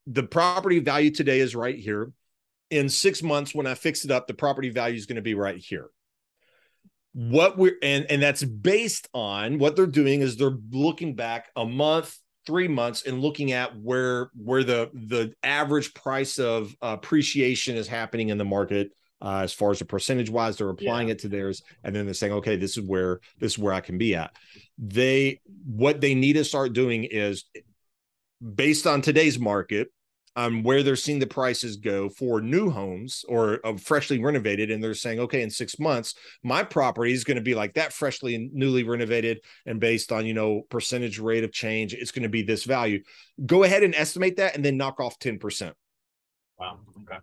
the 0.08 0.24
property 0.24 0.80
value 0.80 1.12
today 1.12 1.40
is 1.40 1.56
right 1.56 1.78
here. 1.78 2.12
In 2.70 2.90
six 2.90 3.22
months, 3.22 3.54
when 3.54 3.68
I 3.68 3.76
fix 3.76 4.04
it 4.04 4.12
up, 4.12 4.28
the 4.28 4.34
property 4.34 4.70
value 4.70 4.96
is 4.96 5.06
going 5.06 5.18
to 5.18 5.22
be 5.22 5.36
right 5.36 5.58
here. 5.58 5.90
What 7.14 7.58
we're 7.58 7.78
and 7.84 8.06
and 8.10 8.22
that's 8.22 8.44
based 8.44 9.08
on 9.14 9.60
what 9.60 9.76
they're 9.76 9.86
doing 9.86 10.22
is 10.22 10.36
they're 10.36 10.58
looking 10.72 11.16
back 11.16 11.50
a 11.56 11.66
month, 11.66 12.18
three 12.46 12.68
months, 12.68 13.04
and 13.06 13.22
looking 13.22 13.52
at 13.52 13.80
where 13.80 14.32
where 14.36 14.64
the 14.64 14.90
the 14.94 15.34
average 15.44 15.94
price 15.94 16.40
of 16.40 16.76
appreciation 16.82 17.76
is 17.76 17.88
happening 17.88 18.30
in 18.30 18.38
the 18.38 18.46
market. 18.46 18.92
Uh, 19.22 19.40
as 19.42 19.54
far 19.54 19.72
as 19.72 19.80
the 19.80 19.86
percentage 19.86 20.30
wise, 20.30 20.58
they're 20.58 20.70
applying 20.70 21.08
yeah. 21.08 21.14
it 21.14 21.20
to 21.20 21.30
theirs, 21.30 21.62
and 21.84 21.96
then 21.96 22.04
they're 22.04 22.14
saying, 22.14 22.34
okay, 22.34 22.58
this 22.58 22.76
is 22.78 22.84
where 22.84 23.22
this 23.40 23.54
is 23.54 23.60
where 23.60 23.74
I 23.74 23.80
can 23.80 23.98
be 23.98 24.16
at. 24.16 24.36
They 24.78 25.40
what 25.66 26.02
they 26.02 26.14
need 26.14 26.34
to 26.34 26.44
start 26.44 26.74
doing 26.74 27.06
is 27.06 27.46
based 28.44 28.86
on 28.86 29.02
today's 29.02 29.40
market, 29.40 29.90
um, 30.36 30.64
where 30.64 30.82
they're 30.82 30.96
seeing 30.96 31.20
the 31.20 31.28
prices 31.28 31.78
go 31.78 32.10
for 32.10 32.42
new 32.42 32.70
homes 32.70 33.24
or 33.28 33.60
uh, 33.64 33.78
freshly 33.78 34.20
renovated, 34.20 34.72
and 34.72 34.84
they're 34.84 34.94
saying, 34.94 35.20
okay, 35.20 35.44
in 35.44 35.50
six 35.50 35.80
months, 35.80 36.16
my 36.44 36.64
property 36.64 37.14
is 37.14 37.24
going 37.24 37.38
to 37.38 37.44
be 37.44 37.54
like 37.54 37.74
that, 37.76 37.94
freshly 37.94 38.36
and 38.36 38.54
newly 38.54 38.84
renovated, 38.84 39.42
and 39.66 39.80
based 39.80 40.12
on 40.12 40.26
you 40.26 40.34
know 40.34 40.64
percentage 40.70 41.20
rate 41.20 41.44
of 41.44 41.52
change, 41.52 41.94
it's 41.94 42.12
going 42.12 42.24
to 42.24 42.30
be 42.30 42.42
this 42.42 42.64
value. 42.64 43.02
Go 43.46 43.64
ahead 43.64 43.84
and 43.84 43.94
estimate 43.94 44.38
that, 44.38 44.56
and 44.56 44.66
then 44.66 44.78
knock 44.78 45.00
off 45.00 45.20
ten 45.20 45.38
percent. 45.38 45.76
Wow. 46.58 46.80
Okay. 47.04 47.20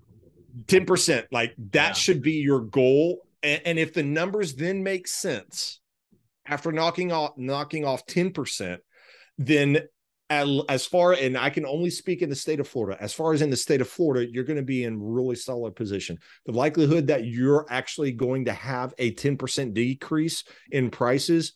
Ten 0.67 0.85
percent, 0.87 1.27
like 1.33 1.55
that 1.73 1.89
yeah. 1.89 1.93
should 1.93 2.23
be 2.23 2.35
your 2.35 2.61
goal, 2.61 3.27
and, 3.43 3.61
and 3.65 3.79
if 3.79 3.93
the 3.93 4.03
numbers 4.03 4.55
then 4.55 4.83
make 4.83 5.09
sense 5.09 5.81
after 6.47 6.71
knocking 6.71 7.11
off 7.11 7.37
knocking 7.37 7.85
off 7.85 8.07
ten 8.07 8.33
percent, 8.33 8.83
then 9.37 9.81
as 10.31 10.87
far 10.87 11.15
and 11.15 11.37
I 11.37 11.51
can 11.51 11.67
only 11.67 11.91
speak 11.91 12.23
in 12.23 12.31
the 12.31 12.37
state 12.37 12.61
of 12.61 12.69
Florida. 12.69 12.97
As 13.03 13.13
far 13.13 13.33
as 13.33 13.43
in 13.43 13.51
the 13.51 13.57
state 13.57 13.81
of 13.81 13.89
Florida, 13.89 14.31
you're 14.31 14.45
going 14.45 14.59
to 14.59 14.63
be 14.63 14.85
in 14.85 15.03
really 15.03 15.35
solid 15.35 15.75
position. 15.75 16.19
The 16.47 16.53
likelihood 16.53 17.09
that 17.09 17.25
you're 17.25 17.67
actually 17.69 18.13
going 18.13 18.45
to 18.45 18.53
have 18.53 18.95
a 18.99 19.13
10% 19.13 19.75
decrease 19.75 20.45
in 20.71 20.91
prices 20.91 21.55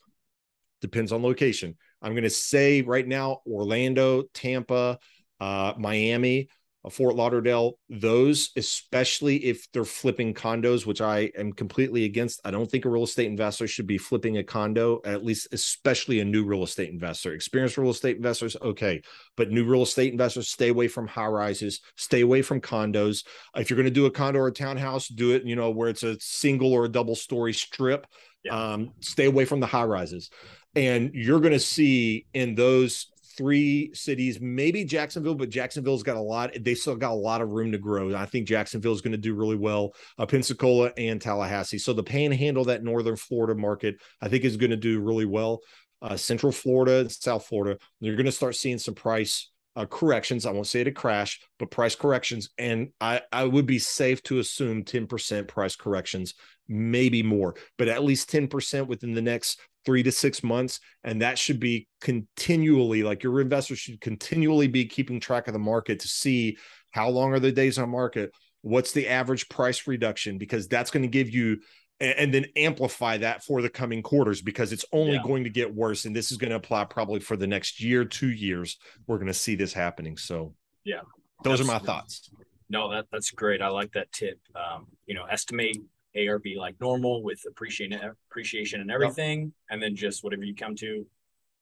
depends 0.81 1.13
on 1.13 1.23
location. 1.23 1.77
I'm 2.01 2.11
going 2.11 2.23
to 2.23 2.29
say 2.29 2.81
right 2.81 3.07
now 3.07 3.41
Orlando, 3.47 4.23
Tampa, 4.33 4.99
uh, 5.39 5.73
Miami 5.77 6.49
Fort 6.89 7.15
Lauderdale, 7.15 7.77
those, 7.89 8.51
especially 8.55 9.37
if 9.45 9.71
they're 9.71 9.85
flipping 9.85 10.33
condos, 10.33 10.85
which 10.85 11.01
I 11.01 11.31
am 11.37 11.53
completely 11.53 12.05
against. 12.05 12.41
I 12.45 12.51
don't 12.51 12.69
think 12.69 12.85
a 12.85 12.89
real 12.89 13.03
estate 13.03 13.27
investor 13.27 13.67
should 13.67 13.87
be 13.87 13.97
flipping 13.97 14.37
a 14.37 14.43
condo, 14.43 15.01
at 15.05 15.23
least, 15.23 15.47
especially 15.51 16.19
a 16.19 16.25
new 16.25 16.45
real 16.45 16.63
estate 16.63 16.89
investor. 16.89 17.33
Experienced 17.33 17.77
real 17.77 17.91
estate 17.91 18.17
investors, 18.17 18.55
okay. 18.61 19.01
But 19.37 19.51
new 19.51 19.65
real 19.65 19.83
estate 19.83 20.11
investors, 20.11 20.49
stay 20.49 20.69
away 20.69 20.87
from 20.87 21.07
high 21.07 21.27
rises, 21.27 21.81
stay 21.95 22.21
away 22.21 22.41
from 22.41 22.61
condos. 22.61 23.25
If 23.55 23.69
you're 23.69 23.77
going 23.77 23.85
to 23.85 23.91
do 23.91 24.05
a 24.05 24.11
condo 24.11 24.39
or 24.39 24.47
a 24.47 24.51
townhouse, 24.51 25.07
do 25.07 25.31
it, 25.31 25.43
you 25.45 25.55
know, 25.55 25.71
where 25.71 25.89
it's 25.89 26.03
a 26.03 26.19
single 26.19 26.73
or 26.73 26.85
a 26.85 26.89
double 26.89 27.15
story 27.15 27.53
strip. 27.53 28.05
Yeah. 28.43 28.73
Um, 28.73 28.91
stay 28.99 29.25
away 29.25 29.45
from 29.45 29.59
the 29.59 29.65
high 29.65 29.85
rises. 29.85 30.29
And 30.75 31.11
you're 31.13 31.39
going 31.39 31.53
to 31.53 31.59
see 31.59 32.25
in 32.33 32.53
those 32.53 33.07
three 33.37 33.91
cities, 33.93 34.39
maybe 34.41 34.83
Jacksonville, 34.83 35.35
but 35.35 35.49
Jacksonville's 35.49 36.03
got 36.03 36.17
a 36.17 36.21
lot. 36.21 36.51
They 36.59 36.75
still 36.75 36.95
got 36.95 37.11
a 37.11 37.15
lot 37.15 37.41
of 37.41 37.49
room 37.49 37.71
to 37.71 37.77
grow. 37.77 38.15
I 38.15 38.25
think 38.25 38.47
Jacksonville 38.47 38.93
is 38.93 39.01
going 39.01 39.11
to 39.11 39.17
do 39.17 39.35
really 39.35 39.55
well. 39.55 39.93
Uh, 40.17 40.25
Pensacola 40.25 40.91
and 40.97 41.21
Tallahassee. 41.21 41.77
So 41.77 41.93
the 41.93 42.03
Panhandle, 42.03 42.65
that 42.65 42.83
northern 42.83 43.15
Florida 43.15 43.59
market, 43.59 43.95
I 44.21 44.27
think 44.27 44.43
is 44.43 44.57
going 44.57 44.71
to 44.71 44.77
do 44.77 44.99
really 44.99 45.25
well. 45.25 45.61
Uh, 46.01 46.17
Central 46.17 46.51
Florida 46.51 46.99
and 46.99 47.11
South 47.11 47.45
Florida, 47.45 47.79
you're 47.99 48.15
going 48.15 48.25
to 48.25 48.31
start 48.31 48.55
seeing 48.55 48.77
some 48.77 48.95
price 48.95 49.49
uh, 49.75 49.85
corrections. 49.85 50.45
I 50.45 50.51
won't 50.51 50.67
say 50.67 50.81
it 50.81 50.87
a 50.87 50.91
crash, 50.91 51.41
but 51.59 51.71
price 51.71 51.95
corrections. 51.95 52.49
And 52.57 52.89
I, 53.01 53.21
I 53.31 53.45
would 53.45 53.65
be 53.65 53.79
safe 53.79 54.23
to 54.23 54.39
assume 54.39 54.83
10% 54.83 55.47
price 55.47 55.75
corrections, 55.75 56.33
maybe 56.67 57.23
more, 57.23 57.55
but 57.77 57.87
at 57.87 58.03
least 58.03 58.31
10% 58.31 58.87
within 58.87 59.13
the 59.13 59.21
next 59.21 59.59
three 59.85 60.03
to 60.03 60.11
six 60.11 60.43
months. 60.43 60.79
And 61.03 61.21
that 61.21 61.37
should 61.37 61.59
be 61.59 61.87
continually 62.01 63.03
like 63.03 63.23
your 63.23 63.39
investors 63.41 63.79
should 63.79 64.01
continually 64.01 64.67
be 64.67 64.85
keeping 64.85 65.19
track 65.19 65.47
of 65.47 65.53
the 65.53 65.59
market 65.59 65.99
to 65.99 66.07
see 66.07 66.57
how 66.91 67.09
long 67.09 67.33
are 67.33 67.39
the 67.39 67.51
days 67.51 67.77
on 67.77 67.89
market, 67.89 68.31
what's 68.61 68.91
the 68.91 69.07
average 69.07 69.49
price 69.49 69.87
reduction, 69.87 70.37
because 70.37 70.67
that's 70.67 70.91
going 70.91 71.03
to 71.03 71.09
give 71.09 71.29
you 71.29 71.59
and, 71.99 72.33
then 72.33 72.45
amplify 72.55 73.17
that 73.17 73.43
for 73.43 73.61
the 73.61 73.69
coming 73.69 74.01
quarters 74.01 74.41
because 74.41 74.73
it's 74.73 74.85
only 74.91 75.13
yeah. 75.13 75.23
going 75.23 75.45
to 75.45 75.49
get 75.49 75.73
worse. 75.73 76.05
And 76.05 76.15
this 76.15 76.31
is 76.31 76.37
going 76.37 76.49
to 76.49 76.57
apply 76.57 76.85
probably 76.85 77.19
for 77.19 77.37
the 77.37 77.47
next 77.47 77.81
year, 77.81 78.03
two 78.03 78.31
years. 78.31 78.77
We're 79.07 79.17
going 79.17 79.27
to 79.27 79.33
see 79.33 79.55
this 79.55 79.71
happening. 79.71 80.17
So, 80.17 80.55
yeah, 80.83 81.01
those 81.43 81.61
are 81.61 81.65
my 81.65 81.79
thoughts. 81.79 82.29
No, 82.69 82.91
that 82.91 83.05
that's 83.11 83.31
great. 83.31 83.61
I 83.61 83.67
like 83.69 83.93
that 83.93 84.11
tip. 84.11 84.39
Um, 84.55 84.87
you 85.05 85.15
know, 85.15 85.23
estimate 85.25 85.77
ARV 86.15 86.43
like 86.57 86.75
normal 86.79 87.23
with 87.23 87.41
appreciation 87.47 87.99
appreciation 88.29 88.81
and 88.81 88.91
everything, 88.91 89.41
yep. 89.41 89.49
and 89.69 89.81
then 89.81 89.95
just 89.95 90.23
whatever 90.23 90.43
you 90.43 90.55
come 90.55 90.75
to, 90.75 91.05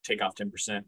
take 0.03 0.21
off 0.21 0.35
10%. 0.35 0.83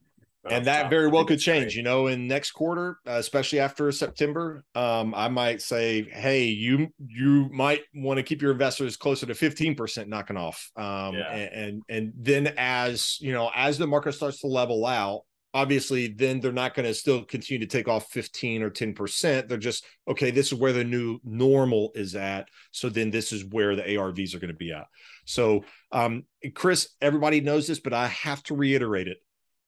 And 0.48 0.66
that 0.66 0.90
very 0.90 1.08
well 1.08 1.26
could 1.26 1.40
change, 1.40 1.64
great. 1.64 1.76
you 1.76 1.82
know, 1.84 2.08
in 2.08 2.28
next 2.28 2.52
quarter, 2.52 3.00
uh, 3.08 3.14
especially 3.14 3.60
after 3.60 3.92
September. 3.92 4.64
Um, 4.76 5.16
I 5.16 5.28
might 5.28 5.62
say, 5.62 6.04
hey, 6.12 6.46
you 6.46 6.90
you 7.08 7.50
might 7.52 7.82
want 7.96 8.18
to 8.18 8.24
keep 8.24 8.42
your 8.44 8.52
investors 8.52 8.96
closer 8.96 9.26
to 9.26 9.34
15% 9.34 10.08
knocking 10.08 10.38
off. 10.38 10.70
Um, 10.76 11.16
yeah. 11.16 11.34
and, 11.34 11.54
and 11.54 11.82
and 11.90 12.14
then 12.16 12.54
as 12.58 13.20
you 13.22 13.34
know, 13.34 13.50
as 13.56 13.80
the 13.80 13.88
market 13.88 14.14
starts 14.14 14.42
to 14.42 14.48
level 14.48 14.86
out, 14.86 15.22
obviously 15.56 16.08
then 16.08 16.42
they're 16.42 16.52
not 16.52 16.76
going 16.76 16.86
to 16.86 16.94
still 16.94 17.24
continue 17.24 17.66
to 17.66 17.78
take 17.78 17.88
off 17.88 18.12
15 18.12 18.62
or 18.62 18.70
10%. 18.70 19.48
They're 19.48 19.58
just, 19.58 19.86
okay, 20.06 20.30
this 20.30 20.48
is 20.48 20.60
where 20.60 20.74
the 20.74 20.84
new 20.84 21.18
normal 21.24 21.94
is 21.96 22.14
at. 22.14 22.50
So 22.72 22.90
then 22.90 23.10
this 23.10 23.32
is 23.32 23.46
where 23.46 23.74
the 23.74 23.84
ARVs 23.84 24.36
are 24.36 24.40
going 24.40 24.50
to 24.50 24.54
be 24.54 24.74
at. 24.74 24.88
So, 25.24 25.64
um, 25.94 26.26
Chris, 26.54 26.90
everybody 27.02 27.40
knows 27.40 27.68
this, 27.68 27.80
but 27.80 27.94
I 27.94 28.08
have 28.08 28.44
to 28.44 28.56
reiterate 28.56 29.08
it. 29.08 29.18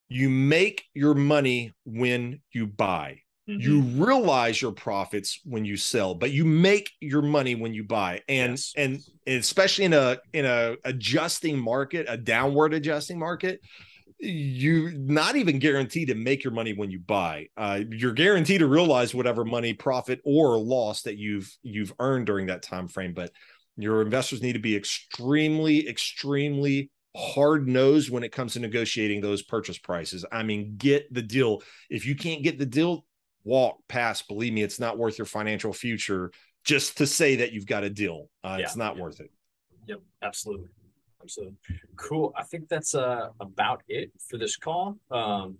You 0.10 0.30
make 0.30 0.84
your 0.94 1.14
money 1.14 1.74
when 1.86 2.42
you 2.52 2.68
buy. 2.68 3.22
Mm-hmm. 3.50 3.62
You 3.62 3.82
realize 4.04 4.62
your 4.62 4.74
profits 4.74 5.40
when 5.46 5.64
you 5.64 5.78
sell, 5.78 6.16
but 6.16 6.32
you 6.32 6.44
make 6.44 6.92
your 7.00 7.22
money 7.22 7.56
when 7.56 7.74
you 7.74 7.86
buy. 7.86 8.24
And 8.28 8.52
yes. 8.52 8.74
and 8.76 9.00
especially 9.26 9.86
in 9.86 9.94
a 9.94 10.18
in 10.34 10.46
a 10.46 10.76
adjusting 10.84 11.58
market, 11.58 12.08
a 12.10 12.18
downward 12.18 12.74
adjusting 12.74 13.18
market, 13.18 13.62
you 14.20 14.92
not 14.98 15.36
even 15.36 15.60
guaranteed 15.60 16.08
to 16.08 16.16
make 16.16 16.44
your 16.44 16.54
money 16.54 16.74
when 16.74 16.90
you 16.90 17.00
buy. 17.00 17.48
Uh, 17.56 17.82
you're 17.90 18.14
guaranteed 18.14 18.60
to 18.60 18.68
realize 18.68 19.14
whatever 19.14 19.46
money, 19.46 19.74
profit 19.74 20.22
or 20.24 20.58
loss 20.58 21.04
that 21.04 21.18
you've 21.18 21.56
you've 21.62 21.94
earned 22.00 22.26
during 22.26 22.48
that 22.48 22.64
time 22.64 22.88
frame. 22.88 23.14
But 23.14 23.32
your 23.78 24.02
investors 24.02 24.42
need 24.42 24.54
to 24.54 24.60
be 24.60 24.76
extremely, 24.76 25.88
extremely 25.88 26.90
hard 27.16 27.68
nosed 27.68 28.10
when 28.10 28.24
it 28.24 28.32
comes 28.32 28.54
to 28.54 28.60
negotiating 28.60 29.22
those 29.22 29.44
purchase 29.44 29.78
prices. 29.78 30.26
I 30.32 30.44
mean, 30.44 30.76
get 30.78 31.14
the 31.14 31.22
deal. 31.22 31.62
If 31.90 32.06
you 32.06 32.16
can't 32.16 32.44
get 32.44 32.58
the 32.58 32.66
deal, 32.66 33.06
walk 33.44 33.78
past. 33.88 34.28
Believe 34.28 34.54
me, 34.54 34.64
it's 34.64 34.80
not 34.80 34.98
worth 34.98 35.18
your 35.18 35.26
financial 35.26 35.74
future 35.74 36.32
just 36.64 36.98
to 36.98 37.08
say 37.08 37.38
that 37.38 37.54
you've 37.54 37.66
got 37.66 37.84
a 37.84 37.90
deal. 37.90 38.30
Uh, 38.44 38.58
yeah, 38.60 38.66
it's 38.66 38.76
not 38.76 38.96
yeah. 38.96 39.02
worth 39.04 39.20
it. 39.20 39.32
Yep, 39.88 40.02
absolutely. 40.22 40.70
So 41.28 41.54
cool. 41.96 42.34
I 42.36 42.44
think 42.44 42.70
that's 42.70 42.96
uh, 42.96 43.30
about 43.40 43.84
it 43.88 44.12
for 44.30 44.38
this 44.38 44.56
call. 44.56 44.98
Um, 45.12 45.58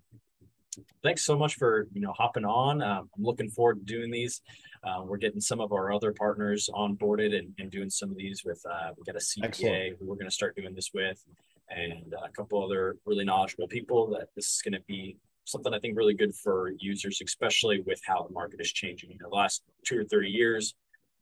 thanks 1.04 1.26
so 1.26 1.38
much 1.38 1.56
for 1.56 1.88
you 1.94 2.02
know 2.02 2.14
hopping 2.14 2.46
on. 2.46 2.82
Um, 2.82 3.10
I'm 3.16 3.24
looking 3.24 3.50
forward 3.50 3.80
to 3.80 3.94
doing 3.94 4.12
these. 4.12 4.42
Uh, 4.84 5.04
we're 5.04 5.18
getting 5.18 5.42
some 5.42 5.60
of 5.60 5.72
our 5.72 5.92
other 5.92 6.14
partners 6.14 6.70
onboarded 6.74 7.38
and, 7.38 7.54
and 7.60 7.72
doing 7.72 7.90
some 7.90 8.12
of 8.12 8.18
these 8.18 8.44
with. 8.44 8.62
Uh, 8.70 8.92
we 8.98 9.04
got 9.04 9.16
a 9.16 9.20
CPA 9.20 9.46
Excellent. 9.46 9.98
who 10.00 10.06
we're 10.06 10.16
going 10.16 10.28
to 10.28 10.32
start 10.32 10.56
doing 10.56 10.74
this 10.74 10.92
with, 10.94 11.24
and 11.70 12.14
a 12.24 12.30
couple 12.30 12.64
other 12.64 12.98
really 13.06 13.26
knowledgeable 13.26 13.68
people. 13.68 14.08
That 14.12 14.30
this 14.36 14.56
is 14.56 14.62
going 14.62 14.74
to 14.74 14.86
be 14.88 15.18
something 15.46 15.74
I 15.74 15.80
think 15.80 15.98
really 15.98 16.14
good 16.14 16.36
for 16.36 16.72
users, 16.80 17.22
especially 17.26 17.82
with 17.82 18.02
how 18.06 18.24
the 18.24 18.34
market 18.34 18.60
is 18.60 18.72
changing. 18.72 19.12
You 19.12 19.18
know, 19.20 19.30
the 19.30 19.36
last 19.36 19.64
two 19.86 20.00
or 20.00 20.04
thirty 20.04 20.30
years, 20.30 20.76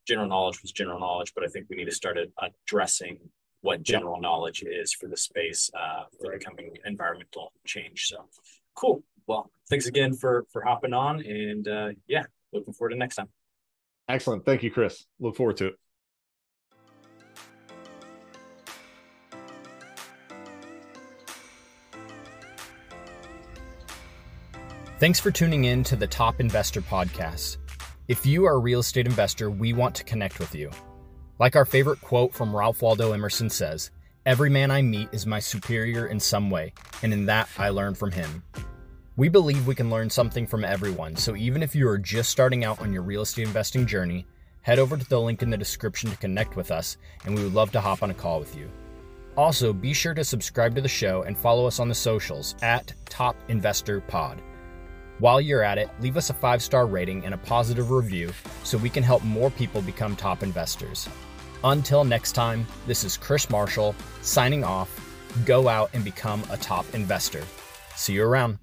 general 0.07 0.27
knowledge 0.27 0.61
was 0.61 0.71
general 0.71 0.99
knowledge, 0.99 1.33
but 1.35 1.43
I 1.43 1.47
think 1.47 1.67
we 1.69 1.75
need 1.77 1.85
to 1.85 1.95
start 1.95 2.17
addressing 2.41 3.19
what 3.61 3.83
general 3.83 4.19
knowledge 4.19 4.63
is 4.63 4.93
for 4.93 5.07
the 5.07 5.17
space 5.17 5.69
uh, 5.73 6.03
for 6.19 6.31
the 6.31 6.43
coming 6.43 6.77
environmental 6.85 7.51
change. 7.65 8.07
So 8.07 8.25
cool. 8.75 9.03
Well, 9.27 9.49
thanks 9.69 9.87
again 9.87 10.13
for 10.13 10.45
for 10.51 10.63
hopping 10.63 10.93
on, 10.93 11.21
and 11.21 11.67
uh, 11.67 11.89
yeah, 12.07 12.23
looking 12.53 12.73
forward 12.73 12.91
to 12.91 12.97
next 12.97 13.15
time. 13.15 13.29
Excellent. 14.07 14.45
Thank 14.45 14.61
you, 14.63 14.71
Chris. 14.71 15.05
Look 15.19 15.35
forward 15.35 15.57
to 15.57 15.67
it. 15.67 15.75
Thanks 24.97 25.19
for 25.19 25.29
tuning 25.29 25.65
in 25.65 25.83
to 25.85 25.97
the 25.97 26.07
Top 26.07 26.39
Investor 26.39 26.81
Podcast. 26.81 27.57
If 28.07 28.25
you 28.25 28.45
are 28.45 28.53
a 28.53 28.59
real 28.59 28.79
estate 28.79 29.07
investor, 29.07 29.49
we 29.49 29.73
want 29.73 29.93
to 29.95 30.03
connect 30.05 30.39
with 30.39 30.55
you. 30.55 30.71
Like 31.37 31.57
our 31.57 31.65
favorite 31.65 31.99
quote 31.99 32.33
from 32.33 32.55
Ralph 32.55 32.81
Waldo 32.81 33.11
Emerson 33.11 33.49
says, 33.49 33.91
Every 34.25 34.49
man 34.49 34.71
I 34.71 34.81
meet 34.81 35.09
is 35.11 35.25
my 35.25 35.39
superior 35.39 36.07
in 36.07 36.19
some 36.19 36.49
way, 36.49 36.73
and 37.03 37.11
in 37.11 37.25
that 37.25 37.49
I 37.57 37.69
learn 37.69 37.93
from 37.93 38.11
him. 38.11 38.43
We 39.17 39.27
believe 39.27 39.67
we 39.67 39.75
can 39.75 39.89
learn 39.89 40.09
something 40.09 40.47
from 40.47 40.63
everyone, 40.63 41.17
so 41.17 41.35
even 41.35 41.61
if 41.61 41.75
you 41.75 41.89
are 41.89 41.97
just 41.97 42.29
starting 42.29 42.63
out 42.63 42.79
on 42.79 42.93
your 42.93 43.01
real 43.01 43.21
estate 43.21 43.47
investing 43.47 43.85
journey, 43.85 44.25
head 44.61 44.79
over 44.79 44.95
to 44.95 45.09
the 45.09 45.19
link 45.19 45.43
in 45.43 45.49
the 45.49 45.57
description 45.57 46.09
to 46.09 46.17
connect 46.17 46.55
with 46.55 46.71
us, 46.71 46.95
and 47.25 47.35
we 47.35 47.43
would 47.43 47.53
love 47.53 47.71
to 47.73 47.81
hop 47.81 48.01
on 48.01 48.11
a 48.11 48.13
call 48.13 48.39
with 48.39 48.55
you. 48.55 48.69
Also, 49.35 49.73
be 49.73 49.93
sure 49.93 50.13
to 50.13 50.23
subscribe 50.23 50.73
to 50.75 50.81
the 50.81 50.87
show 50.87 51.23
and 51.23 51.37
follow 51.37 51.67
us 51.67 51.81
on 51.81 51.89
the 51.89 51.95
socials 51.95 52.55
at 52.61 52.93
Top 53.09 53.35
Investor 53.49 53.99
Pod. 53.99 54.41
While 55.19 55.41
you're 55.41 55.63
at 55.63 55.77
it, 55.77 55.89
leave 55.99 56.15
us 56.15 56.29
a 56.29 56.33
five 56.33 56.61
star 56.61 56.87
rating 56.87 57.25
and 57.25 57.33
a 57.33 57.37
positive 57.37 57.91
review 57.91 58.31
so 58.63 58.77
we 58.77 58.89
can 58.89 59.03
help 59.03 59.23
more 59.23 59.49
people 59.51 59.81
become 59.81 60.15
top 60.15 60.43
investors. 60.43 61.07
Until 61.65 62.03
next 62.03 62.33
time, 62.33 62.67
this 62.85 63.03
is 63.03 63.17
Chris 63.17 63.49
Marshall 63.49 63.95
signing 64.21 64.63
off. 64.63 64.87
Go 65.45 65.67
out 65.67 65.89
and 65.93 66.03
become 66.03 66.43
a 66.51 66.57
top 66.57 66.85
investor. 66.93 67.43
See 67.95 68.13
you 68.13 68.23
around. 68.23 68.59